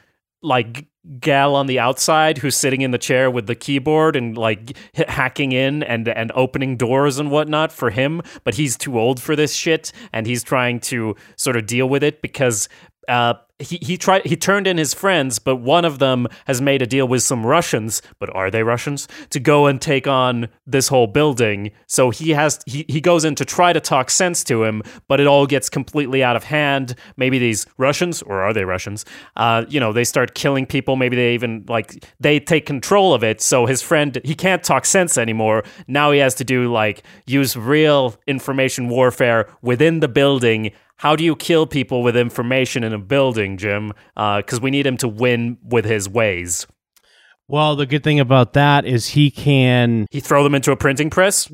like 0.42 0.88
gal 1.20 1.56
on 1.56 1.66
the 1.66 1.80
outside 1.80 2.38
who's 2.38 2.56
sitting 2.56 2.82
in 2.82 2.92
the 2.92 2.98
chair 2.98 3.32
with 3.32 3.48
the 3.48 3.56
keyboard 3.56 4.16
and 4.16 4.38
like 4.38 4.78
hacking 4.94 5.52
in 5.52 5.82
and 5.84 6.08
and 6.08 6.32
opening 6.36 6.78
doors 6.78 7.18
and 7.18 7.32
whatnot 7.32 7.72
for 7.72 7.90
him 7.90 8.22
but 8.44 8.54
he's 8.54 8.78
too 8.78 9.00
old 9.00 9.20
for 9.20 9.36
this 9.36 9.54
shit 9.56 9.92
and 10.14 10.28
he's 10.28 10.44
trying 10.44 10.80
to 10.80 11.16
sort 11.38 11.58
of 11.58 11.66
deal 11.66 11.90
with 11.90 12.04
it 12.04 12.22
because 12.22 12.70
uh, 13.08 13.34
he 13.62 13.78
he 13.82 13.98
tried 13.98 14.26
he 14.26 14.36
turned 14.36 14.68
in 14.68 14.78
his 14.78 14.94
friends, 14.94 15.40
but 15.40 15.58
one 15.58 15.86
of 15.86 16.00
them 16.00 16.28
has 16.46 16.62
made 16.62 16.82
a 16.82 16.88
deal 16.88 17.08
with 17.08 17.24
some 17.24 17.46
Russians, 17.46 18.02
but 18.20 18.34
are 18.36 18.50
they 18.50 18.64
Russians? 18.64 19.08
To 19.30 19.40
go 19.40 19.68
and 19.68 19.82
take 19.82 20.08
on 20.08 20.50
this 20.66 20.88
whole 20.88 21.08
building. 21.08 21.72
So 21.88 22.10
he 22.10 22.32
has 22.32 22.60
he, 22.66 22.86
he 22.88 23.02
goes 23.02 23.24
in 23.24 23.36
to 23.36 23.46
try 23.46 23.74
to 23.74 23.80
talk 23.80 24.10
sense 24.10 24.44
to 24.46 24.64
him, 24.64 24.82
but 25.08 25.20
it 25.20 25.28
all 25.28 25.46
gets 25.46 25.70
completely 25.70 26.24
out 26.24 26.36
of 26.36 26.44
hand. 26.44 26.96
Maybe 27.18 27.40
these 27.40 27.66
Russians, 27.78 28.22
or 28.22 28.42
are 28.42 28.54
they 28.54 28.66
Russians? 28.66 29.06
Uh, 29.36 29.66
you 29.70 29.80
know, 29.80 29.94
they 29.94 30.04
start 30.04 30.34
killing 30.34 30.66
people. 30.66 30.96
Maybe 30.96 31.16
they 31.16 31.34
even 31.34 31.66
like 31.68 32.04
they 32.20 32.40
take 32.40 32.66
control 32.66 33.14
of 33.14 33.24
it. 33.24 33.42
So 33.42 33.66
his 33.66 33.82
friend 33.82 34.20
he 34.24 34.36
can't 34.36 34.64
talk 34.64 34.86
sense 34.86 35.18
anymore. 35.18 35.64
Now 35.88 36.12
he 36.12 36.20
has 36.20 36.36
to 36.36 36.44
do 36.44 36.72
like 36.72 37.04
use 37.26 37.56
real 37.56 38.16
information 38.28 38.90
warfare 38.90 39.50
within 39.62 40.00
the 40.00 40.08
building 40.08 40.72
how 41.02 41.16
do 41.16 41.24
you 41.24 41.36
kill 41.36 41.66
people 41.66 42.04
with 42.04 42.16
information 42.16 42.84
in 42.84 42.94
a 42.94 43.00
building, 43.00 43.58
Jim? 43.58 43.92
Because 44.14 44.60
uh, 44.60 44.62
we 44.62 44.70
need 44.70 44.86
him 44.86 44.98
to 44.98 45.08
win 45.08 45.58
with 45.64 45.84
his 45.84 46.08
ways. 46.08 46.68
Well, 47.48 47.76
the 47.76 47.88
good 47.88 48.04
thing 48.04 48.20
about 48.20 48.54
that 48.54 48.86
is 48.86 49.08
he 49.08 49.32
can 49.32 50.06
he 50.12 50.20
throw 50.20 50.44
them 50.44 50.54
into 50.54 50.72
a 50.72 50.78
printing 50.78 51.10
press. 51.10 51.52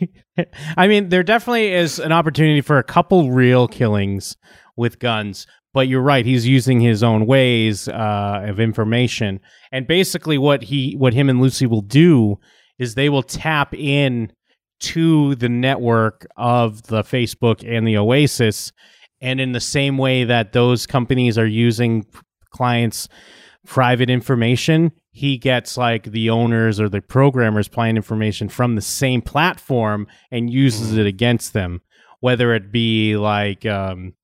I 0.78 0.88
mean, 0.88 1.10
there 1.10 1.22
definitely 1.22 1.70
is 1.74 1.98
an 1.98 2.12
opportunity 2.12 2.62
for 2.62 2.78
a 2.78 2.82
couple 2.82 3.30
real 3.30 3.68
killings 3.68 4.38
with 4.74 4.98
guns, 4.98 5.46
but 5.74 5.86
you're 5.86 6.00
right. 6.00 6.24
He's 6.24 6.46
using 6.46 6.80
his 6.80 7.02
own 7.02 7.26
ways 7.26 7.88
uh, 7.88 8.40
of 8.44 8.58
information, 8.58 9.40
and 9.70 9.86
basically, 9.86 10.38
what 10.38 10.62
he, 10.62 10.94
what 10.96 11.12
him 11.12 11.28
and 11.28 11.42
Lucy 11.42 11.66
will 11.66 11.82
do 11.82 12.38
is 12.78 12.94
they 12.94 13.10
will 13.10 13.22
tap 13.22 13.74
in 13.74 14.32
to 14.80 15.34
the 15.36 15.48
network 15.48 16.26
of 16.36 16.82
the 16.84 17.02
Facebook 17.02 17.64
and 17.66 17.86
the 17.86 17.96
Oasis. 17.96 18.72
And 19.20 19.40
in 19.40 19.52
the 19.52 19.60
same 19.60 19.98
way 19.98 20.24
that 20.24 20.52
those 20.52 20.86
companies 20.86 21.36
are 21.38 21.46
using 21.46 22.06
clients' 22.50 23.08
private 23.66 24.10
information, 24.10 24.92
he 25.10 25.36
gets 25.36 25.76
like 25.76 26.04
the 26.04 26.30
owners 26.30 26.80
or 26.80 26.88
the 26.88 27.02
programmers' 27.02 27.68
client 27.68 27.96
information 27.96 28.48
from 28.48 28.76
the 28.76 28.80
same 28.80 29.20
platform 29.20 30.06
and 30.30 30.48
uses 30.48 30.96
it 30.96 31.06
against 31.06 31.52
them, 31.52 31.82
whether 32.20 32.54
it 32.54 32.70
be 32.70 33.16
like, 33.16 33.66
um, 33.66 34.14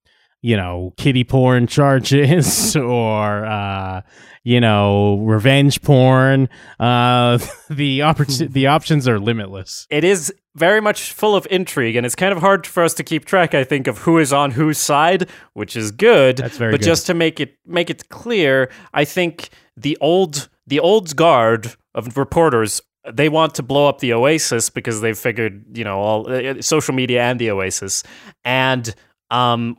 you 0.45 0.59
know, 0.59 0.93
kitty 0.99 1.25
porn 1.25 1.67
charges 1.67 2.77
or, 2.77 3.47
uh, 3.47 4.03
you 4.43 4.61
know, 4.61 5.17
revenge 5.21 5.81
porn. 5.81 6.51
Uh, 6.79 7.39
the 7.71 8.01
oppor- 8.01 8.53
the 8.53 8.67
options 8.67 9.09
are 9.09 9.19
limitless. 9.19 9.87
It 9.89 10.05
is 10.05 10.31
very 10.55 10.83
much 10.83 11.15
full 11.15 11.35
of 11.35 11.47
intrigue, 11.51 11.97
and 11.97 12.05
it's 12.05 12.15
kind 12.15 12.31
of 12.31 12.41
hard 12.41 12.67
for 12.67 12.83
us 12.83 12.93
to 12.95 13.03
keep 13.03 13.25
track. 13.25 13.55
I 13.55 13.65
think 13.65 13.87
of 13.87 13.97
who 13.97 14.19
is 14.19 14.35
on 14.35 14.51
whose 14.51 14.77
side, 14.77 15.31
which 15.55 15.77
is 15.77 15.91
good. 15.91 16.37
That's 16.37 16.59
very 16.59 16.73
but 16.73 16.81
good. 16.81 16.87
just 16.87 17.07
to 17.07 17.15
make 17.15 17.41
it 17.41 17.57
make 17.65 17.89
it 17.89 18.11
clear, 18.11 18.71
I 18.93 19.07
think 19.07 19.49
the 19.79 19.97
old 20.03 20.51
the 20.67 20.79
old 20.79 21.17
guard 21.17 21.75
of 21.95 22.19
reporters 22.19 22.83
they 23.11 23.31
want 23.31 23.55
to 23.55 23.63
blow 23.63 23.89
up 23.89 24.01
the 24.01 24.13
Oasis 24.13 24.69
because 24.69 25.01
they've 25.01 25.19
figured, 25.19 25.65
you 25.75 25.85
know, 25.85 26.01
all 26.01 26.31
uh, 26.31 26.61
social 26.61 26.95
media 26.95 27.23
and 27.23 27.41
the 27.41 27.51
Oasis, 27.51 28.03
and 28.45 28.95
um, 29.31 29.79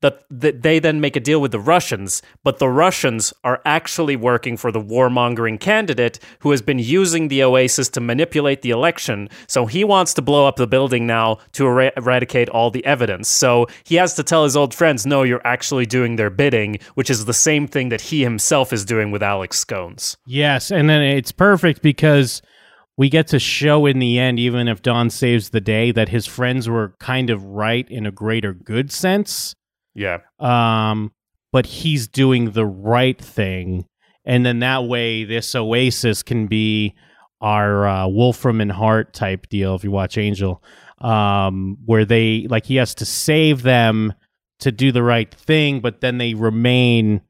that, 0.00 0.24
that 0.30 0.62
they 0.62 0.78
then 0.78 1.00
make 1.00 1.16
a 1.16 1.20
deal 1.20 1.40
with 1.40 1.52
the 1.52 1.60
Russians, 1.60 2.22
but 2.42 2.58
the 2.58 2.68
Russians 2.68 3.32
are 3.42 3.60
actually 3.64 4.16
working 4.16 4.56
for 4.56 4.70
the 4.70 4.80
warmongering 4.80 5.60
candidate 5.60 6.18
who 6.40 6.50
has 6.50 6.62
been 6.62 6.78
using 6.78 7.28
the 7.28 7.42
Oasis 7.42 7.88
to 7.90 8.00
manipulate 8.00 8.62
the 8.62 8.70
election. 8.70 9.28
So 9.46 9.66
he 9.66 9.84
wants 9.84 10.14
to 10.14 10.22
blow 10.22 10.46
up 10.46 10.56
the 10.56 10.66
building 10.66 11.06
now 11.06 11.38
to 11.52 11.66
er- 11.66 11.92
eradicate 11.96 12.48
all 12.48 12.70
the 12.70 12.84
evidence. 12.84 13.28
So 13.28 13.66
he 13.84 13.96
has 13.96 14.14
to 14.14 14.22
tell 14.22 14.44
his 14.44 14.56
old 14.56 14.74
friends, 14.74 15.06
no, 15.06 15.22
you're 15.22 15.46
actually 15.46 15.86
doing 15.86 16.16
their 16.16 16.30
bidding, 16.30 16.78
which 16.94 17.10
is 17.10 17.24
the 17.24 17.34
same 17.34 17.66
thing 17.66 17.88
that 17.88 18.00
he 18.00 18.22
himself 18.22 18.72
is 18.72 18.84
doing 18.84 19.10
with 19.10 19.22
Alex 19.22 19.58
Scones. 19.58 20.16
Yes, 20.26 20.70
and 20.70 20.88
then 20.88 21.02
it's 21.02 21.32
perfect 21.32 21.82
because 21.82 22.42
we 22.96 23.08
get 23.08 23.26
to 23.28 23.38
show 23.38 23.86
in 23.86 23.98
the 23.98 24.18
end, 24.18 24.38
even 24.38 24.68
if 24.68 24.82
Don 24.82 25.10
saves 25.10 25.50
the 25.50 25.60
day, 25.60 25.90
that 25.92 26.08
his 26.08 26.26
friends 26.26 26.68
were 26.68 26.94
kind 27.00 27.30
of 27.30 27.44
right 27.44 27.88
in 27.90 28.06
a 28.06 28.12
greater 28.12 28.52
good 28.52 28.92
sense. 28.92 29.54
Yeah. 29.94 30.18
Um, 30.38 31.12
but 31.52 31.66
he's 31.66 32.08
doing 32.08 32.52
the 32.52 32.66
right 32.66 33.20
thing, 33.20 33.86
and 34.24 34.44
then 34.44 34.60
that 34.60 34.84
way, 34.84 35.24
this 35.24 35.54
Oasis 35.54 36.22
can 36.22 36.46
be 36.46 36.94
our 37.40 37.86
uh, 37.86 38.08
Wolfram 38.08 38.60
and 38.60 38.72
Hart 38.72 39.12
type 39.12 39.48
deal. 39.48 39.74
If 39.74 39.84
you 39.84 39.90
watch 39.90 40.18
Angel, 40.18 40.62
um, 40.98 41.76
where 41.84 42.04
they 42.04 42.46
like 42.48 42.66
he 42.66 42.76
has 42.76 42.94
to 42.96 43.04
save 43.04 43.62
them 43.62 44.14
to 44.60 44.72
do 44.72 44.92
the 44.92 45.02
right 45.02 45.32
thing, 45.32 45.80
but 45.80 46.00
then 46.00 46.18
they 46.18 46.34
remain 46.34 47.20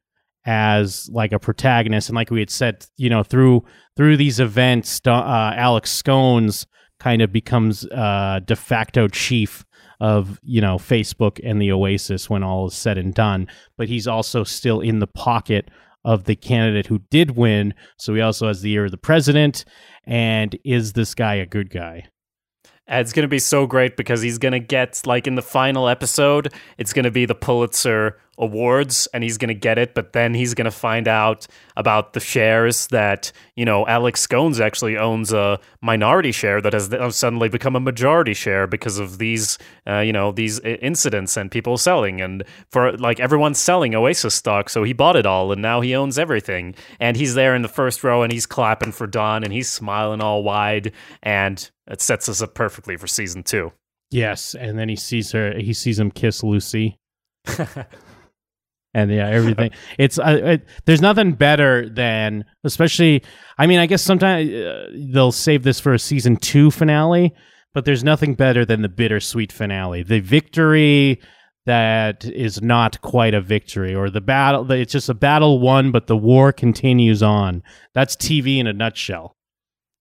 as 0.47 1.09
like 1.13 1.33
a 1.33 1.39
protagonist. 1.39 2.09
And 2.09 2.17
like 2.17 2.31
we 2.31 2.41
had 2.41 2.51
said 2.51 2.87
you 2.97 3.11
know 3.11 3.23
through 3.23 3.65
through 3.97 4.17
these 4.17 4.41
events 4.41 5.01
uh, 5.07 5.53
alex 5.57 5.91
scones 5.91 6.67
kind 7.01 7.23
of 7.23 7.33
becomes 7.33 7.87
uh, 7.87 8.41
de 8.45 8.57
facto 8.57 9.09
chief 9.09 9.65
of 10.01 10.41
you 10.43 10.61
know 10.61 10.77
facebook 10.77 11.41
and 11.45 11.63
the 11.63 11.71
oasis 11.73 12.29
when 12.29 12.43
all 12.43 12.67
is 12.67 12.75
said 12.75 12.99
and 12.99 13.15
done. 13.15 13.47
But 13.77 13.89
he's 13.89 14.07
also 14.07 14.45
still 14.45 14.81
in 14.81 14.99
the 14.99 15.07
pocket 15.07 15.71
of 16.05 16.25
the 16.25 16.37
candidate 16.37 16.87
who 16.87 17.01
did 17.11 17.33
win. 17.33 17.75
So 17.97 18.15
he 18.15 18.21
also 18.21 18.47
has 18.49 18.61
the 18.61 18.73
ear 18.73 18.85
of 18.85 18.91
the 18.91 18.99
president. 18.99 19.65
And 20.05 20.59
is 20.65 20.93
this 20.93 21.15
guy 21.15 21.35
a 21.37 21.47
good 21.47 21.71
guy? 21.71 22.09
It's 22.87 23.15
going 23.15 23.23
to 23.23 23.29
be 23.29 23.39
so 23.39 23.67
great 23.67 23.97
because 23.97 24.21
he's 24.21 24.37
going 24.37 24.53
to 24.53 24.61
get, 24.61 25.01
like, 25.07 25.27
in 25.27 25.37
the 25.37 25.43
final 25.43 25.89
episode, 25.89 26.53
it's 26.77 26.93
going 26.93 27.07
to 27.07 27.11
be 27.11 27.25
the 27.25 27.35
Pulitzer 27.35 28.19
Awards 28.39 29.07
and 29.13 29.23
he's 29.23 29.39
going 29.39 29.49
to 29.49 29.55
get 29.55 29.79
it. 29.79 29.95
But 29.95 30.13
then 30.13 30.35
he's 30.35 30.55
going 30.55 30.65
to 30.65 30.71
find 30.71 31.09
out 31.09 31.47
about 31.77 32.13
the 32.13 32.21
shares 32.21 32.87
that, 32.89 33.33
you 33.57 33.65
know, 33.65 33.87
Alex 33.87 34.21
Scones 34.21 34.61
actually 34.61 34.97
owns 34.97 35.33
a 35.33 35.59
minority 35.81 36.33
share 36.33 36.61
that 36.61 36.73
has 36.73 36.91
suddenly 37.17 37.49
become 37.49 37.77
a 37.77 37.81
majority 37.81 38.35
share 38.35 38.67
because 38.67 38.99
of 38.99 39.19
these, 39.19 39.59
uh, 39.87 39.99
you 39.99 40.13
know, 40.13 40.33
these 40.33 40.61
incidents 40.61 41.37
and 41.37 41.51
people 41.51 41.77
selling. 41.77 42.21
And 42.21 42.45
for, 42.71 42.97
like, 42.97 43.21
everyone's 43.21 43.59
selling 43.59 43.95
Oasis 43.95 44.35
stock. 44.35 44.69
So 44.69 44.83
he 44.83 44.93
bought 44.93 45.17
it 45.17 45.27
all 45.27 45.53
and 45.53 45.63
now 45.63 45.81
he 45.81 45.95
owns 45.95 46.19
everything. 46.19 46.75
And 47.01 47.17
he's 47.17 47.35
there 47.35 47.55
in 47.55 47.63
the 47.63 47.69
first 47.69 48.05
row 48.05 48.23
and 48.23 48.33
he's 48.33 48.47
clapping 48.47 48.93
for 48.93 49.07
Don 49.07 49.45
and 49.45 49.53
he's 49.53 49.71
smiling 49.71 50.21
all 50.21 50.43
wide. 50.43 50.93
And 51.23 51.71
it 51.87 52.01
sets 52.01 52.29
us 52.29 52.43
up 52.43 52.55
perfectly 52.55 52.97
for 52.97 53.07
season 53.07 53.43
two. 53.43 53.73
Yes, 54.11 54.55
and 54.55 54.79
then 54.79 54.89
he 54.89 54.97
sees 54.97 55.33
her. 55.33 55.59
He 55.59 55.73
sees 55.73 55.99
him 55.99 56.11
kiss 56.11 56.43
Lucy. 56.43 56.99
and 58.95 59.11
yeah, 59.11 59.29
everything. 59.29 59.71
It's 59.99 60.19
uh, 60.19 60.41
it, 60.43 60.67
there's 60.87 61.03
nothing 61.03 61.33
better 61.33 61.89
than, 61.89 62.45
especially. 62.63 63.23
I 63.59 63.67
mean, 63.67 63.81
I 63.81 63.87
guess 63.87 64.03
sometimes 64.03 64.51
uh, 64.51 64.91
they'll 65.13 65.33
save 65.33 65.65
this 65.65 65.81
for 65.81 65.93
a 65.93 65.99
season 65.99 66.37
two 66.37 66.71
finale, 66.71 67.35
but 67.75 67.85
there's 67.85 68.05
nothing 68.05 68.35
better 68.35 68.65
than 68.65 68.83
the 68.83 68.89
bittersweet 68.89 69.53
finale, 69.53 70.03
the 70.03 70.21
victory 70.21 71.21
that 71.67 72.25
is 72.25 72.63
not 72.63 73.01
quite 73.01 73.35
a 73.35 73.41
victory, 73.41 73.95
or 73.95 74.11
the 74.11 74.21
battle. 74.21 74.71
It's 74.71 74.93
just 74.93 75.09
a 75.09 75.15
battle 75.15 75.61
won, 75.61 75.91
but 75.91 76.07
the 76.07 76.17
war 76.17 76.53
continues 76.53 77.23
on. 77.23 77.63
That's 77.95 78.17
TV 78.17 78.59
in 78.59 78.67
a 78.67 78.73
nutshell. 78.73 79.37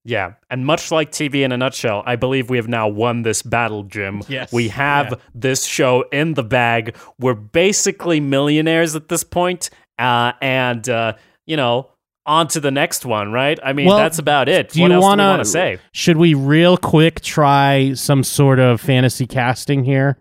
Yeah, 0.06 0.34
and 0.50 0.66
much 0.66 0.90
like 0.90 1.12
TV 1.12 1.44
in 1.44 1.52
a 1.52 1.56
nutshell, 1.56 2.02
I 2.04 2.16
believe 2.16 2.50
we 2.50 2.58
have 2.58 2.68
now 2.68 2.88
won 2.88 3.22
this 3.22 3.40
battle, 3.40 3.84
Jim. 3.84 4.22
Yes. 4.28 4.52
We 4.52 4.68
have 4.68 5.10
yeah. 5.10 5.16
this 5.34 5.64
show 5.64 6.02
in 6.12 6.34
the 6.34 6.42
bag. 6.42 6.96
We're 7.18 7.34
basically 7.34 8.20
millionaires 8.20 8.94
at 8.94 9.08
this 9.08 9.24
point, 9.24 9.70
uh, 9.98 10.32
and 10.42 10.86
uh, 10.90 11.14
you 11.46 11.56
know, 11.56 11.90
on 12.26 12.48
to 12.48 12.60
the 12.60 12.70
next 12.70 13.06
one, 13.06 13.32
right? 13.32 13.58
I 13.62 13.72
mean, 13.72 13.86
well, 13.86 13.96
that's 13.96 14.18
about 14.18 14.48
it. 14.48 14.70
Do 14.70 14.82
what 14.82 14.88
you 14.88 14.94
else 14.94 15.02
wanna, 15.02 15.22
do 15.22 15.26
we 15.26 15.30
want 15.30 15.44
to 15.44 15.50
say? 15.50 15.78
Should 15.92 16.18
we 16.18 16.34
real 16.34 16.76
quick 16.76 17.22
try 17.22 17.94
some 17.94 18.24
sort 18.24 18.58
of 18.58 18.82
fantasy 18.82 19.26
casting 19.26 19.84
here? 19.84 20.18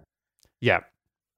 Yeah. 0.61 0.79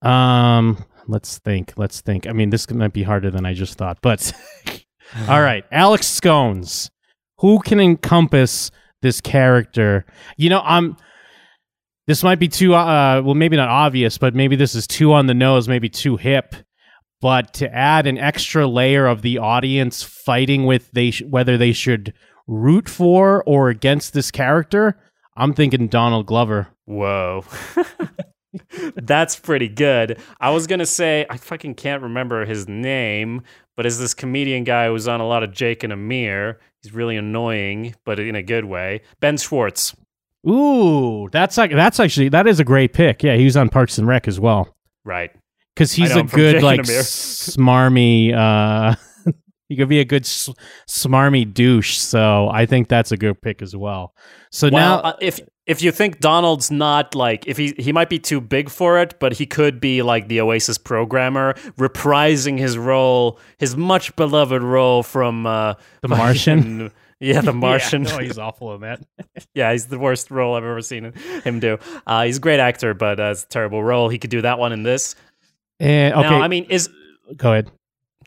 Um, 0.02 0.84
let's 1.08 1.40
think. 1.40 1.74
Let's 1.78 2.02
think. 2.02 2.28
I 2.28 2.32
mean, 2.32 2.52
this 2.52 2.70
might 2.70 2.94
be 2.94 3.04
harder 3.04 3.32
than 3.32 3.46
I 3.46 3.54
just 3.54 3.78
thought, 3.78 4.00
but 4.02 4.32
all 5.28 5.42
right, 5.42 5.66
Alex 5.72 6.08
Scones 6.08 6.92
who 7.40 7.60
can 7.60 7.80
encompass 7.80 8.72
this 9.02 9.22
character? 9.22 10.06
You 10.38 10.50
know, 10.50 10.62
I'm 10.64 10.98
this 12.08 12.24
might 12.24 12.40
be 12.40 12.48
too 12.48 12.74
uh 12.74 13.22
well 13.24 13.36
maybe 13.36 13.58
not 13.58 13.70
obvious 13.70 14.18
but 14.18 14.36
maybe 14.36 14.56
this 14.56 14.76
is 14.76 14.88
too 14.88 15.14
on 15.14 15.26
the 15.28 15.34
nose 15.34 15.68
maybe 15.68 15.90
too 15.90 16.18
hip 16.18 16.56
but 17.22 17.54
to 17.56 17.74
add 17.74 18.06
an 18.06 18.18
extra 18.18 18.68
layer 18.68 19.08
of 19.08 19.22
the 19.22 19.38
audience 19.38 20.04
fighting 20.04 20.66
with 20.66 20.92
they 20.92 21.12
sh- 21.12 21.24
whether 21.28 21.58
they 21.58 21.72
should 21.72 22.14
root 22.48 22.88
for 22.88 23.44
or 23.46 23.70
against 23.70 24.14
this 24.14 24.30
character 24.32 25.00
i'm 25.36 25.54
thinking 25.54 25.88
donald 25.88 26.26
glover 26.28 26.68
Whoa. 26.86 27.44
That's 28.96 29.36
pretty 29.38 29.68
good. 29.70 30.20
I 30.40 30.50
was 30.52 30.68
going 30.68 30.80
to 30.80 30.86
say, 30.86 31.26
I 31.30 31.38
fucking 31.38 31.76
can't 31.76 32.02
remember 32.04 32.46
his 32.46 32.68
name, 32.68 33.42
but 33.78 33.86
is 33.86 34.00
this 34.00 34.14
comedian 34.14 34.64
guy 34.64 34.88
who's 34.88 35.08
on 35.08 35.22
a 35.22 35.28
lot 35.28 35.44
of 35.44 35.52
Jake 35.52 35.84
and 35.84 35.92
Amir. 35.94 36.60
He's 36.82 36.94
really 36.94 37.18
annoying, 37.18 37.96
but 38.06 38.20
in 38.20 38.36
a 38.36 38.44
good 38.44 38.66
way. 38.66 39.02
Ben 39.20 39.38
Schwartz. 39.38 39.96
ooh 40.48 41.28
that's 41.32 41.58
like 41.58 41.72
that's 41.72 42.00
actually 42.00 42.30
that 42.30 42.46
is 42.48 42.60
a 42.60 42.64
great 42.64 42.94
pick 42.94 43.24
yeah 43.24 43.36
he 43.36 43.46
was 43.46 43.58
on 43.58 43.68
parks 43.68 43.98
and 43.98 44.08
rec 44.08 44.28
as 44.28 44.40
well 44.40 44.76
Right. 45.04 45.32
because 45.74 45.92
he's 45.92 46.16
a 46.16 46.22
good 46.22 46.56
Jake 46.58 46.64
like 46.64 46.82
smarmy 46.82 48.34
uh 48.34 48.96
he 49.70 49.76
could 49.76 49.90
be 49.90 50.00
a 50.00 50.06
good 50.06 50.24
s- 50.24 50.50
smarmy 50.88 51.52
douche 51.52 51.98
so 51.98 52.48
i 52.50 52.66
think 52.66 52.88
that's 52.90 53.12
a 53.12 53.18
good 53.18 53.42
pick 53.42 53.62
as 53.64 53.76
well 53.76 54.14
so 54.52 54.70
Well, 54.72 55.02
now 55.02 55.10
uh, 55.10 55.16
if 55.22 55.40
if 55.68 55.82
you 55.82 55.92
think 55.92 56.20
Donald's 56.20 56.70
not 56.70 57.16
like 57.16 57.48
if 57.48 57.58
he 57.58 57.74
he 57.78 57.92
might 57.92 58.10
be 58.10 58.20
too 58.20 58.40
big 58.40 58.70
for 58.70 59.00
it, 59.00 59.20
but 59.20 59.34
he 59.34 59.46
could 59.46 59.80
be 59.80 60.02
like 60.02 60.28
the 60.28 60.42
Oasis 60.42 60.78
programmer, 60.78 61.54
reprising 61.78 62.58
his 62.60 62.78
role, 62.78 63.40
his 63.58 63.76
much 63.76 64.16
beloved 64.16 64.62
role 64.62 65.04
from 65.04 65.46
uh, 65.46 65.74
The 66.02 66.08
Martian? 66.08 66.92
Yeah, 67.22 67.40
the 67.40 67.54
Martian. 67.68 68.04
Yeah, 68.04 68.12
no, 68.12 68.18
he's 68.20 68.38
awful 68.38 68.76
in 68.76 68.82
that. 68.82 69.02
Yeah, 69.54 69.72
he's 69.72 69.86
the 69.88 69.98
worst 69.98 70.32
role 70.32 70.56
I've 70.56 70.66
ever 70.66 70.82
seen 70.82 71.14
him 71.46 71.62
do. 71.62 71.78
Uh, 72.06 72.26
he's 72.26 72.38
a 72.38 72.42
great 72.42 72.60
actor, 72.60 72.94
but 72.94 73.22
uh, 73.22 73.32
it's 73.32 73.44
a 73.44 73.48
terrible 73.48 73.82
role. 73.82 74.10
He 74.10 74.18
could 74.18 74.30
do 74.30 74.42
that 74.42 74.60
one 74.60 74.74
in 74.74 74.84
this. 74.84 75.16
And, 75.80 76.14
okay, 76.14 76.30
Now, 76.30 76.42
I 76.42 76.50
mean, 76.50 76.66
is 76.66 76.90
go 77.38 77.54
ahead. 77.54 77.72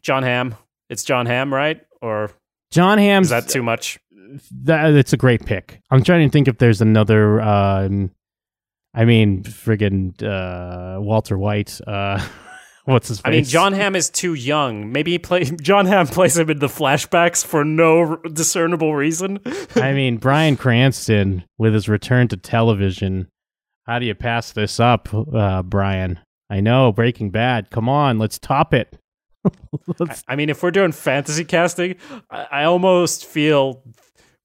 Jon 0.00 0.22
Hamm? 0.22 0.54
It's 0.88 1.04
Jon 1.04 1.26
Hamm, 1.26 1.52
right? 1.52 1.82
Or 2.00 2.30
Jon 2.70 2.96
Hamm's 2.96 3.26
is 3.26 3.30
that 3.30 3.48
too 3.48 3.62
much? 3.62 3.98
That 4.64 4.92
it's 4.94 5.12
a 5.12 5.16
great 5.16 5.44
pick. 5.46 5.80
I'm 5.90 6.02
trying 6.02 6.28
to 6.28 6.32
think 6.32 6.48
if 6.48 6.58
there's 6.58 6.80
another. 6.80 7.40
Um, 7.40 8.10
I 8.94 9.04
mean, 9.04 9.42
friggin' 9.44 10.22
uh, 10.22 11.00
Walter 11.00 11.38
White. 11.38 11.80
Uh, 11.86 12.20
what's 12.84 13.08
his 13.08 13.20
face? 13.20 13.26
I 13.28 13.30
mean, 13.30 13.44
Jon 13.44 13.72
Hamm 13.72 13.94
is 13.94 14.10
too 14.10 14.34
young. 14.34 14.90
Maybe 14.92 15.12
he 15.12 15.18
play 15.18 15.44
Jon 15.62 15.86
Hamm 15.86 16.06
plays 16.06 16.36
him 16.36 16.50
in 16.50 16.58
the 16.58 16.66
flashbacks 16.68 17.44
for 17.44 17.64
no 17.64 17.98
r- 18.00 18.20
discernible 18.32 18.94
reason. 18.94 19.38
I 19.76 19.92
mean, 19.92 20.16
Bryan 20.16 20.56
Cranston 20.56 21.44
with 21.58 21.74
his 21.74 21.88
return 21.88 22.28
to 22.28 22.36
television. 22.36 23.28
How 23.86 23.98
do 23.98 24.06
you 24.06 24.14
pass 24.14 24.52
this 24.52 24.78
up, 24.80 25.08
uh, 25.14 25.62
Bryan? 25.62 26.18
I 26.50 26.60
know 26.60 26.92
Breaking 26.92 27.30
Bad. 27.30 27.70
Come 27.70 27.88
on, 27.88 28.18
let's 28.18 28.38
top 28.38 28.74
it. 28.74 28.98
Let's- 29.98 30.22
I 30.28 30.36
mean, 30.36 30.50
if 30.50 30.62
we're 30.62 30.70
doing 30.70 30.92
fantasy 30.92 31.44
casting, 31.44 31.96
I, 32.30 32.46
I 32.50 32.64
almost 32.64 33.24
feel 33.26 33.82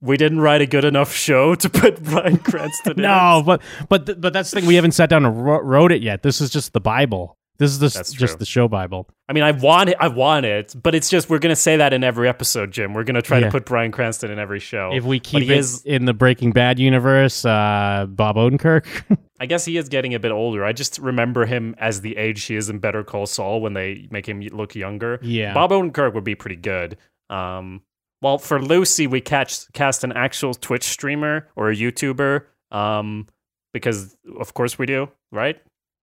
we 0.03 0.17
didn't 0.17 0.41
write 0.41 0.61
a 0.61 0.65
good 0.67 0.85
enough 0.85 1.13
show 1.13 1.55
to 1.55 1.69
put 1.69 2.03
Bryan 2.03 2.37
Cranston 2.37 2.93
in. 2.97 3.01
no, 3.03 3.41
but 3.45 3.61
but 3.89 4.05
th- 4.05 4.21
but 4.21 4.33
that's 4.33 4.51
the 4.51 4.59
thing. 4.59 4.67
We 4.67 4.75
haven't 4.75 4.91
sat 4.91 5.09
down 5.09 5.25
and 5.25 5.43
wro- 5.45 5.61
wrote 5.61 5.91
it 5.91 6.01
yet. 6.01 6.21
This 6.23 6.41
is 6.41 6.49
just 6.49 6.73
the 6.73 6.81
Bible. 6.81 7.37
This 7.59 7.79
is 7.81 8.11
just, 8.11 8.39
the 8.39 8.45
show 8.45 8.67
Bible. 8.67 9.07
I 9.29 9.33
mean, 9.33 9.43
I 9.43 9.51
want 9.51 9.89
it. 9.91 9.95
I 9.99 10.07
want 10.09 10.45
it, 10.45 10.75
but 10.81 10.95
it's 10.95 11.09
just 11.09 11.29
we're 11.29 11.37
gonna 11.39 11.55
say 11.55 11.77
that 11.77 11.93
in 11.93 12.03
every 12.03 12.27
episode, 12.27 12.71
Jim. 12.71 12.93
We're 12.93 13.03
gonna 13.05 13.21
try 13.21 13.37
Yeah. 13.37 13.45
to 13.45 13.51
put 13.51 13.65
Bryan 13.65 13.91
Cranston 13.91 14.31
in 14.31 14.39
every 14.39 14.59
show. 14.59 14.91
If 14.93 15.05
we 15.05 15.19
keep 15.19 15.43
he 15.43 15.51
it 15.53 15.57
is, 15.59 15.81
in 15.85 16.05
the 16.05 16.13
Breaking 16.13 16.51
Bad 16.51 16.79
universe, 16.79 17.45
uh, 17.45 18.07
Bob 18.09 18.35
Odenkirk. 18.35 18.85
I 19.39 19.45
guess 19.45 19.63
he 19.65 19.77
is 19.77 19.87
getting 19.87 20.13
a 20.15 20.19
bit 20.19 20.31
older. 20.31 20.65
I 20.65 20.73
just 20.73 20.97
remember 20.97 21.45
him 21.45 21.75
as 21.77 22.01
the 22.01 22.17
age 22.17 22.43
he 22.43 22.55
is 22.55 22.69
in 22.69 22.79
Better 22.79 23.03
Call 23.03 23.27
Saul 23.27 23.61
when 23.61 23.73
they 23.73 24.07
make 24.11 24.27
him 24.27 24.41
look 24.41 24.73
younger. 24.75 25.19
yeah, 25.21 25.53
Bob 25.53 25.69
Odenkirk 25.71 26.13
would 26.15 26.23
be 26.25 26.35
pretty 26.35 26.55
good. 26.57 26.97
Um, 27.29 27.81
well, 28.23 28.39
for 28.39 28.61
Lucy, 28.61 29.05
we 29.05 29.21
catch 29.21 29.71
cast 29.73 30.03
an 30.03 30.13
actual 30.13 30.53
Twitch 30.53 30.85
streamer 30.85 31.49
or 31.55 31.69
a 31.69 31.75
YouTuber. 31.75 32.45
Um, 32.71 33.27
because 33.73 34.15
of 34.39 34.53
course 34.53 34.79
we 34.79 34.85
do, 34.85 35.09
right? 35.31 35.61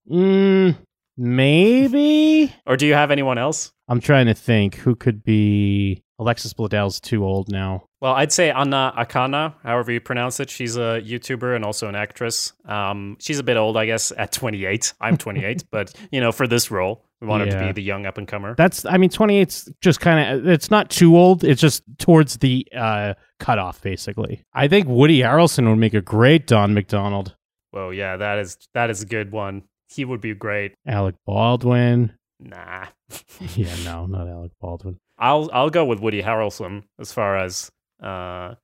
mm, 0.08 0.76
maybe. 1.16 2.54
Or 2.66 2.76
do 2.76 2.86
you 2.86 2.94
have 2.94 3.10
anyone 3.10 3.38
else? 3.38 3.72
I'm 3.88 4.00
trying 4.00 4.26
to 4.26 4.34
think 4.34 4.74
who 4.76 4.94
could 4.94 5.24
be. 5.24 6.02
Alexis 6.18 6.52
Bledel's 6.52 7.00
too 7.00 7.24
old 7.24 7.50
now. 7.50 7.84
Well, 8.02 8.12
I'd 8.12 8.30
say 8.30 8.50
Anna 8.50 8.92
Akana, 8.94 9.54
however 9.62 9.90
you 9.90 10.00
pronounce 10.00 10.38
it. 10.38 10.50
She's 10.50 10.76
a 10.76 11.00
YouTuber 11.02 11.56
and 11.56 11.64
also 11.64 11.88
an 11.88 11.94
actress. 11.94 12.52
Um, 12.66 13.16
she's 13.20 13.38
a 13.38 13.42
bit 13.42 13.56
old, 13.56 13.78
I 13.78 13.86
guess, 13.86 14.12
at 14.14 14.30
28. 14.30 14.92
I'm 15.00 15.16
28, 15.16 15.64
but 15.70 15.94
you 16.12 16.20
know, 16.20 16.30
for 16.30 16.46
this 16.46 16.70
role, 16.70 17.06
we 17.20 17.26
want 17.26 17.44
her 17.44 17.50
to 17.58 17.66
be 17.66 17.72
the 17.72 17.82
young 17.82 18.06
up 18.06 18.18
and 18.18 18.26
comer. 18.26 18.54
That's. 18.56 18.84
I 18.84 18.96
mean, 18.96 19.10
28's 19.10 19.70
just 19.80 20.00
kind 20.00 20.40
of. 20.40 20.48
It's 20.48 20.70
not 20.70 20.90
too 20.90 21.16
old. 21.16 21.44
It's 21.44 21.60
just 21.60 21.82
towards 21.98 22.38
the 22.38 22.66
uh, 22.74 23.14
cutoff, 23.38 23.82
basically. 23.82 24.42
I 24.54 24.68
think 24.68 24.88
Woody 24.88 25.20
Harrelson 25.20 25.68
would 25.68 25.76
make 25.76 25.94
a 25.94 26.00
great 26.00 26.46
Don 26.46 26.72
McDonald. 26.74 27.36
Whoa, 27.72 27.90
yeah, 27.90 28.16
that 28.16 28.38
is 28.38 28.56
that 28.74 28.90
is 28.90 29.02
a 29.02 29.06
good 29.06 29.32
one. 29.32 29.62
He 29.88 30.04
would 30.04 30.20
be 30.20 30.34
great. 30.34 30.74
Alec 30.86 31.16
Baldwin. 31.26 32.12
Nah, 32.38 32.86
Yeah, 33.54 33.74
no, 33.84 34.06
not 34.06 34.26
Alec 34.26 34.52
Baldwin. 34.60 34.98
I'll 35.18 35.50
I'll 35.52 35.70
go 35.70 35.84
with 35.84 36.00
Woody 36.00 36.22
Harrelson 36.22 36.84
as 36.98 37.12
far 37.12 37.36
as 37.36 37.70
uh 38.02 38.54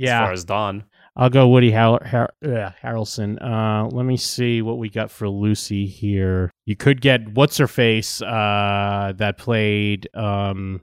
as 0.00 0.08
far 0.08 0.32
as 0.32 0.44
Don. 0.44 0.84
I'll 1.16 1.30
go 1.30 1.48
Woody 1.48 1.70
Har- 1.72 2.04
Har- 2.04 2.34
uh, 2.44 2.70
Harrelson. 2.82 3.38
Uh, 3.42 3.86
let 3.88 4.04
me 4.04 4.16
see 4.18 4.60
what 4.62 4.78
we 4.78 4.90
got 4.90 5.10
for 5.10 5.28
Lucy 5.28 5.86
here. 5.86 6.50
You 6.66 6.76
could 6.76 7.00
get 7.00 7.26
what's 7.32 7.56
her 7.56 7.66
face 7.66 8.20
uh, 8.20 9.12
that 9.16 9.38
played 9.38 10.08
um, 10.14 10.82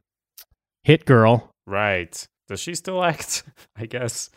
Hit 0.83 1.05
Girl. 1.05 1.51
Right. 1.67 2.25
Does 2.47 2.59
she 2.59 2.73
still 2.75 3.03
act? 3.03 3.43
I 3.75 3.85
guess. 3.85 4.29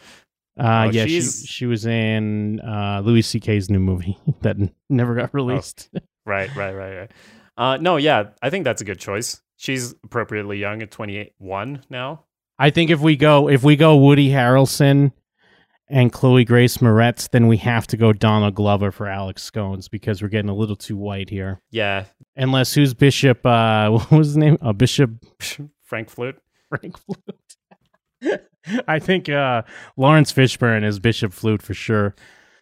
Uh, 0.58 0.86
Oh, 0.86 0.90
yeah, 0.90 1.04
she, 1.04 1.20
she's- 1.20 1.46
she 1.46 1.66
was 1.66 1.84
in 1.86 2.60
uh, 2.60 3.02
Louis 3.04 3.22
C.K.'s 3.22 3.68
new 3.70 3.78
movie 3.80 4.18
that 4.42 4.56
never 4.90 5.14
got 5.14 5.32
released. 5.34 5.88
Right, 6.28 6.52
right, 6.56 6.72
right, 6.74 6.96
right. 6.98 7.10
Uh 7.56 7.76
no, 7.76 7.98
yeah, 7.98 8.30
I 8.42 8.50
think 8.50 8.64
that's 8.64 8.82
a 8.82 8.84
good 8.84 8.98
choice. 8.98 9.40
She's 9.58 9.94
appropriately 10.02 10.58
young 10.58 10.82
at 10.82 10.90
28 10.90 11.34
1 11.38 11.84
now. 11.88 12.24
I 12.58 12.70
think 12.70 12.90
if 12.90 12.98
we 13.00 13.14
go 13.14 13.48
if 13.48 13.62
we 13.62 13.76
go 13.76 13.96
Woody 13.96 14.28
Harrelson 14.30 15.12
and 15.88 16.12
Chloe 16.12 16.44
Grace 16.44 16.78
Moretz, 16.78 17.30
then 17.30 17.46
we 17.46 17.56
have 17.58 17.86
to 17.88 17.96
go 17.96 18.12
Donald 18.12 18.54
Glover 18.54 18.90
for 18.90 19.06
Alex 19.06 19.42
Scones 19.42 19.88
because 19.88 20.20
we're 20.22 20.28
getting 20.28 20.50
a 20.50 20.54
little 20.54 20.76
too 20.76 20.96
white 20.96 21.30
here. 21.30 21.60
Yeah, 21.70 22.04
Unless 22.36 22.74
who's 22.74 22.92
Bishop? 22.94 23.44
Uh, 23.44 23.90
what 23.90 24.10
was 24.10 24.28
his 24.28 24.36
name? 24.36 24.58
Uh, 24.60 24.72
Bishop 24.72 25.10
Frank 25.84 26.10
Flute. 26.10 26.36
Frank 26.68 26.98
Flute. 26.98 28.40
I 28.88 28.98
think 28.98 29.28
uh, 29.28 29.62
Laurence 29.96 30.32
Fishburne 30.32 30.84
is 30.84 30.98
Bishop 30.98 31.32
Flute 31.32 31.62
for 31.62 31.74
sure. 31.74 32.14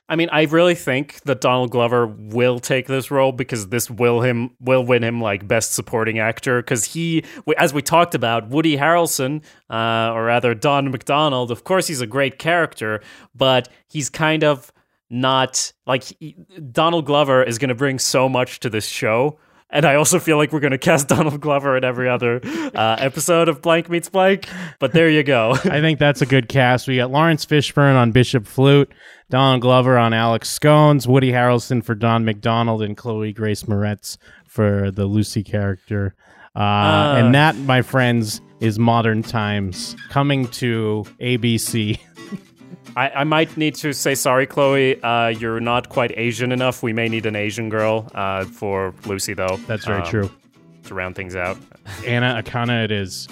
I 0.06 0.16
mean, 0.16 0.28
I 0.30 0.42
really 0.42 0.74
think 0.74 1.20
that 1.22 1.40
Donald 1.40 1.70
Glover 1.70 2.06
will 2.06 2.58
take 2.58 2.86
this 2.86 3.10
role 3.10 3.32
because 3.32 3.68
this 3.68 3.90
will 3.90 4.20
him 4.20 4.50
will 4.60 4.84
win 4.84 5.02
him 5.02 5.20
like 5.20 5.48
best 5.48 5.72
supporting 5.72 6.18
actor 6.18 6.60
because 6.60 6.84
he, 6.84 7.24
as 7.56 7.72
we 7.72 7.80
talked 7.80 8.14
about, 8.14 8.48
Woody 8.48 8.76
Harrelson, 8.76 9.42
uh, 9.70 10.12
or 10.12 10.24
rather 10.24 10.54
Don 10.54 10.90
McDonald. 10.90 11.50
Of 11.50 11.64
course, 11.64 11.86
he's 11.86 12.02
a 12.02 12.06
great 12.06 12.38
character, 12.38 13.00
but 13.34 13.70
he's 13.88 14.10
kind 14.10 14.44
of 14.44 14.70
not 15.08 15.72
like 15.86 16.04
he, 16.04 16.36
Donald 16.70 17.06
Glover 17.06 17.42
is 17.42 17.56
going 17.56 17.70
to 17.70 17.74
bring 17.74 17.98
so 17.98 18.28
much 18.28 18.60
to 18.60 18.68
this 18.68 18.86
show. 18.86 19.38
And 19.74 19.84
I 19.84 19.96
also 19.96 20.18
feel 20.18 20.36
like 20.38 20.52
we're 20.52 20.60
going 20.60 20.70
to 20.70 20.78
cast 20.78 21.08
Donald 21.08 21.38
Glover 21.40 21.76
in 21.76 21.84
every 21.84 22.08
other 22.08 22.40
uh, 22.74 22.96
episode 22.98 23.48
of 23.48 23.60
Blank 23.60 23.90
Meets 23.90 24.08
Blank. 24.08 24.48
But 24.78 24.92
there 24.92 25.10
you 25.10 25.22
go. 25.24 25.50
I 25.64 25.80
think 25.80 25.98
that's 25.98 26.22
a 26.22 26.26
good 26.26 26.48
cast. 26.48 26.86
We 26.88 26.96
got 26.96 27.10
Laurence 27.10 27.44
Fishburne 27.44 27.96
on 27.96 28.12
Bishop 28.12 28.46
Flute, 28.46 28.90
Donald 29.30 29.60
Glover 29.62 29.98
on 29.98 30.14
Alex 30.14 30.48
Scones, 30.48 31.06
Woody 31.08 31.32
Harrelson 31.32 31.84
for 31.84 31.94
Don 31.94 32.24
McDonald, 32.24 32.82
and 32.82 32.96
Chloe 32.96 33.32
Grace 33.32 33.64
Moretz 33.64 34.16
for 34.46 34.90
the 34.92 35.06
Lucy 35.06 35.42
character. 35.42 36.14
Uh, 36.56 36.60
Uh. 36.60 37.14
and 37.18 37.34
that, 37.34 37.56
my 37.56 37.82
friends, 37.82 38.40
is 38.60 38.78
Modern 38.78 39.22
Times 39.24 39.96
coming 40.08 40.46
to 40.48 41.04
ABC. 41.20 41.98
I, 42.96 43.10
I 43.10 43.24
might 43.24 43.56
need 43.56 43.74
to 43.76 43.92
say 43.92 44.14
sorry, 44.14 44.46
Chloe. 44.46 45.02
Uh, 45.02 45.28
you're 45.28 45.60
not 45.60 45.88
quite 45.88 46.12
Asian 46.16 46.52
enough. 46.52 46.82
We 46.82 46.92
may 46.92 47.08
need 47.08 47.26
an 47.26 47.36
Asian 47.36 47.68
girl 47.68 48.10
uh, 48.14 48.44
for 48.44 48.94
Lucy, 49.06 49.34
though. 49.34 49.58
That's 49.66 49.84
very 49.84 50.02
um, 50.02 50.08
true. 50.08 50.30
To 50.84 50.94
round 50.94 51.16
things 51.16 51.34
out. 51.34 51.56
Anna 52.06 52.42
Akana, 52.42 52.84
it 52.84 52.90
is. 52.90 53.28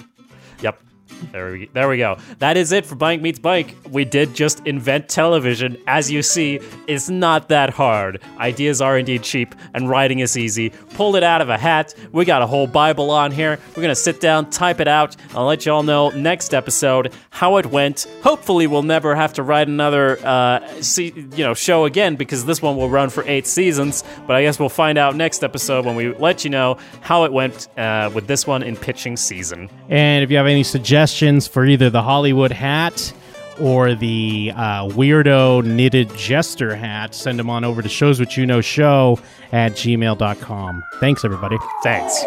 There 1.30 1.52
we, 1.52 1.70
there 1.72 1.88
we 1.88 1.98
go. 1.98 2.16
That 2.38 2.56
is 2.56 2.72
it 2.72 2.84
for 2.84 2.96
Bike 2.96 3.20
Meets 3.20 3.38
Bike. 3.38 3.76
We 3.90 4.04
did 4.04 4.34
just 4.34 4.66
invent 4.66 5.08
television. 5.08 5.76
As 5.86 6.10
you 6.10 6.22
see, 6.22 6.60
it's 6.86 7.08
not 7.08 7.48
that 7.48 7.70
hard. 7.70 8.20
Ideas 8.38 8.80
are 8.80 8.98
indeed 8.98 9.22
cheap, 9.22 9.54
and 9.74 9.88
writing 9.88 10.18
is 10.18 10.36
easy. 10.36 10.70
Pulled 10.94 11.16
it 11.16 11.22
out 11.22 11.40
of 11.40 11.48
a 11.48 11.58
hat. 11.58 11.94
We 12.10 12.24
got 12.24 12.42
a 12.42 12.46
whole 12.46 12.66
Bible 12.66 13.10
on 13.10 13.30
here. 13.30 13.58
We're 13.76 13.82
to 13.82 13.94
sit 13.94 14.20
down, 14.20 14.50
type 14.50 14.80
it 14.80 14.88
out. 14.88 15.16
I'll 15.34 15.46
let 15.46 15.64
you 15.64 15.72
all 15.72 15.82
know 15.82 16.10
next 16.10 16.54
episode 16.54 17.12
how 17.30 17.58
it 17.58 17.66
went. 17.66 18.06
Hopefully, 18.22 18.66
we'll 18.66 18.82
never 18.82 19.14
have 19.14 19.32
to 19.34 19.42
write 19.42 19.68
another 19.68 20.18
uh, 20.26 20.66
see, 20.80 21.12
you 21.36 21.44
know, 21.44 21.54
show 21.54 21.84
again 21.84 22.16
because 22.16 22.44
this 22.44 22.60
one 22.60 22.76
will 22.76 22.90
run 22.90 23.10
for 23.10 23.22
eight 23.28 23.46
seasons. 23.46 24.02
But 24.26 24.36
I 24.36 24.42
guess 24.42 24.58
we'll 24.58 24.68
find 24.68 24.98
out 24.98 25.14
next 25.14 25.44
episode 25.44 25.84
when 25.84 25.94
we 25.94 26.14
let 26.14 26.44
you 26.44 26.50
know 26.50 26.78
how 27.00 27.24
it 27.24 27.32
went 27.32 27.68
uh, 27.78 28.10
with 28.12 28.26
this 28.26 28.46
one 28.46 28.62
in 28.62 28.76
pitching 28.76 29.16
season. 29.16 29.70
And 29.88 30.24
if 30.24 30.30
you 30.30 30.36
have 30.36 30.46
any 30.46 30.64
suggestions 30.64 31.11
for 31.46 31.64
either 31.64 31.90
the 31.90 32.02
Hollywood 32.02 32.52
hat 32.52 33.12
or 33.60 33.94
the 33.94 34.52
uh, 34.54 34.88
weirdo 34.88 35.64
knitted 35.64 36.14
jester 36.16 36.74
hat, 36.74 37.14
send 37.14 37.38
them 37.38 37.50
on 37.50 37.64
over 37.64 37.82
to 37.82 37.88
shows 37.88 38.18
what 38.18 38.36
you 38.36 38.46
know 38.46 38.60
show 38.60 39.18
at 39.52 39.72
gmail.com. 39.72 40.82
Thanks, 41.00 41.24
everybody. 41.24 41.58
Thanks. 41.82 42.24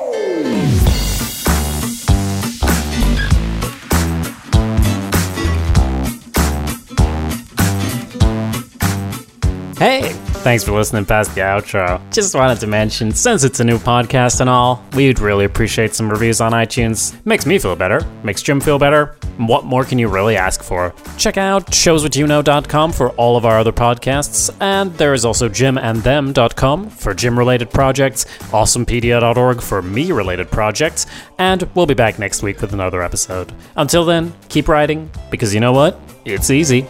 Hey, 9.77 10.13
thanks 10.45 10.63
for 10.63 10.73
listening 10.73 11.03
past 11.03 11.33
the 11.33 11.41
outro. 11.41 11.99
Just 12.13 12.35
wanted 12.35 12.59
to 12.59 12.67
mention, 12.67 13.11
since 13.11 13.43
it's 13.43 13.59
a 13.59 13.63
new 13.63 13.79
podcast 13.79 14.41
and 14.41 14.47
all, 14.47 14.85
we'd 14.93 15.17
really 15.17 15.43
appreciate 15.43 15.95
some 15.95 16.07
reviews 16.07 16.39
on 16.39 16.51
iTunes. 16.51 17.15
Makes 17.25 17.47
me 17.47 17.57
feel 17.57 17.75
better, 17.75 18.05
makes 18.23 18.43
Jim 18.43 18.61
feel 18.61 18.77
better. 18.77 19.17
What 19.37 19.65
more 19.65 19.83
can 19.83 19.97
you 19.97 20.07
really 20.07 20.37
ask 20.37 20.61
for? 20.61 20.93
Check 21.17 21.37
out 21.37 21.65
showswhatyouknow.com 21.71 22.91
for 22.91 23.09
all 23.13 23.37
of 23.37 23.45
our 23.47 23.57
other 23.57 23.71
podcasts, 23.71 24.55
and 24.61 24.93
there 24.99 25.15
is 25.15 25.25
also 25.25 25.49
jimandthem.com 25.49 26.91
for 26.91 27.15
Jim-related 27.15 27.71
projects, 27.71 28.25
awesomepedia.org 28.51 29.63
for 29.63 29.81
me-related 29.81 30.51
projects, 30.51 31.07
and 31.39 31.67
we'll 31.73 31.87
be 31.87 31.95
back 31.95 32.19
next 32.19 32.43
week 32.43 32.61
with 32.61 32.71
another 32.71 33.01
episode. 33.01 33.51
Until 33.77 34.05
then, 34.05 34.31
keep 34.49 34.67
writing, 34.67 35.09
because 35.31 35.55
you 35.55 35.59
know 35.59 35.73
what? 35.73 35.99
It's 36.23 36.51
easy. 36.51 36.85